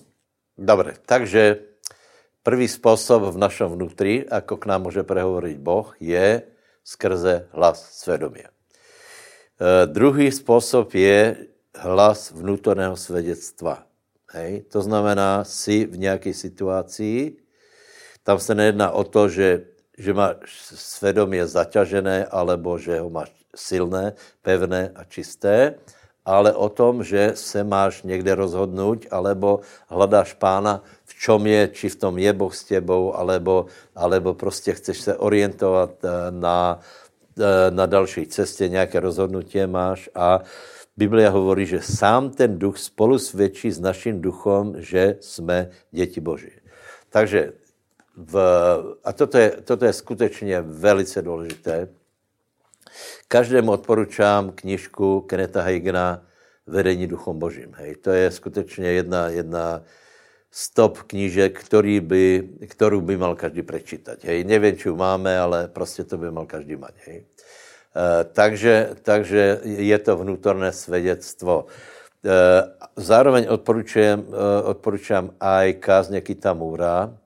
Dobre, 0.59 0.95
takže 1.07 1.59
prvý 2.43 2.68
způsob 2.68 3.23
v 3.23 3.39
našem 3.39 3.68
vnútri, 3.68 4.27
ako 4.29 4.57
k 4.57 4.66
nám 4.66 4.83
může 4.83 5.03
prehovoriť 5.03 5.57
Boh, 5.59 5.97
je 6.01 6.43
skrze 6.85 7.49
hlas 7.53 7.79
svědomí. 7.93 8.43
E, 8.43 8.51
druhý 9.87 10.33
způsob 10.33 10.95
je 10.95 11.37
hlas 11.75 12.31
vnútorného 12.31 12.97
svědectva. 12.97 13.87
Hej? 14.33 14.62
To 14.62 14.83
znamená, 14.83 15.45
si 15.45 15.87
v 15.87 15.99
nějaké 15.99 16.35
situaci, 16.35 17.37
tam 18.23 18.39
se 18.39 18.55
nejedná 18.55 18.91
o 18.91 19.05
to, 19.05 19.29
že, 19.29 19.64
že 19.99 20.14
máš 20.14 20.37
svědomí 20.75 21.41
zaťažené, 21.45 22.27
alebo 22.27 22.79
že 22.79 23.01
ho 23.01 23.11
máš 23.11 23.41
silné, 23.57 24.13
pevné 24.43 24.91
a 24.95 25.05
čisté, 25.05 25.75
ale 26.25 26.53
o 26.53 26.69
tom, 26.69 27.05
že 27.05 27.33
se 27.35 27.65
máš 27.65 28.03
někde 28.03 28.35
rozhodnout, 28.35 29.07
alebo 29.11 29.61
hledáš 29.89 30.33
pána, 30.35 30.83
v 31.05 31.13
čom 31.15 31.47
je, 31.47 31.69
či 31.69 31.89
v 31.89 31.97
tom 31.97 32.19
je 32.19 32.33
Boh 32.33 32.55
s 32.55 32.65
tebou, 32.65 33.15
alebo, 33.17 33.67
alebo 33.95 34.35
prostě 34.35 34.73
chceš 34.73 34.99
se 35.01 35.17
orientovat 35.17 35.91
eh, 36.05 36.09
na, 36.31 36.81
eh, 37.39 37.71
na 37.71 37.87
další 37.87 38.27
cestě, 38.27 38.69
nějaké 38.69 39.01
rozhodnutí 39.01 39.67
máš 39.67 40.11
a 40.15 40.41
Biblia 40.97 41.31
hovorí, 41.31 41.67
že 41.67 41.81
sám 41.81 42.31
ten 42.31 42.59
duch 42.59 42.79
spolu 42.79 43.19
svědčí 43.19 43.71
s 43.71 43.81
naším 43.81 44.21
duchom, 44.21 44.75
že 44.77 45.17
jsme 45.21 45.71
děti 45.91 46.21
Boží. 46.21 46.53
Takže 47.09 47.53
v, 48.17 48.35
a 49.05 49.13
toto 49.13 49.39
je, 49.39 49.51
toto 49.65 49.85
je 49.85 49.93
skutečně 49.93 50.61
velice 50.61 51.23
důležité, 51.23 51.89
Každému 53.29 53.73
odporučám 53.73 54.53
knižku 54.53 55.21
Keneta 55.21 55.63
Heigena 55.63 56.23
Vedení 56.67 57.07
duchom 57.07 57.39
božím. 57.39 57.75
Hej. 57.75 57.97
To 57.97 58.11
je 58.11 58.31
skutečně 58.31 58.89
jedna, 58.89 59.29
jedna 59.29 59.83
stop 60.51 60.99
knížek, 60.99 61.65
který 61.65 62.01
by, 62.01 62.49
kterou 62.69 63.01
by 63.01 63.17
mal 63.17 63.35
každý 63.35 63.63
prečítať. 63.63 64.25
Hej. 64.25 64.45
Nevím, 64.45 64.77
či 64.77 64.91
máme, 64.91 65.39
ale 65.39 65.69
prostě 65.69 66.05
to 66.05 66.19
by 66.19 66.31
mal 66.31 66.47
každý 66.47 66.77
mať. 66.77 66.95
Hej. 67.07 67.19
E, 67.19 68.25
takže, 68.25 68.91
takže 69.03 69.61
je 69.65 69.99
to 69.99 70.17
vnútorné 70.17 70.73
svědectvo. 70.73 71.67
E, 72.25 72.31
zároveň 72.97 73.47
odporučujem, 73.49 74.23
e, 74.23 74.63
odporučám 74.63 75.31
aj 75.41 75.73
kázně 75.73 76.21
Kitamura, 76.21 77.19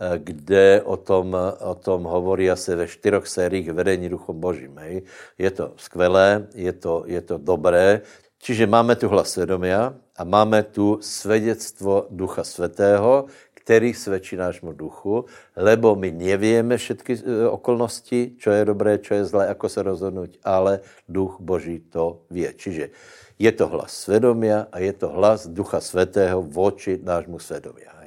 kde 0.00 0.82
o 0.84 0.96
tom, 0.96 1.36
o 1.60 1.74
tom 1.74 2.04
hovorí 2.04 2.50
asi 2.50 2.74
ve 2.74 2.88
čtyřech 2.88 3.26
sériích 3.26 3.72
vedení 3.72 4.08
duchom 4.08 4.40
božím. 4.40 4.78
Hej. 4.78 5.02
Je 5.38 5.50
to 5.50 5.72
skvělé, 5.76 6.46
je 6.54 6.72
to, 6.72 7.04
je 7.06 7.20
to 7.20 7.38
dobré, 7.38 8.00
čiže 8.38 8.66
máme 8.66 8.96
tu 8.96 9.08
hlas 9.08 9.30
svědomia 9.30 9.94
a 10.16 10.24
máme 10.24 10.62
tu 10.62 10.98
svědectvo 11.00 12.06
Ducha 12.10 12.44
Svatého, 12.44 13.26
který 13.54 13.94
svědčí 13.94 14.36
nášmu 14.36 14.72
duchu, 14.72 15.24
lebo 15.56 15.96
my 15.96 16.10
nevíme 16.10 16.76
všetky 16.76 17.12
e, 17.12 17.48
okolnosti, 17.48 18.34
čo 18.40 18.50
je 18.50 18.64
dobré, 18.64 18.98
čo 18.98 19.14
je 19.14 19.24
zlé, 19.24 19.48
ako 19.48 19.68
se 19.68 19.80
rozhodnout, 19.82 20.30
ale 20.44 20.80
duch 21.08 21.36
Boží 21.40 21.78
to 21.92 22.24
ví. 22.30 22.48
Čiže 22.56 22.90
je 23.38 23.52
to 23.52 23.68
hlas 23.68 23.92
svědomia 23.92 24.66
a 24.72 24.80
je 24.80 24.92
to 24.92 25.08
hlas 25.12 25.46
Ducha 25.46 25.80
Svatého 25.80 26.42
voči 26.42 26.98
nášmu 27.04 27.38
svědomia. 27.38 28.00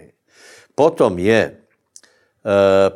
Potom 0.75 1.21
je, 1.21 1.62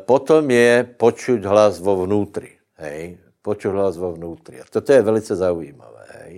potom 0.04 0.44
je 0.44 0.84
počuť 0.84 1.40
hlas 1.48 1.80
vo 1.80 2.04
vnútri. 2.04 2.60
Hej? 2.76 3.16
Počuť 3.40 3.72
hlas 3.72 3.96
vo 3.96 4.12
vnútri. 4.12 4.60
A 4.60 4.68
toto 4.68 4.92
je 4.92 5.00
velice 5.00 5.32
zaujímavé. 5.32 6.04
Hej? 6.24 6.34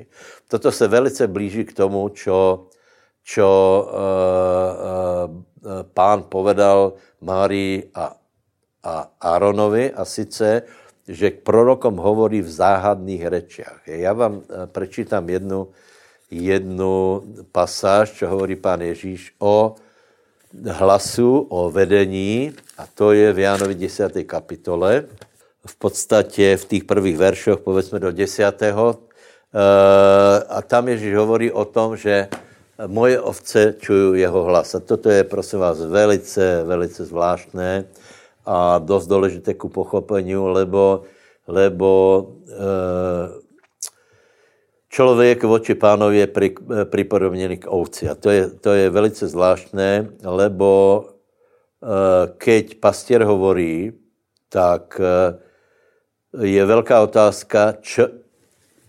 Toto 0.47 0.71
se 0.71 0.87
velice 0.87 1.27
blíží 1.27 1.67
k 1.67 1.75
tomu, 1.75 2.07
čo, 2.15 2.71
čo 3.27 3.49
uh, 3.51 3.91
uh, 3.91 5.83
pán 5.91 6.31
povedal 6.31 6.95
Márii 7.21 7.91
a, 7.95 8.15
a 8.83 8.95
Áronovi 9.21 9.93
a 9.93 10.07
sice, 10.07 10.65
že 11.11 11.35
k 11.35 11.43
prorokom 11.43 11.99
hovorí 11.99 12.39
v 12.39 12.51
záhadných 12.51 13.25
rečiach. 13.27 13.81
Já 13.87 14.13
vám 14.13 14.41
eh, 14.41 14.67
prečítam 14.67 15.29
jednu, 15.29 15.69
jednu 16.31 17.23
pasáž, 17.53 18.15
čo 18.15 18.31
hovorí 18.31 18.57
pán 18.57 18.81
Ježíš 18.81 19.35
o 19.43 19.75
hlasu, 20.71 21.47
o 21.49 21.71
vedení, 21.71 22.53
a 22.79 22.87
to 22.95 23.13
je 23.13 23.33
v 23.33 23.39
Jánovi 23.39 23.75
10. 23.75 24.13
kapitole. 24.27 25.05
V 25.67 25.77
podstatě 25.77 26.57
v 26.57 26.65
těch 26.65 26.85
prvých 26.85 27.17
veršoch, 27.17 27.61
povedzme 27.61 27.99
do 27.99 28.13
10. 28.13 28.63
Eh, 28.63 30.45
a 30.49 30.63
tam 30.63 30.89
Ježíš 30.89 31.15
hovorí 31.15 31.53
o 31.53 31.65
tom, 31.65 31.97
že 31.97 32.29
moje 32.87 33.21
ovce 33.21 33.75
čují 33.79 34.21
jeho 34.21 34.45
hlas. 34.45 34.75
A 34.75 34.81
toto 34.81 35.11
je, 35.11 35.25
prosím 35.25 35.59
vás, 35.59 35.81
velice, 35.81 36.65
velice 36.65 37.05
zvláštné 37.05 37.85
a 38.47 38.79
dost 38.79 39.07
důležité 39.07 39.55
ku 39.55 39.69
pochopení, 39.69 40.37
lebo, 40.37 41.03
lebo 41.47 41.91
e, 42.49 42.53
člověk 44.91 45.43
voči 45.47 45.75
pánovi 45.75 46.19
je 46.19 46.27
pri, 46.27 46.49
pripodobněný 46.85 47.57
k 47.57 47.71
ovci. 47.71 48.11
A 48.11 48.15
to 48.15 48.31
je, 48.31 48.51
to 48.51 48.75
je 48.75 48.91
velice 48.91 49.29
zvláštné, 49.29 50.19
lebo 50.27 50.71
e, 50.99 51.03
keď 52.37 52.83
pastier 52.83 53.23
hovorí, 53.23 53.95
tak 54.51 54.99
e, 54.99 55.39
je 56.43 56.63
velká 56.67 57.03
otázka, 57.07 57.79
čo, 57.81 58.11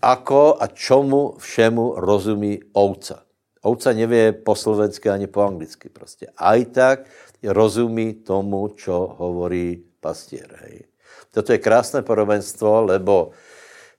ako 0.02 0.58
a 0.58 0.66
čomu 0.66 1.38
všemu 1.38 2.02
rozumí 2.02 2.58
ovca. 2.74 3.22
Ovca 3.62 3.94
nevie 3.94 4.34
po 4.34 4.58
slovensky 4.58 5.06
ani 5.06 5.30
po 5.30 5.46
anglicky 5.46 5.88
prostě. 5.88 6.26
Aj 6.36 6.64
tak 6.64 7.06
rozumí 7.42 8.26
tomu, 8.26 8.74
čo 8.74 9.14
hovorí 9.18 9.78
pastier. 10.00 10.50
Hej. 10.66 10.90
Toto 11.30 11.54
je 11.54 11.62
krásné 11.62 12.02
podobenstvo, 12.02 12.90
lebo 12.90 13.30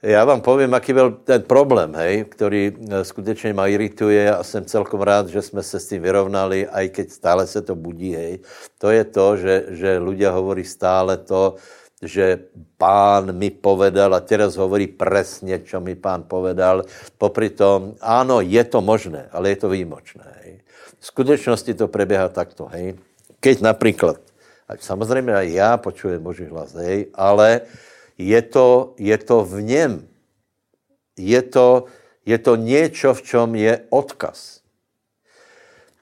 já 0.04 0.26
vám 0.26 0.42
povím, 0.42 0.74
aký 0.74 0.94
byl 0.94 1.12
ten 1.24 1.42
problém, 1.42 1.96
hej, 1.96 2.26
který 2.30 2.72
eh, 2.76 3.04
skutečně 3.04 3.54
ma 3.54 3.68
irituje 3.68 4.36
a 4.36 4.44
jsem 4.44 4.66
celkom 4.66 5.02
rád, 5.02 5.28
že 5.28 5.42
jsme 5.42 5.64
se 5.64 5.80
s 5.80 5.88
tím 5.88 6.02
vyrovnali, 6.02 6.68
aj 6.68 6.90
keď 6.90 7.08
stále 7.10 7.48
se 7.48 7.62
to 7.62 7.76
budí, 7.76 8.16
hej. 8.16 8.40
To 8.78 8.92
je 8.92 9.04
to, 9.04 9.38
že, 9.38 9.56
že 9.70 9.90
ľudia 10.04 10.36
hovorí 10.36 10.68
stále 10.68 11.18
to, 11.18 11.56
že 12.04 12.52
pán 12.76 13.32
mi 13.32 13.48
povedal 13.48 14.12
a 14.12 14.20
teraz 14.20 14.60
hovorí 14.60 14.88
presně, 14.88 15.64
čo 15.64 15.80
mi 15.80 15.96
pán 15.96 16.28
povedal. 16.28 16.84
Popri 17.18 17.50
tom, 17.50 17.96
áno, 18.04 18.44
je 18.44 18.64
to 18.68 18.84
možné, 18.84 19.32
ale 19.32 19.56
je 19.56 19.58
to 19.64 19.72
výjimočné. 19.72 20.28
Hej. 20.44 20.60
V 21.00 21.06
skutečnosti 21.06 21.74
to 21.74 21.88
preběhá 21.88 22.28
takto. 22.30 22.68
Hej. 22.76 23.00
Keď 23.40 23.62
například, 23.62 24.20
a 24.68 24.72
samozřejmě 24.80 25.36
aj 25.36 25.54
já 25.54 25.78
počujem 25.78 26.24
Boží 26.24 26.46
hlas, 26.46 26.74
hej, 26.74 27.08
ale 27.14 27.62
je 28.18 28.42
to, 28.42 28.94
je 28.98 29.18
to 29.18 29.46
v 29.46 29.62
něm. 29.62 30.08
Je 31.18 31.42
to, 31.42 31.86
je 32.26 32.38
to 32.38 32.56
něco, 32.56 33.14
v 33.14 33.22
čom 33.22 33.56
je 33.56 33.80
odkaz. 33.90 34.64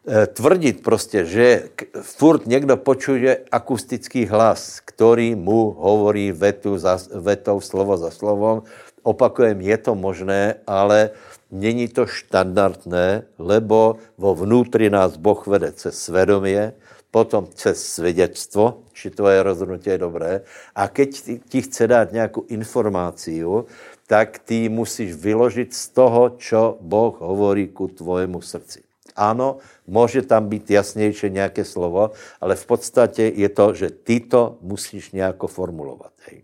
Eh, 0.01 0.27
tvrdit 0.27 0.81
prostě, 0.83 1.25
že 1.25 1.69
furt 2.01 2.47
někdo 2.47 2.77
počuje 2.77 3.45
akustický 3.51 4.25
hlas, 4.25 4.79
který 4.81 5.35
mu 5.35 5.77
hovorí 5.77 6.31
vetu 6.31 6.77
za, 6.77 6.97
vetou, 7.13 7.61
slovo 7.61 7.97
za 7.97 8.09
slovom, 8.09 8.63
opakujem, 9.03 9.61
je 9.61 9.77
to 9.77 9.95
možné, 9.95 10.55
ale 10.67 11.09
není 11.51 11.87
to 11.87 12.09
štandardné, 12.09 13.29
lebo 13.37 14.01
vo 14.17 14.33
vnútri 14.33 14.89
nás 14.89 15.21
Boh 15.21 15.37
vede 15.47 15.69
cez 15.77 15.93
svedomie, 16.01 16.73
potom 17.11 17.47
cez 17.53 17.83
svědectvo, 17.83 18.87
či 18.95 19.11
tvoje 19.11 19.43
rozhodnutí 19.43 19.89
je 19.89 19.97
dobré. 19.97 20.31
A 20.75 20.87
keď 20.87 21.09
ti, 21.49 21.61
chce 21.61 21.87
dát 21.87 22.11
nějakou 22.11 22.47
informáciu, 22.47 23.67
tak 24.07 24.39
ty 24.39 24.69
musíš 24.69 25.15
vyložit 25.15 25.75
z 25.75 25.87
toho, 25.87 26.39
čo 26.39 26.79
Boh 26.79 27.19
hovorí 27.19 27.67
ku 27.67 27.87
tvojemu 27.87 28.41
srdci. 28.41 28.83
Ano, 29.15 29.59
může 29.87 30.21
tam 30.21 30.47
být 30.47 30.71
jasnější 30.71 31.29
nějaké 31.29 31.65
slovo, 31.65 32.11
ale 32.41 32.55
v 32.55 32.65
podstatě 32.65 33.23
je 33.35 33.49
to, 33.49 33.73
že 33.73 33.89
ty 33.89 34.19
to 34.19 34.57
musíš 34.61 35.11
nějako 35.11 35.47
formulovat. 35.47 36.11
Hej. 36.27 36.43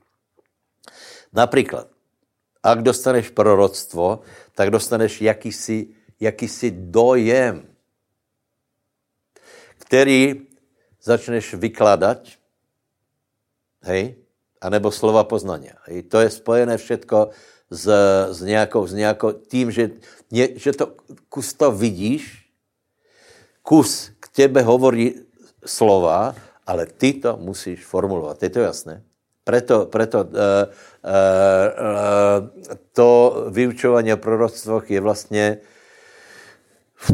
Například, 1.33 1.87
ak 2.63 2.83
dostaneš 2.83 3.29
proroctvo, 3.29 4.19
tak 4.55 4.69
dostaneš 4.69 5.21
jakýsi, 5.21 5.87
jakýsi 6.19 6.71
dojem, 6.71 7.63
který 9.77 10.46
začneš 11.07 11.55
vykládat, 11.55 12.27
hej, 13.87 14.19
anebo 14.59 14.91
slova 14.91 15.23
poznania. 15.23 15.79
Hej. 15.87 16.11
To 16.11 16.19
je 16.19 16.29
spojené 16.29 16.75
všetko 16.75 17.31
s, 17.71 17.85
s, 18.31 18.39
nějakou, 18.43 18.83
s 18.87 18.93
nějakou, 18.93 19.31
tím, 19.47 19.71
že, 19.71 19.95
ně, 20.31 20.59
že 20.59 20.71
to 20.75 20.99
kus 21.31 21.53
to 21.55 21.71
vidíš, 21.71 22.51
kus 23.63 24.11
k 24.19 24.25
tebe 24.27 24.59
hovorí 24.61 25.23
slova, 25.63 26.35
ale 26.67 26.85
ty 26.85 27.13
to 27.23 27.39
musíš 27.39 27.85
formulovat. 27.85 28.43
Je 28.43 28.49
to 28.49 28.59
jasné? 28.59 29.03
Preto, 29.47 29.87
preto 29.87 30.27
uh, 30.27 30.27
uh, 30.27 31.07
uh, 31.07 32.75
to 32.91 33.09
vyučování 33.49 34.13
o 34.13 34.17
proroctvoch 34.19 34.91
je 34.91 34.99
vlastně 34.99 35.57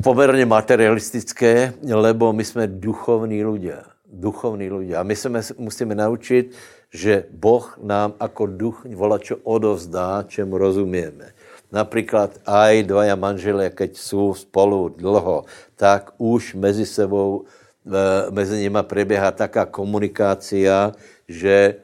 poměrně 0.03 0.45
materialistické, 0.45 1.73
lebo 1.93 2.33
my 2.33 2.43
jsme 2.45 2.67
duchovní 2.67 3.45
lidé. 3.45 3.83
Duchovní 4.13 4.69
lidé. 4.69 4.95
A 4.95 5.03
my 5.03 5.15
se 5.15 5.29
musíme 5.57 5.95
naučit, 5.95 6.55
že 6.93 7.25
Boh 7.31 7.79
nám 7.83 8.13
jako 8.21 8.45
duch 8.45 8.85
volačo 8.85 9.37
odovzdá, 9.43 10.23
čemu 10.27 10.57
rozumíme. 10.57 11.33
Například 11.73 12.37
aj 12.45 12.85
dvaja 12.85 13.17
manželia, 13.17 13.73
keď 13.73 13.97
jsou 13.97 14.33
spolu 14.33 14.93
dlho, 14.93 15.49
tak 15.73 16.13
už 16.21 16.53
mezi 16.53 16.85
sebou, 16.85 17.49
e, 17.89 18.31
mezi 18.31 18.61
nimi 18.61 18.77
preběhá 18.85 19.33
taká 19.33 19.65
komunikácia, 19.65 20.93
že 21.25 21.55
e, 21.57 21.75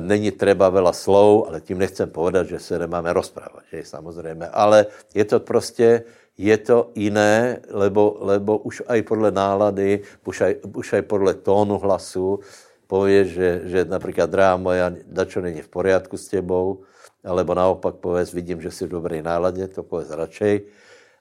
není 0.00 0.30
třeba 0.30 0.68
vela 0.68 0.92
slov, 0.92 1.48
ale 1.48 1.64
tím 1.64 1.80
nechcem 1.80 2.10
povedat, 2.10 2.46
že 2.52 2.58
se 2.60 2.78
nemáme 2.78 3.12
rozprávat, 3.12 3.64
že 3.72 3.80
samozřejmě. 3.84 4.46
Ale 4.52 4.86
je 5.14 5.24
to 5.24 5.40
prostě, 5.40 6.04
je 6.38 6.56
to 6.58 6.90
jiné, 6.94 7.60
lebo, 7.70 8.16
lebo 8.20 8.58
už 8.58 8.82
aj 8.88 9.02
podle 9.02 9.30
nálady, 9.30 10.02
už 10.24 10.40
aj, 10.40 10.52
už 10.74 10.92
aj 10.92 11.02
podle 11.02 11.34
tónu 11.34 11.78
hlasu, 11.78 12.40
pově, 12.86 13.24
že, 13.24 13.60
že 13.64 13.84
například, 13.84 14.30
drahá 14.30 14.56
moja, 14.56 14.92
dačo 15.06 15.40
není 15.40 15.64
v 15.64 15.68
poriadku 15.68 16.16
s 16.16 16.28
tebou, 16.28 16.84
alebo 17.24 17.54
naopak 17.54 17.94
povedz, 17.94 18.32
vidím, 18.32 18.60
že 18.60 18.70
jsi 18.70 18.86
v 18.86 19.00
dobré 19.00 19.22
náladě, 19.22 19.68
to 19.68 19.82
povedz 19.82 20.10
radšej. 20.10 20.60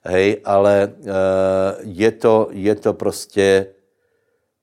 Hej, 0.03 0.41
ale 0.45 0.73
e, 0.83 0.89
je, 1.81 2.11
to, 2.11 2.49
je 2.51 2.75
to 2.75 2.93
prostě, 2.93 3.67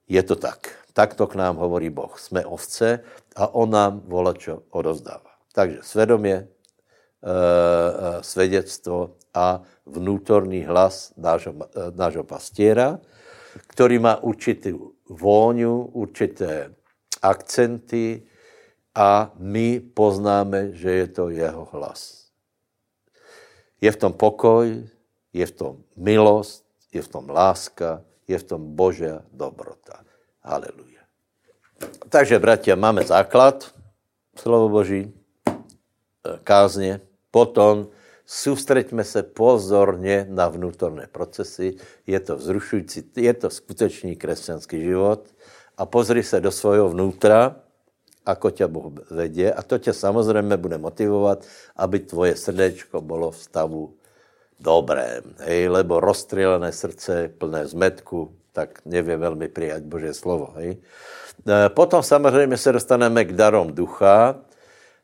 je 0.09 0.23
to 0.23 0.37
tak. 0.37 0.75
Takto 0.93 1.27
k 1.27 1.35
nám 1.35 1.57
hovorí 1.57 1.91
Boh. 1.91 2.19
Jsme 2.19 2.45
ovce 2.45 3.01
a 3.37 3.55
on 3.55 3.71
nám 3.71 4.03
volačo 4.05 4.63
odozdává. 4.71 5.31
Takže 5.55 5.79
svědomě, 5.83 6.35
e, 6.35 6.47
e, 7.23 8.23
svědectvo 8.23 9.15
a 9.35 9.63
vnútorný 9.89 10.65
hlas 10.65 11.13
nášho, 11.17 11.53
e, 11.53 11.91
nášho 11.97 12.25
pastiera, 12.25 13.01
který 13.67 13.99
má 13.99 14.21
určitou 14.23 14.93
vôňu, 15.09 15.91
určité 15.97 16.71
akcenty, 17.23 18.29
a 18.99 19.31
my 19.39 19.79
poznáme, 19.95 20.75
že 20.75 20.91
je 20.91 21.07
to 21.07 21.31
jeho 21.31 21.71
hlas. 21.71 22.27
Je 23.79 23.87
v 23.87 24.01
tom 24.01 24.11
pokoj, 24.11 24.67
je 25.31 25.45
v 25.47 25.55
tom 25.55 25.87
milost, 25.95 26.67
je 26.91 26.99
v 26.99 27.07
tom 27.07 27.31
láska, 27.31 28.03
je 28.27 28.35
v 28.35 28.43
tom 28.43 28.75
Božia 28.75 29.23
dobrota. 29.31 30.03
Haleluja. 30.43 31.07
takže, 32.11 32.43
bratia, 32.43 32.75
máme 32.75 33.07
základ, 33.07 33.71
slovo 34.35 34.67
Boží, 34.67 35.07
e, 35.07 35.13
kázně, 36.43 37.01
potom 37.31 37.87
soustřeďme 38.29 39.05
se 39.05 39.23
pozorně 39.23 40.27
na 40.29 40.49
vnútorné 40.49 41.09
procesy, 41.09 41.81
je 42.07 42.21
to 42.21 42.37
vzrušující, 42.37 43.09
je 43.17 43.35
to 43.35 43.51
skutečný 43.51 44.17
křesťanský 44.17 44.81
život 44.85 45.33
a 45.79 45.87
pozri 45.87 46.23
se 46.23 46.41
do 46.41 46.53
svého 46.53 46.89
vnútra, 46.89 47.57
ako 48.29 48.51
tě 48.51 48.67
Boh 48.69 48.93
vedě 49.11 49.53
a 49.53 49.63
to 49.63 49.79
tě 49.79 49.93
samozřejmě 49.93 50.57
bude 50.57 50.79
motivovat, 50.79 51.47
aby 51.77 51.99
tvoje 51.99 52.37
srdečko 52.37 53.01
bylo 53.01 53.31
v 53.31 53.37
stavu 53.37 53.95
dobré, 54.61 55.23
hej, 55.39 55.69
lebo 55.69 56.01
rozstřelené 56.01 56.73
srdce, 56.73 57.33
plné 57.39 57.67
zmetku, 57.67 58.37
tak 58.53 58.85
nevě 58.85 59.17
velmi 59.17 59.49
přijat 59.49 59.83
Boží 59.83 60.13
slovo. 60.13 60.53
Hej. 60.57 60.77
E, 61.49 61.69
potom 61.69 62.03
samozřejmě 62.03 62.57
se 62.57 62.73
dostaneme 62.73 63.25
k 63.25 63.33
darom 63.33 63.73
ducha. 63.73 64.35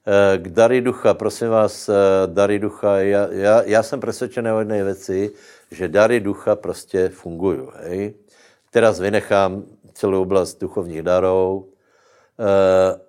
E, 0.07 0.39
k 0.39 0.49
dary 0.49 0.81
ducha, 0.81 1.15
prosím 1.15 1.49
vás, 1.49 1.89
e, 1.89 1.93
dary 2.27 2.59
ducha, 2.59 2.99
já, 2.99 3.29
já, 3.33 3.63
já 3.63 3.83
jsem 3.83 4.01
přesvědčený 4.01 4.51
o 4.51 4.59
jedné 4.59 4.85
věci, 4.85 5.31
že 5.71 5.89
dary 5.89 6.21
ducha 6.21 6.57
prostě 6.57 7.09
fungují. 7.09 7.61
Hej. 7.75 8.15
Teraz 8.71 9.01
vynechám 9.01 9.65
celou 9.93 10.23
oblast 10.23 10.61
duchovních 10.61 11.03
darů, 11.03 11.69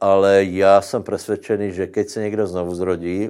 ale 0.01 0.43
já 0.43 0.81
jsem 0.81 1.03
přesvědčený, 1.03 1.71
že 1.71 1.87
keď 1.87 2.09
se 2.09 2.21
někdo 2.21 2.47
znovu 2.47 2.75
zrodí, 2.75 3.29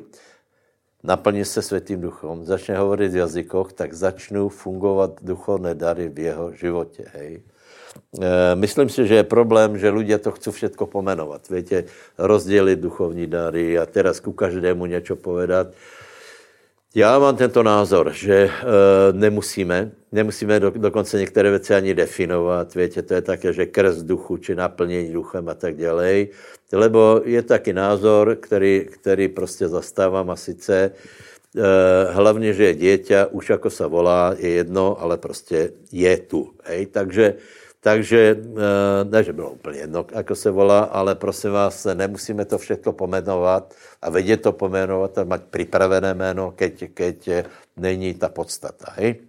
naplní 1.04 1.46
se 1.46 1.62
světým 1.62 2.02
duchom, 2.02 2.46
začne 2.46 2.78
hovorit 2.78 3.12
v 3.12 3.16
jazykoch, 3.16 3.74
tak 3.74 3.94
začnou 3.94 4.50
fungovat 4.50 5.12
duchovné 5.22 5.76
dary 5.76 6.10
v 6.10 6.20
jeho 6.20 6.54
životě. 6.54 7.06
Hej. 7.14 7.44
E, 8.22 8.56
myslím 8.56 8.90
si, 8.90 9.08
že 9.08 9.16
je 9.16 9.24
problém, 9.24 9.78
že 9.78 9.90
lidé 9.90 10.18
to 10.18 10.32
chcou 10.32 10.52
všetko 10.52 10.88
pomenovat. 10.88 11.50
Víte, 11.50 11.84
rozdělit 12.18 12.80
duchovní 12.80 13.28
dary 13.28 13.80
a 13.80 13.86
teraz 13.86 14.20
ku 14.20 14.32
každému 14.32 14.86
něco 14.86 15.16
povedat. 15.16 15.68
Já 16.96 17.20
mám 17.20 17.36
tento 17.36 17.64
názor, 17.64 18.12
že 18.14 18.36
e, 18.36 18.52
nemusíme, 19.12 19.92
nemusíme 20.12 20.60
do, 20.60 20.70
dokonce 20.70 21.20
některé 21.20 21.50
věci 21.50 21.76
ani 21.76 21.94
definovat. 21.94 22.76
Víte, 22.76 23.02
to 23.02 23.14
je 23.14 23.22
také, 23.22 23.54
že 23.54 23.66
krst 23.66 24.06
duchu, 24.06 24.38
či 24.38 24.56
naplnění 24.56 25.14
duchem 25.14 25.50
a 25.50 25.54
tak 25.54 25.76
dále. 25.76 26.26
Lebo 26.72 27.22
je 27.26 27.42
taky 27.42 27.74
názor, 27.74 28.36
který, 28.40 28.88
který 28.92 29.28
prostě 29.28 29.68
zastávám 29.68 30.30
a 30.30 30.36
sice 30.36 30.76
e, 30.82 30.92
hlavně, 32.12 32.54
že 32.54 32.64
je 32.64 32.74
dieťa, 32.74 33.26
už 33.26 33.50
jako 33.50 33.70
se 33.70 33.88
volá, 33.88 34.36
je 34.38 34.50
jedno, 34.50 35.02
ale 35.02 35.18
prostě 35.18 35.72
je 35.92 36.18
tu. 36.18 36.52
Hej? 36.64 36.86
Takže 36.86 37.34
takže, 37.86 38.34
eh, 38.34 39.04
ne, 39.06 39.24
že 39.24 39.34
bylo 39.34 39.62
úplně 39.62 39.80
jedno, 39.80 40.06
jako 40.12 40.36
se 40.36 40.50
volá, 40.52 40.90
ale 40.90 41.16
prosím 41.16 41.52
vás, 41.52 41.86
nemusíme 41.94 42.46
to 42.46 42.58
všechno 42.58 42.98
pomenovat 42.98 43.74
a 44.02 44.10
vědět 44.10 44.42
to 44.42 44.52
pomenovat 44.52 45.18
a 45.18 45.24
mít 45.24 45.44
připravené 45.54 46.14
jméno, 46.14 46.52
keď, 46.52 46.84
keď 46.94 47.30
není 47.78 48.14
ta 48.18 48.30
podstata. 48.30 48.86
Hej? 48.98 49.22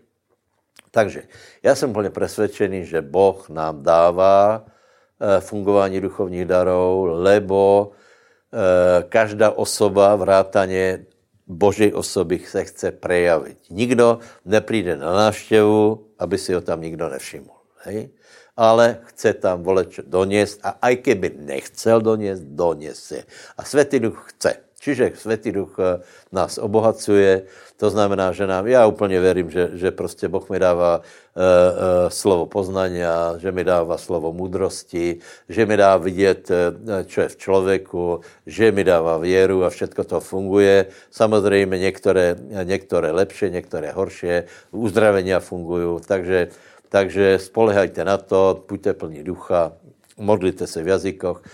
Takže 0.91 1.23
já 1.63 1.75
jsem 1.75 1.91
úplně 1.91 2.11
přesvědčený, 2.11 2.85
že 2.85 3.03
Boh 3.05 3.45
nám 3.53 3.83
dává 3.83 4.65
eh, 4.65 5.41
fungování 5.41 6.01
duchovních 6.01 6.45
darů, 6.49 7.05
lebo 7.21 7.93
eh, 7.93 9.05
každá 9.09 9.51
osoba 9.51 10.17
vrátaně 10.17 11.05
Boží 11.47 11.93
osoby 11.93 12.39
se 12.41 12.65
chce 12.65 12.91
prejavit. 12.91 13.59
Nikdo 13.71 14.19
nepřijde 14.45 14.97
na 14.97 15.13
návštěvu, 15.13 16.07
aby 16.19 16.39
si 16.39 16.57
ho 16.57 16.61
tam 16.61 16.81
nikdo 16.81 17.09
nevšiml. 17.09 17.53
Hej? 17.85 18.09
Ale 18.57 19.05
chce 19.13 19.37
tam 19.37 19.63
voleč 19.63 20.01
doniesť 20.01 20.57
a 20.65 20.71
aj 20.81 20.95
keby 21.05 21.29
nechcel 21.45 22.01
doniesť, 22.01 22.43
doniesie. 22.43 23.21
A 23.61 23.65
Svetý 23.69 24.01
Duch 24.01 24.33
chce. 24.33 24.65
Čiže 24.81 25.19
Svetý 25.19 25.53
Duch 25.53 25.77
eh, 25.77 26.01
nás 26.33 26.59
obohacuje, 26.59 27.45
to 27.77 27.91
znamená, 27.91 28.33
že 28.33 28.47
nám, 28.47 28.67
já 28.67 28.87
úplně 28.87 29.21
věřím, 29.21 29.51
že, 29.51 29.71
že 29.73 29.91
prostě 29.91 30.29
Boh 30.29 30.51
mi 30.51 30.59
dává 30.59 30.99
uh, 30.99 31.03
uh, 31.03 32.09
slovo 32.09 32.47
poznania, 32.47 33.37
že 33.39 33.53
mi 33.53 33.65
dává 33.65 33.99
slovo 33.99 34.33
moudrosti, 34.33 35.21
že 35.49 35.67
mi 35.67 35.77
dá 35.77 35.97
vidět, 35.97 36.49
čo 37.07 37.21
je 37.21 37.29
v 37.29 37.37
člověku, 37.37 38.21
že 38.47 38.73
mi 38.73 38.85
dává 38.85 39.19
věru 39.19 39.65
a 39.65 39.71
všetko 39.71 40.05
to 40.05 40.21
funguje. 40.21 40.87
Samozřejmě 41.11 41.79
některé, 41.79 42.37
některé 42.65 43.13
lepší, 43.13 43.51
některé 43.51 43.93
horší, 43.93 44.49
uzdravenia 44.73 45.41
fungují, 45.41 46.01
takže 46.07 46.49
takže 46.97 47.39
spolehajte 47.39 48.05
na 48.09 48.17
to, 48.17 48.65
buďte 48.69 48.97
plní 48.97 49.21
ducha, 49.21 49.73
modlite 50.17 50.65
se 50.67 50.81
v 50.81 50.89
jazykoch, 50.89 51.45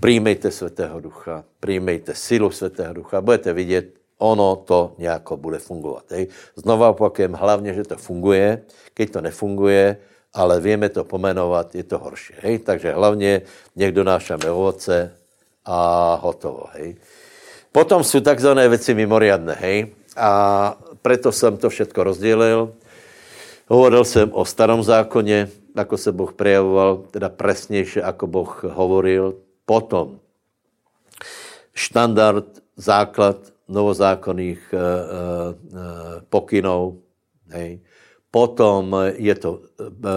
přijmejte 0.00 0.50
Svatého 0.50 1.00
ducha, 1.00 1.44
přijmejte 1.60 2.14
silu 2.14 2.50
Svatého 2.50 2.94
ducha, 2.94 3.20
budete 3.20 3.52
vidět, 3.52 3.86
ono 4.18 4.56
to 4.56 4.96
nějako 4.98 5.36
bude 5.36 5.58
fungovat. 5.58 6.04
Hej. 6.10 6.32
Znova 6.56 6.96
opakujem, 6.96 7.32
hlavně, 7.32 7.74
že 7.74 7.84
to 7.84 7.96
funguje, 7.96 8.64
keď 8.94 9.10
to 9.10 9.20
nefunguje, 9.20 9.96
ale 10.32 10.60
víme 10.60 10.88
to 10.88 11.04
pomenovat, 11.04 11.74
je 11.74 11.84
to 11.84 11.98
horší. 11.98 12.32
Hej. 12.40 12.64
Takže 12.64 12.96
hlavně 12.96 13.42
někdo 13.76 14.00
nášame 14.04 14.48
ovoce 14.48 15.12
a 15.64 15.76
hotovo. 16.24 16.72
Hej. 16.72 16.96
Potom 17.72 18.00
jsou 18.04 18.20
takzvané 18.20 18.68
věci 18.68 18.94
mimoriadné. 18.96 19.56
Hej. 19.60 19.92
A 20.16 20.72
preto 21.02 21.32
jsem 21.32 21.56
to 21.56 21.68
všetko 21.68 22.04
rozdělil. 22.04 22.72
Hovoril 23.66 24.04
jsem 24.04 24.32
o 24.32 24.44
starom 24.44 24.82
zákoně, 24.82 25.48
jako 25.76 25.96
se 25.98 26.12
Boh 26.12 26.32
prejavoval, 26.32 26.96
teda 27.10 27.28
presnější, 27.28 27.98
jako 27.98 28.26
Boh 28.26 28.64
hovoril. 28.64 29.34
Potom 29.64 30.18
štandard, 31.74 32.46
základ 32.76 33.52
novozákonných 33.68 34.74
e, 34.74 34.76
e, 34.76 34.80
pokynov. 36.30 37.02
Hej. 37.48 37.80
Potom 38.30 38.96
je 39.16 39.34
to 39.34 39.62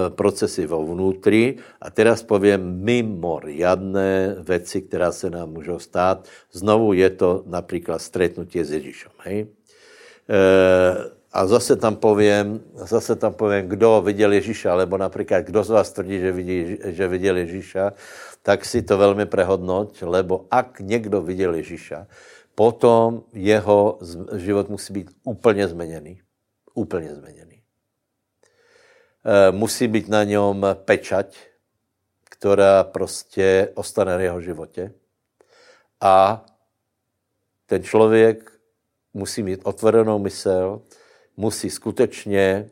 procesy 0.10 0.66
vo 0.68 0.84
vnútri 0.84 1.56
a 1.82 1.88
teraz 1.89 2.20
povím 2.24 2.84
mimoriadné 2.84 4.36
věci, 4.43 4.82
která 4.82 5.12
se 5.12 5.30
nám 5.30 5.50
můžou 5.50 5.80
stát. 5.80 6.28
Znovu 6.52 6.93
je 6.93 7.10
to 7.10 7.43
například 7.47 8.02
stretnutie 8.02 8.66
s 8.66 8.72
Ježíšem. 8.72 9.12
Hej. 9.24 9.47
E, 10.30 11.19
a 11.32 11.48
zase 11.48 11.76
tam 11.76 11.96
povím, 11.96 12.64
zase 12.74 13.16
tam 13.16 13.34
povím, 13.34 13.70
kdo 13.70 14.02
viděl 14.02 14.34
Ježíša, 14.34 14.72
alebo 14.72 14.98
například, 14.98 15.40
kdo 15.46 15.64
z 15.64 15.70
vás 15.70 15.92
tvrdí, 15.92 16.20
že, 16.20 16.32
vidí, 16.32 16.78
že 16.84 17.08
viděl 17.08 17.38
Ježíša, 17.38 17.94
tak 18.42 18.66
si 18.66 18.82
to 18.82 18.98
velmi 18.98 19.26
prehodnoť, 19.26 20.02
lebo 20.02 20.46
ak 20.52 20.80
někdo 20.80 21.22
viděl 21.22 21.56
Ježíša, 21.56 22.08
potom 22.56 23.24
jeho 23.34 24.00
život 24.36 24.70
musí 24.70 24.94
být 24.94 25.12
úplně 25.24 25.68
změněný. 25.68 26.22
Úplně 26.74 27.16
změněný. 27.16 27.62
E, 29.26 29.52
musí 29.52 29.88
být 29.88 30.08
na 30.08 30.24
něm 30.24 30.66
pečať, 30.74 31.38
která 32.24 32.84
prostě 32.84 33.70
ostane 33.74 34.18
v 34.18 34.22
jeho 34.22 34.42
životě. 34.42 34.94
A 36.02 36.46
ten 37.66 37.84
člověk 37.84 38.52
musí 39.14 39.44
mít 39.44 39.62
otvorenou 39.64 40.20
mysl, 40.20 40.82
musí 41.40 41.70
skutečně 41.70 42.70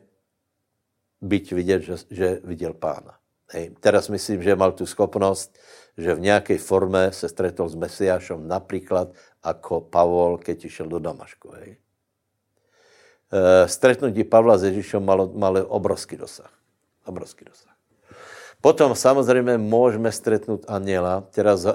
být 1.20 1.50
vidět, 1.50 1.82
že, 1.82 1.96
že 2.10 2.40
viděl 2.44 2.74
pána. 2.76 3.16
Hej. 3.50 3.80
Teraz 3.80 4.08
myslím, 4.08 4.42
že 4.42 4.56
mal 4.56 4.72
tu 4.72 4.86
schopnost, 4.86 5.56
že 5.96 6.14
v 6.14 6.20
nějaké 6.20 6.58
forme 6.58 7.12
se 7.12 7.28
stretol 7.28 7.68
s 7.68 7.74
Mesiášom, 7.74 8.48
například 8.48 9.08
jako 9.46 9.80
Pavol, 9.80 10.38
keď 10.38 10.64
išel 10.64 10.86
do 10.86 10.98
Damašku. 10.98 11.50
Hej. 11.50 11.76
E, 13.32 13.68
stretnutí 13.68 14.24
Pavla 14.24 14.58
s 14.58 14.68
Ježíšem 14.68 15.00
malo, 15.00 15.32
malo 15.32 15.64
obrovský 15.66 16.16
dosah. 16.16 16.52
Obrovský 17.08 17.44
dosah. 17.48 17.72
Potom 18.60 18.94
samozřejmě 18.94 19.58
můžeme 19.58 20.12
stretnout 20.12 20.68
aniela. 20.68 21.24
Teraz 21.30 21.64
e, 21.64 21.70
e, 21.70 21.72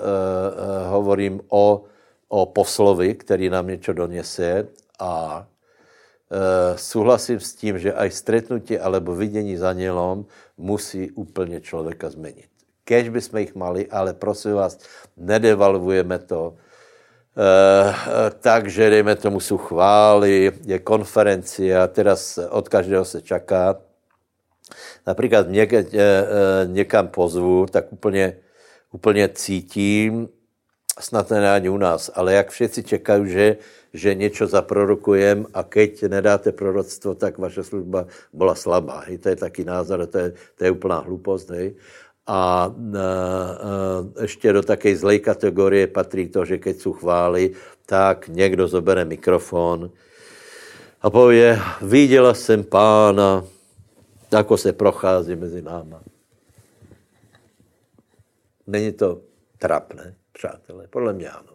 hovorím 0.87 1.41
o, 1.49 1.83
o 2.27 2.45
poslovi, 2.45 3.15
který 3.15 3.49
nám 3.49 3.67
něco 3.67 3.93
donese 3.93 4.67
a 4.99 5.41
Uh, 5.47 5.52
souhlasím 6.75 7.39
s 7.39 7.53
tím, 7.55 7.79
že 7.79 7.93
aj 7.93 8.11
stretnutí 8.11 8.79
alebo 8.79 9.15
vidění 9.15 9.57
za 9.57 9.69
anielom 9.69 10.25
musí 10.57 11.11
úplně 11.11 11.61
člověka 11.61 12.09
změnit. 12.09 12.49
Kež 12.83 13.09
by 13.09 13.21
jsme 13.21 13.41
jich 13.41 13.55
mali, 13.55 13.87
ale 13.87 14.13
prosím 14.13 14.53
vás, 14.53 14.79
nedevalvujeme 15.17 16.19
to. 16.19 16.57
Uh, 17.33 17.95
takže 18.39 18.89
dejme 18.89 19.15
tomu 19.15 19.39
jsou 19.39 19.57
chvály, 19.57 20.51
je 20.65 20.79
konferencie 20.79 21.79
a 21.79 21.87
teraz 21.87 22.37
od 22.49 22.69
každého 22.69 23.05
se 23.05 23.21
čaká. 23.21 23.81
Například 25.07 25.49
něk, 25.49 25.73
uh, 25.73 25.79
někam 26.65 27.07
pozvu, 27.07 27.65
tak 27.65 27.93
úplně, 27.93 28.37
úplně 28.91 29.29
cítím, 29.29 30.29
snad 30.99 31.29
ne 31.31 31.51
ani 31.51 31.69
u 31.69 31.77
nás, 31.77 32.11
ale 32.13 32.33
jak 32.33 32.49
všetci 32.51 32.83
čekají, 32.83 33.29
že 33.29 33.57
že 33.93 34.15
něco 34.15 34.47
zaprorokujem 34.47 35.45
a 35.53 35.63
keď 35.63 36.09
nedáte 36.09 36.49
proroctvo, 36.49 37.13
tak 37.13 37.37
vaše 37.37 37.61
služba 37.63 38.09
byla 38.33 38.55
slabá. 38.57 39.05
Hej. 39.05 39.17
To 39.17 39.29
je 39.29 39.35
taky 39.35 39.61
názor, 39.61 40.09
to 40.09 40.17
je, 40.17 40.33
to 40.57 40.63
je 40.65 40.71
úplná 40.71 41.05
hlupost. 41.05 41.49
Hej. 41.53 41.77
a, 42.27 42.71
ještě 44.21 44.53
do 44.53 44.61
také 44.63 44.95
zlej 44.95 45.19
kategorie 45.19 45.87
patří 45.87 46.27
to, 46.27 46.45
že 46.45 46.57
keď 46.57 46.77
jsou 46.77 46.93
chvály, 46.93 47.51
tak 47.85 48.27
někdo 48.27 48.67
zobere 48.67 49.05
mikrofon 49.05 49.91
a 51.01 51.09
pově, 51.09 51.59
viděla 51.81 52.33
jsem 52.33 52.63
pána, 52.63 53.43
ako 54.31 54.57
se 54.57 54.73
prochází 54.73 55.35
mezi 55.35 55.61
náma. 55.61 56.01
Není 58.67 58.91
to 58.91 59.21
trapné, 59.57 60.15
přátelé? 60.33 60.87
Podle 60.87 61.13
mě 61.13 61.29
ano. 61.29 61.53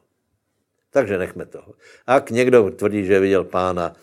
Takže 0.90 1.18
nechme 1.18 1.46
toho. 1.46 1.74
Ak 2.06 2.30
někdo 2.30 2.70
tvrdí, 2.70 3.04
že 3.04 3.20
viděl 3.20 3.44
pána, 3.44 3.96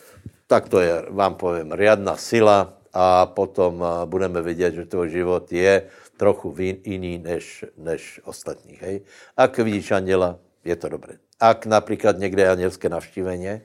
tak 0.48 0.70
to 0.70 0.80
je, 0.80 1.06
vám 1.10 1.36
povím, 1.36 1.72
riadna 1.72 2.18
sila 2.18 2.74
a 2.94 3.26
potom 3.26 3.86
budeme 4.06 4.42
vidět, 4.42 4.74
že 4.74 4.86
tvůj 4.86 5.10
život 5.10 5.52
je 5.52 5.88
trochu 6.18 6.56
jiný 6.60 7.18
než, 7.18 7.66
než 7.78 8.22
ostatních. 8.24 8.82
Hej? 8.82 9.02
Ak 9.38 9.58
vidíš 9.58 9.92
anděla, 9.92 10.40
je 10.66 10.76
to 10.76 10.90
dobré. 10.90 11.18
Ak 11.40 11.66
například 11.66 12.18
někde 12.18 12.44
je 12.44 12.50
andělské 12.50 12.90
navštívení, 12.90 13.62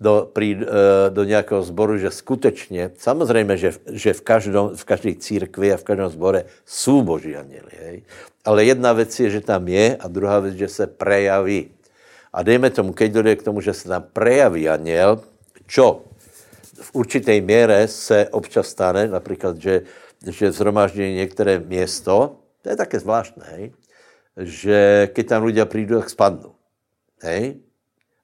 do, 0.00 0.30
prý, 0.32 0.56
eh, 0.62 1.10
do 1.10 1.24
nějakého 1.24 1.62
zboru, 1.62 1.98
že 1.98 2.10
skutečně, 2.10 2.90
samozřejmě, 2.98 3.56
že, 3.56 3.70
že 3.90 4.12
v, 4.12 4.20
každom, 4.20 4.76
v 4.76 4.84
každé 4.84 5.14
církvi 5.14 5.72
a 5.72 5.76
v 5.76 5.84
každém 5.84 6.08
zbore 6.08 6.44
jsou 6.66 7.02
boží 7.02 7.36
anděli, 7.36 7.72
hej? 7.82 8.02
ale 8.44 8.64
jedna 8.64 8.92
věc 8.92 9.20
je, 9.20 9.30
že 9.30 9.40
tam 9.40 9.68
je 9.68 9.96
a 9.96 10.08
druhá 10.08 10.40
věc, 10.40 10.54
že 10.54 10.68
se 10.68 10.86
prejaví. 10.86 11.70
A 12.32 12.42
dejme 12.42 12.70
tomu, 12.70 12.92
keď 12.92 13.12
dojde 13.12 13.36
k 13.36 13.42
tomu, 13.42 13.60
že 13.60 13.74
se 13.74 13.88
tam 13.88 14.02
prejaví 14.12 14.68
aniel, 14.68 15.20
čo 15.66 16.04
v 16.80 16.90
určité 16.94 17.40
míře 17.40 17.88
se 17.88 18.28
občas 18.28 18.68
stane, 18.68 19.08
například, 19.08 19.56
že, 19.56 19.82
že 20.26 20.52
zhromáždí 20.52 21.14
některé 21.14 21.58
město, 21.58 22.36
to 22.62 22.68
je 22.68 22.76
také 22.76 23.00
zvláštné, 23.00 23.44
hej? 23.50 23.72
že 24.38 25.08
keď 25.12 25.26
tam 25.26 25.44
lidé 25.44 25.64
přijdou, 25.64 25.98
tak 25.98 26.10
spadnou. 26.10 26.54
Hej? 27.22 27.54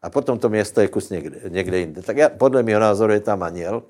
A 0.04 0.10
potom 0.10 0.38
to 0.38 0.48
město 0.52 0.80
je 0.80 0.88
kus 0.88 1.10
někde, 1.10 1.40
někde 1.48 1.78
jinde. 1.78 2.02
Tak 2.02 2.16
já, 2.16 2.28
podle 2.28 2.62
mého 2.62 2.80
názoru 2.80 3.12
je 3.12 3.20
tam 3.20 3.42
aniel, 3.42 3.82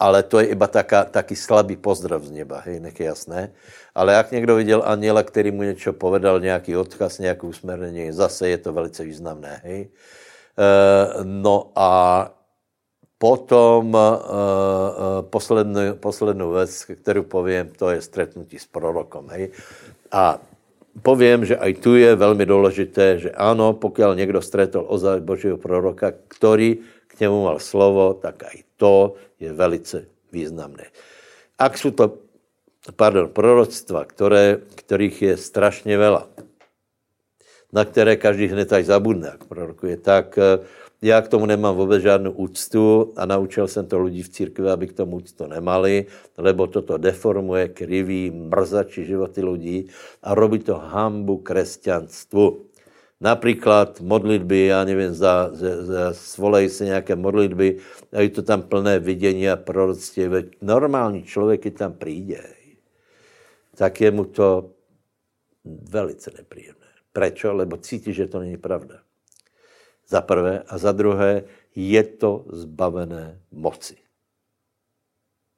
ale 0.00 0.22
to 0.22 0.40
je 0.40 0.46
iba 0.46 0.66
taká, 0.66 1.04
taký 1.04 1.36
slabý 1.36 1.76
pozdrav 1.76 2.24
z 2.24 2.30
neba, 2.30 2.64
hej, 2.64 2.80
nech 2.80 3.00
je 3.00 3.06
jasné. 3.06 3.52
Ale 3.94 4.12
jak 4.12 4.32
někdo 4.32 4.56
viděl 4.56 4.82
aniela, 4.86 5.22
který 5.22 5.50
mu 5.50 5.62
něco 5.62 5.92
povedal, 5.92 6.40
nějaký 6.40 6.76
odkaz, 6.76 7.18
nějakou 7.18 7.48
usměrnění, 7.48 8.12
zase 8.12 8.48
je 8.48 8.58
to 8.58 8.72
velice 8.72 9.04
významné, 9.04 9.60
hej. 9.64 9.80
E, 9.84 9.88
no 11.24 11.72
a 11.76 12.30
potom 13.18 13.96
e, 13.96 14.00
poslednou, 15.22 15.94
poslednou 15.94 16.52
věc, 16.52 16.84
kterou 16.84 17.22
povím, 17.22 17.68
to 17.68 17.90
je 17.90 18.02
stretnutí 18.02 18.58
s 18.58 18.66
prorokom, 18.66 19.28
hej. 19.28 19.52
A 20.12 20.40
povím, 21.02 21.44
že 21.44 21.56
aj 21.56 21.72
tu 21.82 21.96
je 21.96 22.14
velmi 22.14 22.46
důležité, 22.46 23.18
že 23.18 23.30
ano, 23.30 23.72
pokud 23.72 24.14
někdo 24.14 24.42
stretol 24.42 24.84
ozaj 24.88 25.20
Božího 25.20 25.56
proroka, 25.56 26.12
který 26.28 26.78
k 27.06 27.20
němu 27.20 27.44
mal 27.44 27.58
slovo, 27.58 28.14
tak 28.14 28.42
aj 28.42 28.56
to 28.76 29.14
je 29.40 29.52
velice 29.52 30.06
významné. 30.32 30.84
Ak 31.58 31.78
jsou 31.78 31.90
to 31.90 32.18
pardon, 32.96 33.28
proroctva, 33.28 34.04
které, 34.04 34.58
kterých 34.74 35.22
je 35.22 35.36
strašně 35.36 35.98
vela, 35.98 36.28
na 37.72 37.84
které 37.84 38.16
každý 38.16 38.46
hned 38.46 38.72
aj 38.72 38.84
zabudne, 38.84 39.28
jak 39.28 39.44
prorokuje, 39.44 39.96
tak 39.96 40.38
eh, 40.38 40.58
já 41.04 41.22
k 41.22 41.28
tomu 41.28 41.46
nemám 41.46 41.76
vůbec 41.76 42.02
žádnou 42.02 42.30
úctu 42.30 43.12
a 43.16 43.26
naučil 43.26 43.68
jsem 43.68 43.86
to 43.86 44.02
lidi 44.02 44.22
v 44.22 44.28
církvi, 44.28 44.70
aby 44.70 44.86
k 44.86 44.92
tomu 44.92 45.16
úctu 45.16 45.46
nemali, 45.46 46.06
lebo 46.38 46.66
toto 46.66 46.96
deformuje, 46.96 47.68
kriví, 47.68 48.30
mrzačí 48.30 49.04
životy 49.04 49.44
lidí 49.44 49.88
a 50.22 50.34
robí 50.34 50.58
to 50.58 50.74
hambu 50.74 51.36
křesťanstvu. 51.36 52.64
Například 53.20 54.00
modlitby, 54.00 54.66
já 54.66 54.84
nevím, 54.84 55.14
za, 55.14 55.50
za, 55.52 55.84
za 55.84 56.12
svolej 56.12 56.68
se 56.68 56.84
nějaké 56.84 57.16
modlitby 57.16 57.78
a 58.12 58.20
je 58.20 58.28
to 58.28 58.42
tam 58.42 58.62
plné 58.62 58.98
vidění 58.98 59.48
a 59.48 59.56
proroctví. 59.56 60.24
Normální 60.62 61.22
člověk, 61.22 61.78
tam 61.78 61.92
přijde, 61.92 62.44
tak 63.76 64.00
je 64.00 64.10
mu 64.10 64.24
to 64.24 64.70
velice 65.64 66.30
nepříjemné. 66.36 66.86
Prečo? 67.12 67.52
Lebo 67.52 67.76
cítí, 67.76 68.12
že 68.12 68.26
to 68.26 68.40
není 68.40 68.56
pravda. 68.56 69.03
Za 70.06 70.20
prvé. 70.20 70.62
A 70.68 70.78
za 70.78 70.92
druhé, 70.92 71.44
je 71.74 72.02
to 72.04 72.44
zbavené 72.52 73.40
moci. 73.50 73.96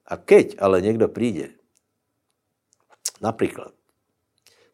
A 0.06 0.16
keď 0.16 0.56
ale 0.58 0.80
někdo 0.80 1.08
přijde, 1.08 1.48
například 3.20 3.74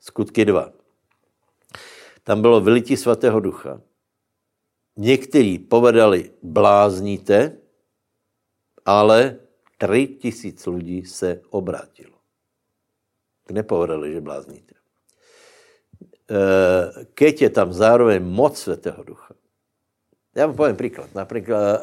skutky 0.01 0.45
2, 0.45 0.73
tam 2.23 2.43
bylo 2.43 2.61
vylití 2.61 2.97
svatého 2.97 3.41
ducha, 3.41 3.81
někteří 4.97 5.59
povedali 5.59 6.31
blázníte, 6.43 7.59
ale 8.85 9.39
tři 9.79 10.07
tisíc 10.07 10.67
lidí 10.67 11.05
se 11.05 11.43
obrátilo. 11.51 12.19
Nepovedali, 13.51 14.13
že 14.13 14.21
blázníte. 14.21 14.75
Eh, 16.31 17.05
keď 17.15 17.43
je 17.43 17.51
tam 17.51 17.73
zároveň 17.73 18.23
moc 18.23 18.57
svatého 18.57 19.05
ducha, 19.05 19.32
já 20.35 20.47
vám 20.47 20.57
povím 20.57 20.77
příklad. 20.77 21.09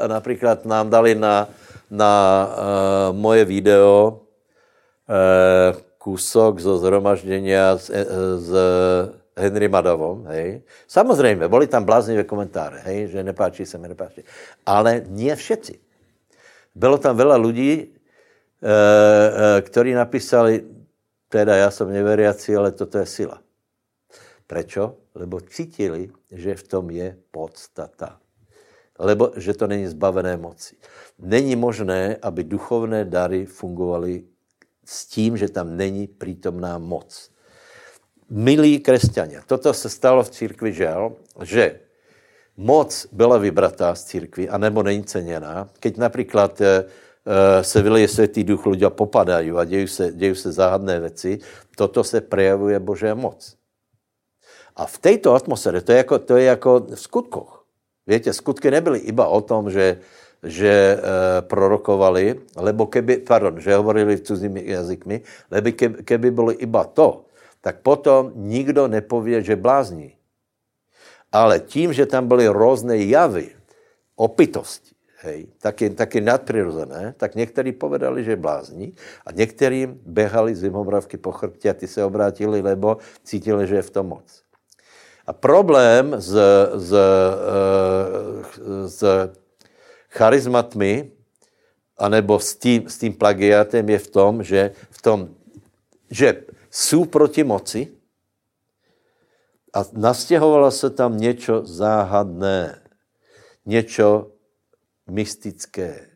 Například, 0.07 0.65
nám 0.65 0.89
dali 0.89 1.15
na, 1.15 1.49
na 1.89 2.13
uh, 2.49 3.17
moje 3.17 3.45
video 3.45 4.21
uh, 5.09 5.81
kusok 5.97 6.59
zo 6.59 6.77
zhromaždění 6.77 7.51
z, 7.77 7.91
z 8.37 8.51
Henry 9.39 9.67
Madovom, 9.67 10.25
hej. 10.27 10.61
Samozřejmě, 10.87 11.47
byly 11.47 11.67
tam 11.67 11.83
bláznivé 11.83 12.23
komentáře, 12.23 12.81
hej, 12.83 13.07
že 13.07 13.23
nepáčí 13.23 13.65
se 13.65 13.77
mi, 13.77 13.87
nepáčí. 13.87 14.23
Ale 14.65 15.01
nie 15.07 15.35
všetci. 15.35 15.79
Bylo 16.75 16.97
tam 16.97 17.17
veľa 17.17 17.35
lidí, 17.39 17.71
e, 17.81 17.87
e, 18.61 19.61
kteří 19.61 19.93
napísali, 19.93 20.63
teda 21.29 21.55
já 21.55 21.71
jsem 21.71 21.89
neveriaci, 21.89 22.55
ale 22.55 22.71
toto 22.71 22.97
je 22.97 23.05
sila. 23.05 23.41
Prečo? 24.47 24.95
Lebo 25.15 25.41
cítili, 25.41 26.11
že 26.31 26.55
v 26.55 26.63
tom 26.63 26.89
je 26.89 27.17
podstata 27.31 28.19
lebo 28.99 29.31
že 29.35 29.53
to 29.53 29.67
není 29.67 29.87
zbavené 29.87 30.37
moci. 30.37 30.75
Není 31.19 31.55
možné, 31.55 32.17
aby 32.21 32.43
duchovné 32.43 33.05
dary 33.05 33.45
fungovaly 33.45 34.23
s 34.85 35.05
tím, 35.05 35.37
že 35.37 35.49
tam 35.49 35.77
není 35.77 36.07
přítomná 36.07 36.77
moc. 36.77 37.31
Milí 38.29 38.79
křesťania, 38.79 39.41
toto 39.47 39.73
se 39.73 39.89
stalo 39.89 40.23
v 40.23 40.29
církvi 40.29 40.73
žel, 40.73 41.11
že 41.43 41.79
moc 42.57 43.07
byla 43.11 43.37
vybratá 43.37 43.95
z 43.95 44.03
církvy, 44.03 44.49
anebo 44.49 44.83
není 44.83 45.03
ceněná. 45.03 45.69
Keď 45.79 45.97
například 45.97 46.61
eh, 46.61 46.85
eh, 46.85 47.63
se 47.63 47.81
vyleje 47.81 48.07
světý 48.07 48.43
duch, 48.43 48.65
lidé 48.65 48.89
popadají 48.89 49.51
a 49.51 49.63
dějí 49.63 49.87
se, 49.87 50.11
dějí 50.11 50.35
se 50.35 50.51
záhadné 50.51 50.99
věci, 50.99 51.39
toto 51.77 52.03
se 52.03 52.21
projevuje 52.21 52.79
Boží 52.79 53.05
moc. 53.13 53.55
A 54.75 54.85
v 54.85 54.97
této 54.97 55.33
atmosféře, 55.33 55.81
to 55.81 55.91
je 55.91 55.97
jako, 55.97 56.19
to 56.19 56.37
je 56.37 56.43
jako 56.43 56.79
v 56.79 56.95
skutkoch. 56.95 57.58
Víte, 58.07 58.33
skutky 58.33 58.71
nebyly 58.71 58.99
iba 58.99 59.27
o 59.27 59.41
tom, 59.41 59.69
že, 59.69 59.99
že 60.43 60.69
e, 60.69 60.97
prorokovali, 61.41 62.39
lebo 62.55 62.87
keby, 62.87 63.17
pardon, 63.17 63.59
že 63.59 63.75
hovorili 63.75 64.15
v 64.15 64.25
cizími 64.25 64.61
jazykmi, 64.65 65.21
lebo 65.51 65.69
keby, 65.71 65.95
keby 66.03 66.27
bylo 66.31 66.51
iba 66.63 66.83
to, 66.83 67.25
tak 67.61 67.83
potom 67.83 68.31
nikdo 68.35 68.87
nepově, 68.87 69.43
že 69.43 69.55
blázní. 69.55 70.15
Ale 71.31 71.59
tím, 71.59 71.93
že 71.93 72.05
tam 72.05 72.27
byly 72.27 72.47
různé 72.47 72.97
javy, 72.97 73.49
opitosti, 74.15 74.95
hej, 75.21 75.47
taky, 75.61 75.89
taky 75.89 76.21
nadpřirozené, 76.21 77.13
tak 77.17 77.35
někteří 77.35 77.71
povedali, 77.71 78.23
že 78.23 78.35
blázní 78.35 78.95
a 79.25 79.31
některým 79.31 80.01
běhali 80.05 80.55
zimobravky 80.55 81.17
po 81.17 81.31
chrbtě 81.31 81.69
a 81.69 81.73
ty 81.73 81.87
se 81.87 82.03
obrátili, 82.03 82.61
lebo 82.61 82.97
cítili, 83.23 83.67
že 83.67 83.75
je 83.75 83.81
v 83.81 83.89
tom 83.89 84.07
moc. 84.07 84.48
A 85.29 85.33
problém 85.33 86.17
s, 86.17 86.33
s, 86.73 86.89
eh, 86.89 87.37
s 88.89 88.99
charizmatmi 90.09 91.11
anebo 91.97 92.39
s 92.39 92.55
tím, 92.55 92.89
s 92.89 92.97
tím 92.97 93.13
plagiátem 93.13 93.89
je 93.89 93.99
v 93.99 94.07
tom, 94.07 94.43
že, 94.43 94.71
v 94.89 95.01
tom, 95.01 95.29
že 96.09 96.43
jsou 96.71 97.05
proti 97.05 97.43
moci 97.43 97.93
a 99.73 99.85
nastěhovalo 99.93 100.71
se 100.71 100.89
tam 100.89 101.17
něco 101.17 101.65
záhadné, 101.65 102.81
něco 103.65 104.31
mystické, 105.11 106.09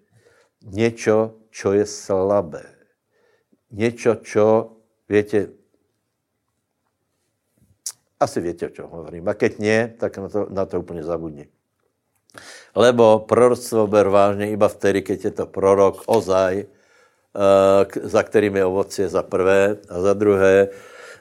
něco, 0.65 1.35
čo 1.49 1.73
je 1.73 1.85
slabé, 1.85 2.65
něco, 3.71 4.15
čo, 4.15 4.71
větě, 5.09 5.49
asi 8.23 8.41
víte, 8.41 8.65
o 8.67 8.73
čem 8.73 8.87
hovorím. 8.87 9.27
A 9.27 9.33
keď 9.35 9.51
nie, 9.59 9.79
tak 9.99 10.17
na 10.17 10.29
to, 10.29 10.47
na 10.49 10.63
to 10.65 10.79
úplně 10.79 11.03
zabudni. 11.03 11.47
Lebo 12.75 13.19
proroctvo 13.19 13.87
ber 13.87 14.07
vážně 14.09 14.49
iba 14.49 14.67
vtedy, 14.67 15.01
keď 15.01 15.19
je 15.25 15.31
to 15.31 15.45
prorok 15.45 16.01
ozaj, 16.09 16.65
za 18.03 18.21
kterými 18.23 18.63
ovoci 18.63 19.01
je 19.01 19.09
za 19.09 19.23
prvé 19.23 19.77
a 19.89 20.01
za 20.01 20.13
druhé, 20.13 20.69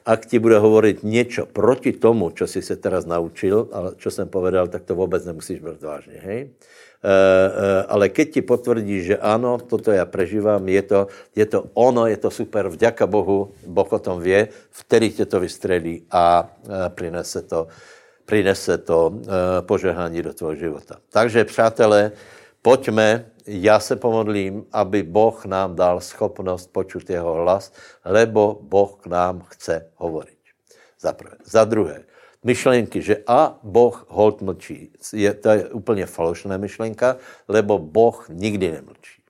ak 0.04 0.26
ti 0.26 0.38
bude 0.38 0.58
hovorit 0.58 1.04
něco 1.04 1.46
proti 1.46 1.92
tomu, 1.92 2.30
co 2.30 2.46
jsi 2.46 2.62
se 2.62 2.76
teraz 2.76 3.06
naučil, 3.06 3.68
ale 3.72 3.94
čo 3.96 4.10
jsem 4.10 4.28
povedal, 4.28 4.68
tak 4.68 4.82
to 4.82 4.94
vůbec 4.94 5.24
nemusíš 5.24 5.60
brát 5.60 5.82
vážně, 5.82 6.18
hej? 6.24 6.50
Eh, 7.02 7.10
eh, 7.10 7.82
ale 7.90 8.14
keď 8.14 8.26
ti 8.30 8.42
potvrdí, 8.46 9.02
že 9.02 9.18
ano, 9.18 9.58
toto 9.58 9.90
já 9.90 10.06
prežívám, 10.06 10.62
je 10.68 10.82
to, 10.82 11.00
je 11.34 11.46
to 11.50 11.66
ono, 11.74 12.06
je 12.06 12.14
to 12.14 12.30
super, 12.30 12.70
vďaka 12.70 13.10
Bohu, 13.10 13.50
Boh 13.66 13.90
o 13.90 13.98
tom 13.98 14.22
vie, 14.22 14.48
vtedy 14.70 15.10
tě 15.10 15.26
to 15.26 15.40
vystřelí 15.40 16.06
a 16.10 16.46
eh, 16.46 16.88
prinese 16.94 17.42
to, 17.42 17.66
prinese 18.24 18.78
to 18.78 19.18
požehnání 19.66 20.22
do 20.22 20.32
tvého 20.32 20.54
života. 20.54 21.02
Takže, 21.10 21.44
přátelé, 21.44 22.12
pojďme, 22.62 23.26
já 23.46 23.80
se 23.80 23.96
pomodlím, 23.96 24.64
aby 24.72 25.02
Boh 25.02 25.44
nám 25.44 25.74
dal 25.74 26.00
schopnost 26.00 26.70
počuť 26.70 27.10
jeho 27.10 27.34
hlas, 27.34 27.72
lebo 28.04 28.62
Boh 28.62 28.94
k 29.02 29.06
nám 29.06 29.42
chce 29.50 29.90
hovorit. 29.98 30.38
Za 31.00 31.12
prvé. 31.12 31.34
Za 31.44 31.64
druhé, 31.64 32.06
myšlenky, 32.44 33.02
že 33.02 33.22
a 33.26 33.58
Boh 33.62 34.06
hold 34.08 34.42
mlčí. 34.42 34.90
Je, 35.12 35.34
to 35.34 35.48
je 35.50 35.68
úplně 35.70 36.06
falešná 36.06 36.56
myšlenka, 36.56 37.16
lebo 37.48 37.78
Boh 37.78 38.28
nikdy 38.28 38.70
nemlčí. 38.70 39.22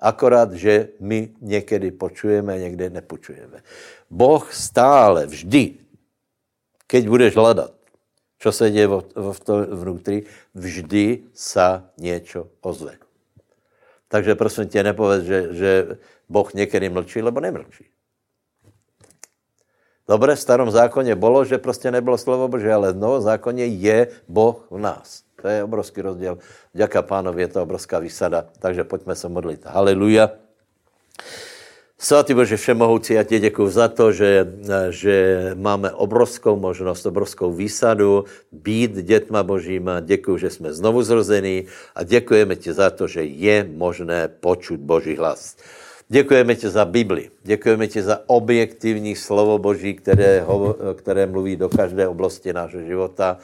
Akorát, 0.00 0.52
že 0.52 0.88
my 1.00 1.28
někdy 1.40 1.90
počujeme, 1.90 2.58
někdy 2.58 2.90
nepočujeme. 2.90 3.62
Boh 4.10 4.52
stále, 4.54 5.26
vždy, 5.26 5.74
keď 6.86 7.08
budeš 7.08 7.36
hledat, 7.36 7.72
co 8.38 8.52
se 8.52 8.70
děje 8.70 8.88
v 9.14 9.40
to 9.44 9.54
vnútri, 9.76 10.24
vždy 10.54 11.28
sa 11.34 11.92
něco 11.98 12.48
ozve. 12.60 12.96
Takže 14.08 14.34
prosím 14.34 14.68
tě, 14.68 14.82
nepověz, 14.82 15.24
že, 15.24 15.54
že 15.54 15.70
Boh 16.28 16.54
někdy 16.54 16.88
mlčí, 16.88 17.22
lebo 17.22 17.40
nemlčí. 17.40 17.84
Dobré, 20.10 20.34
v 20.34 20.40
starom 20.42 20.70
zákoně 20.70 21.14
bylo, 21.14 21.44
že 21.46 21.58
prostě 21.58 21.90
nebylo 21.90 22.18
slovo 22.18 22.50
Bože, 22.50 22.66
ale 22.72 22.92
v 22.92 22.98
novom 22.98 23.22
zákoně 23.22 23.66
je 23.66 24.10
Boh 24.26 24.66
v 24.70 24.78
nás. 24.78 25.22
To 25.42 25.48
je 25.48 25.62
obrovský 25.62 26.02
rozdíl. 26.02 26.38
Děká 26.74 27.02
pánovi, 27.02 27.42
je 27.42 27.48
to 27.48 27.62
obrovská 27.62 28.02
výsada. 28.02 28.50
Takže 28.58 28.84
pojďme 28.84 29.14
se 29.14 29.28
modlit. 29.30 29.62
Haleluja. 29.64 30.34
Svatý 31.98 32.34
Bože 32.34 32.56
Všemohoucí, 32.56 33.14
já 33.14 33.22
ti 33.22 33.38
děkuji 33.38 33.70
za 33.70 33.88
to, 33.88 34.12
že, 34.12 34.46
že 34.90 35.14
máme 35.54 35.92
obrovskou 35.92 36.56
možnost, 36.56 37.06
obrovskou 37.06 37.52
výsadu 37.52 38.24
být 38.52 38.90
dětma 39.06 39.42
Božíma. 39.42 40.00
Děkuji, 40.00 40.36
že 40.38 40.50
jsme 40.50 40.72
znovu 40.72 41.02
zrození 41.02 41.70
a 41.94 42.02
děkujeme 42.02 42.56
ti 42.56 42.72
za 42.72 42.90
to, 42.90 43.06
že 43.06 43.24
je 43.24 43.62
možné 43.62 44.28
počuť 44.28 44.78
Boží 44.80 45.16
hlas. 45.16 45.54
Děkujeme 46.12 46.54
ti 46.54 46.68
za 46.68 46.84
Bibli. 46.84 47.30
Děkujeme 47.42 47.86
ti 47.86 48.02
za 48.02 48.20
objektivní 48.26 49.16
slovo 49.16 49.58
Boží, 49.58 49.94
které, 49.94 50.42
ho, 50.42 50.76
které 50.94 51.26
mluví 51.26 51.56
do 51.56 51.68
každé 51.68 52.08
oblasti 52.08 52.52
našeho 52.52 52.82
života. 52.82 53.38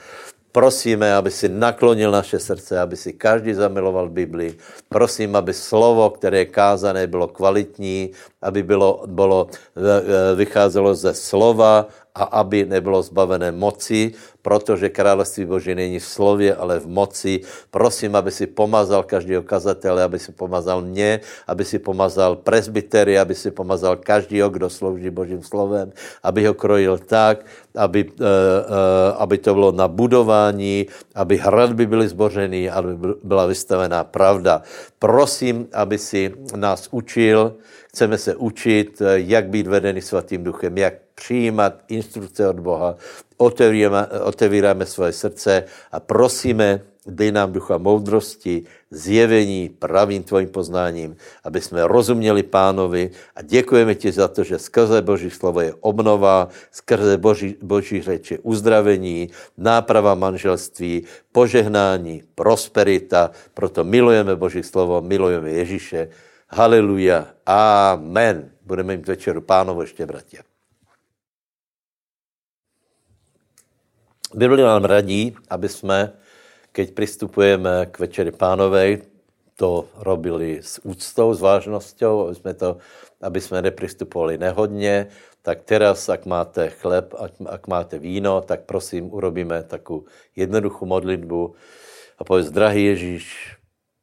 Prosíme, 0.53 1.15
aby 1.15 1.31
si 1.31 1.49
naklonil 1.49 2.11
naše 2.11 2.39
srdce, 2.39 2.81
aby 2.81 2.97
si 2.97 3.13
každý 3.13 3.55
zamiloval 3.55 4.09
Bibli. 4.09 4.55
Prosím, 4.89 5.37
aby 5.37 5.55
slovo, 5.55 6.11
které 6.11 6.39
je 6.39 6.45
kázané, 6.45 7.07
bylo 7.07 7.29
kvalitní, 7.29 8.11
aby 8.43 8.63
bylo, 8.63 9.03
bylo, 9.07 9.47
vycházelo 10.35 10.95
ze 10.95 11.15
slova 11.15 11.87
a 12.17 12.41
aby 12.41 12.65
nebylo 12.65 13.03
zbavené 13.05 13.53
moci, 13.53 14.17
protože 14.43 14.89
království 14.89 15.45
Boží 15.45 15.75
není 15.75 15.99
v 15.99 16.07
slově, 16.07 16.55
ale 16.55 16.81
v 16.81 16.87
moci. 16.87 17.41
Prosím, 17.71 18.17
aby 18.17 18.31
si 18.31 18.47
pomazal 18.47 19.03
každého 19.03 19.43
kazatele, 19.43 20.01
aby 20.03 20.19
si 20.19 20.33
pomazal 20.33 20.81
mě, 20.81 21.21
aby 21.51 21.65
si 21.65 21.79
pomazal 21.79 22.41
presbytery, 22.41 23.19
aby 23.19 23.35
si 23.35 23.51
pomazal 23.51 23.97
každého, 24.01 24.49
kdo 24.49 24.71
slouží 24.71 25.11
Božím 25.11 25.43
slovem, 25.43 25.93
aby 26.23 26.47
ho 26.47 26.55
krojil 26.55 26.99
tak, 26.99 27.45
aby, 27.77 28.07
uh, 28.07 28.15
uh, 28.17 29.19
aby 29.19 29.37
to 29.39 29.51
bylo 29.55 29.73
na 29.75 29.89
budování, 29.89 30.87
aby 31.15 31.37
hradby 31.37 31.87
byly 31.87 32.09
zbořeny, 32.09 32.71
aby 32.71 33.19
byla 33.23 33.47
vystavená 33.47 34.05
pravda. 34.05 34.63
Prosím, 34.99 35.69
aby 35.75 35.99
si 35.99 36.33
nás 36.55 36.89
učil, 36.91 37.59
chceme 37.97 38.19
se 38.19 38.37
učit, 38.37 39.01
eh, 39.01 39.25
jak 39.25 39.49
být 39.49 39.67
vedený 39.67 40.05
svatým 40.05 40.45
duchem, 40.45 40.79
jak 40.79 40.95
přijímat 41.17 41.81
instrukce 41.89 42.49
od 42.49 42.61
Boha, 42.61 43.01
otevíráme, 43.41 44.21
otevíráme 44.21 44.85
svoje 44.85 45.13
srdce 45.17 45.65
a 45.89 45.97
prosíme, 46.01 46.85
dej 47.09 47.33
nám 47.33 47.57
ducha 47.57 47.81
moudrosti, 47.81 48.69
zjevení 48.93 49.73
pravým 49.73 50.23
tvojím 50.23 50.49
poznáním, 50.53 51.17
aby 51.41 51.57
jsme 51.61 51.89
rozuměli 51.89 52.43
pánovi 52.45 53.11
a 53.33 53.41
děkujeme 53.43 53.95
ti 53.97 54.13
za 54.13 54.29
to, 54.29 54.45
že 54.45 54.61
skrze 54.61 55.01
Boží 55.01 55.33
slovo 55.33 55.65
je 55.65 55.73
obnova, 55.81 56.53
skrze 56.69 57.17
Boží, 57.17 57.57
Boží 57.65 58.05
řeč 58.05 58.37
je 58.37 58.39
uzdravení, 58.45 59.33
náprava 59.57 60.13
manželství, 60.15 61.09
požehnání, 61.33 62.29
prosperita, 62.37 63.33
proto 63.57 63.89
milujeme 63.89 64.37
Boží 64.37 64.61
slovo, 64.61 65.01
milujeme 65.01 65.51
Ježíše. 65.51 66.26
Haleluja. 66.49 67.35
Amen. 67.47 68.51
Budeme 68.63 68.97
mít 68.97 69.07
večeru 69.07 69.41
pánovo 69.41 69.83
ještě, 69.83 70.07
bratia. 70.07 70.43
Bibli 74.35 74.63
nám 74.63 74.85
radí, 74.85 75.37
aby 75.51 75.69
jsme, 75.69 76.13
keď 76.73 76.91
přistupujeme 76.91 77.87
k 77.87 77.99
večeri 77.99 78.33
pánovej, 78.33 79.03
to 79.57 79.89
robili 79.97 80.63
s 80.63 80.85
úctou, 80.85 81.35
s 81.35 81.41
vážnosťou, 81.41 82.27
aby 82.27 82.35
jsme, 82.35 82.55
to, 82.55 82.77
aby 83.21 83.41
jsme 83.41 83.63
nepristupovali 83.63 84.39
nehodně, 84.39 85.09
tak 85.43 85.63
teraz, 85.63 86.09
ak 86.09 86.27
máte 86.27 86.71
chleb, 86.71 87.15
ak, 87.19 87.33
ak 87.47 87.67
máte 87.69 87.99
víno, 87.99 88.41
tak 88.41 88.67
prosím, 88.67 89.15
urobíme 89.15 89.63
takovou 89.63 90.05
jednoduchou 90.37 90.87
modlitbu 90.87 91.55
a 92.19 92.25
povedz, 92.25 92.51
drahý 92.51 92.85
Ježíš, 92.85 93.57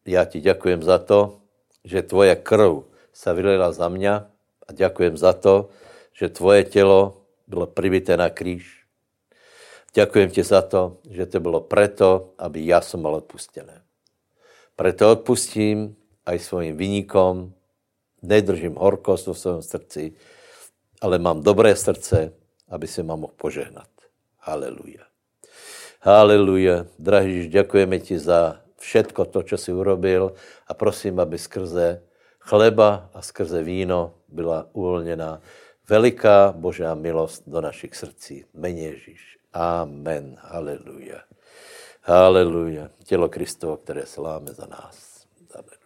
já 0.06 0.26
ti 0.26 0.40
děkujem 0.40 0.84
za 0.84 0.98
to, 0.98 1.43
že 1.84 2.02
tvoje 2.02 2.36
krv 2.36 2.84
se 3.14 3.34
vylila 3.34 3.72
za 3.72 3.90
mě 3.90 4.12
a 4.68 4.70
děkujem 4.74 5.18
za 5.18 5.34
to, 5.34 5.70
že 6.14 6.30
tvoje 6.30 6.64
tělo 6.64 7.22
bylo 7.48 7.68
pribité 7.68 8.18
na 8.18 8.30
kříž 8.30 8.84
Ďakujem 9.94 10.30
ti 10.34 10.44
za 10.44 10.62
to, 10.66 10.98
že 11.06 11.26
to 11.26 11.40
bylo 11.40 11.62
preto, 11.62 12.34
aby 12.38 12.66
já 12.66 12.82
som 12.82 13.02
mal 13.02 13.22
odpustené. 13.22 13.82
Preto 14.76 15.12
odpustím 15.12 15.94
aj 16.26 16.40
svojim 16.42 16.74
vynikom, 16.74 17.54
nedržím 18.26 18.74
horkost 18.74 19.30
v 19.30 19.38
svém 19.38 19.62
srdci, 19.62 20.04
ale 21.02 21.22
mám 21.22 21.46
dobré 21.46 21.76
srdce, 21.76 22.34
aby 22.70 22.88
se 22.88 23.04
mám 23.04 23.20
mohl 23.20 23.38
požehnat. 23.38 23.90
Haleluja. 24.42 25.06
Haleluja. 26.02 26.86
Drahý 27.00 27.48
děkujeme 27.48 28.00
ti 28.00 28.20
za 28.20 28.63
všetko 28.84 29.26
to, 29.26 29.44
co 29.44 29.58
jsi 29.58 29.72
urobil 29.74 30.34
a 30.68 30.74
prosím, 30.74 31.20
aby 31.20 31.40
skrze 31.40 32.04
chleba 32.40 33.10
a 33.14 33.22
skrze 33.22 33.64
víno 33.64 34.14
byla 34.28 34.68
uvolněná 34.74 35.42
veliká 35.90 36.52
Božá 36.52 36.96
milost 36.96 37.44
do 37.48 37.62
našich 37.62 37.96
srdcí. 37.96 38.46
Mene 38.54 38.80
Ježíš. 38.80 39.40
Amen. 39.54 40.36
Haleluja. 40.40 41.24
Haleluja. 42.02 42.90
Tělo 43.04 43.30
Kristovo, 43.30 43.78
které 43.78 44.06
sláme 44.06 44.54
za 44.54 44.66
nás. 44.66 45.28
Haleluja. 45.54 45.84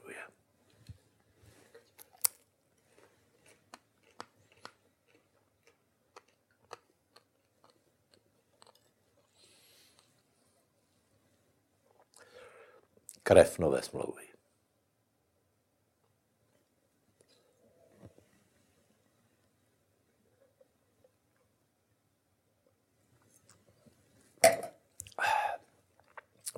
Krev 13.27 13.59
nové 13.59 13.83
smlouvy. 13.83 14.23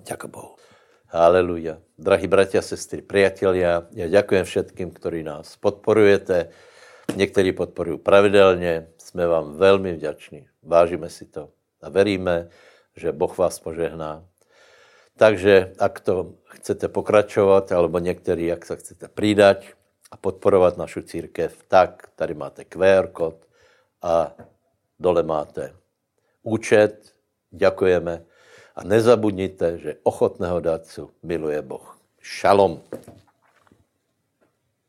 Ďakujem 0.05 0.29
Bohu. 0.29 0.53
Haleluja. 1.09 1.81
Drahí 1.97 2.29
bratia, 2.29 2.61
sestry, 2.61 3.01
priatelia, 3.01 3.89
ja 3.89 4.05
ďakujem 4.05 4.45
všetkým, 4.45 4.93
ktorí 4.93 5.25
nás 5.25 5.57
podporujete. 5.57 6.53
Niektorí 7.17 7.49
podporujú 7.57 7.97
pravidelně. 7.97 8.93
Jsme 8.97 9.27
vám 9.27 9.57
velmi 9.57 9.93
vďační. 9.93 10.45
Vážíme 10.61 11.09
si 11.09 11.25
to 11.25 11.49
a 11.81 11.89
veríme, 11.89 12.53
že 12.93 13.11
Boh 13.11 13.37
vás 13.37 13.57
požehná. 13.59 14.21
Takže 15.19 15.75
ak 15.75 15.99
to 15.99 16.38
chcete 16.49 16.87
pokračovat, 16.87 17.71
alebo 17.71 17.99
některý, 17.99 18.45
jak 18.45 18.65
se 18.65 18.75
chcete 18.75 19.07
přidať 19.07 19.73
a 20.11 20.17
podporovat 20.17 20.77
našu 20.77 21.01
církev, 21.01 21.63
tak 21.67 22.09
tady 22.15 22.33
máte 22.33 22.65
QR 22.65 23.07
kód 23.07 23.35
a 24.01 24.35
dole 24.99 25.23
máte 25.23 25.73
účet. 26.43 27.13
Děkujeme 27.51 28.25
a 28.75 28.83
nezabudnite, 28.83 29.77
že 29.77 29.95
ochotného 30.03 30.59
dárcu 30.59 31.11
miluje 31.23 31.61
Boh. 31.61 31.99
Šalom. 32.21 32.81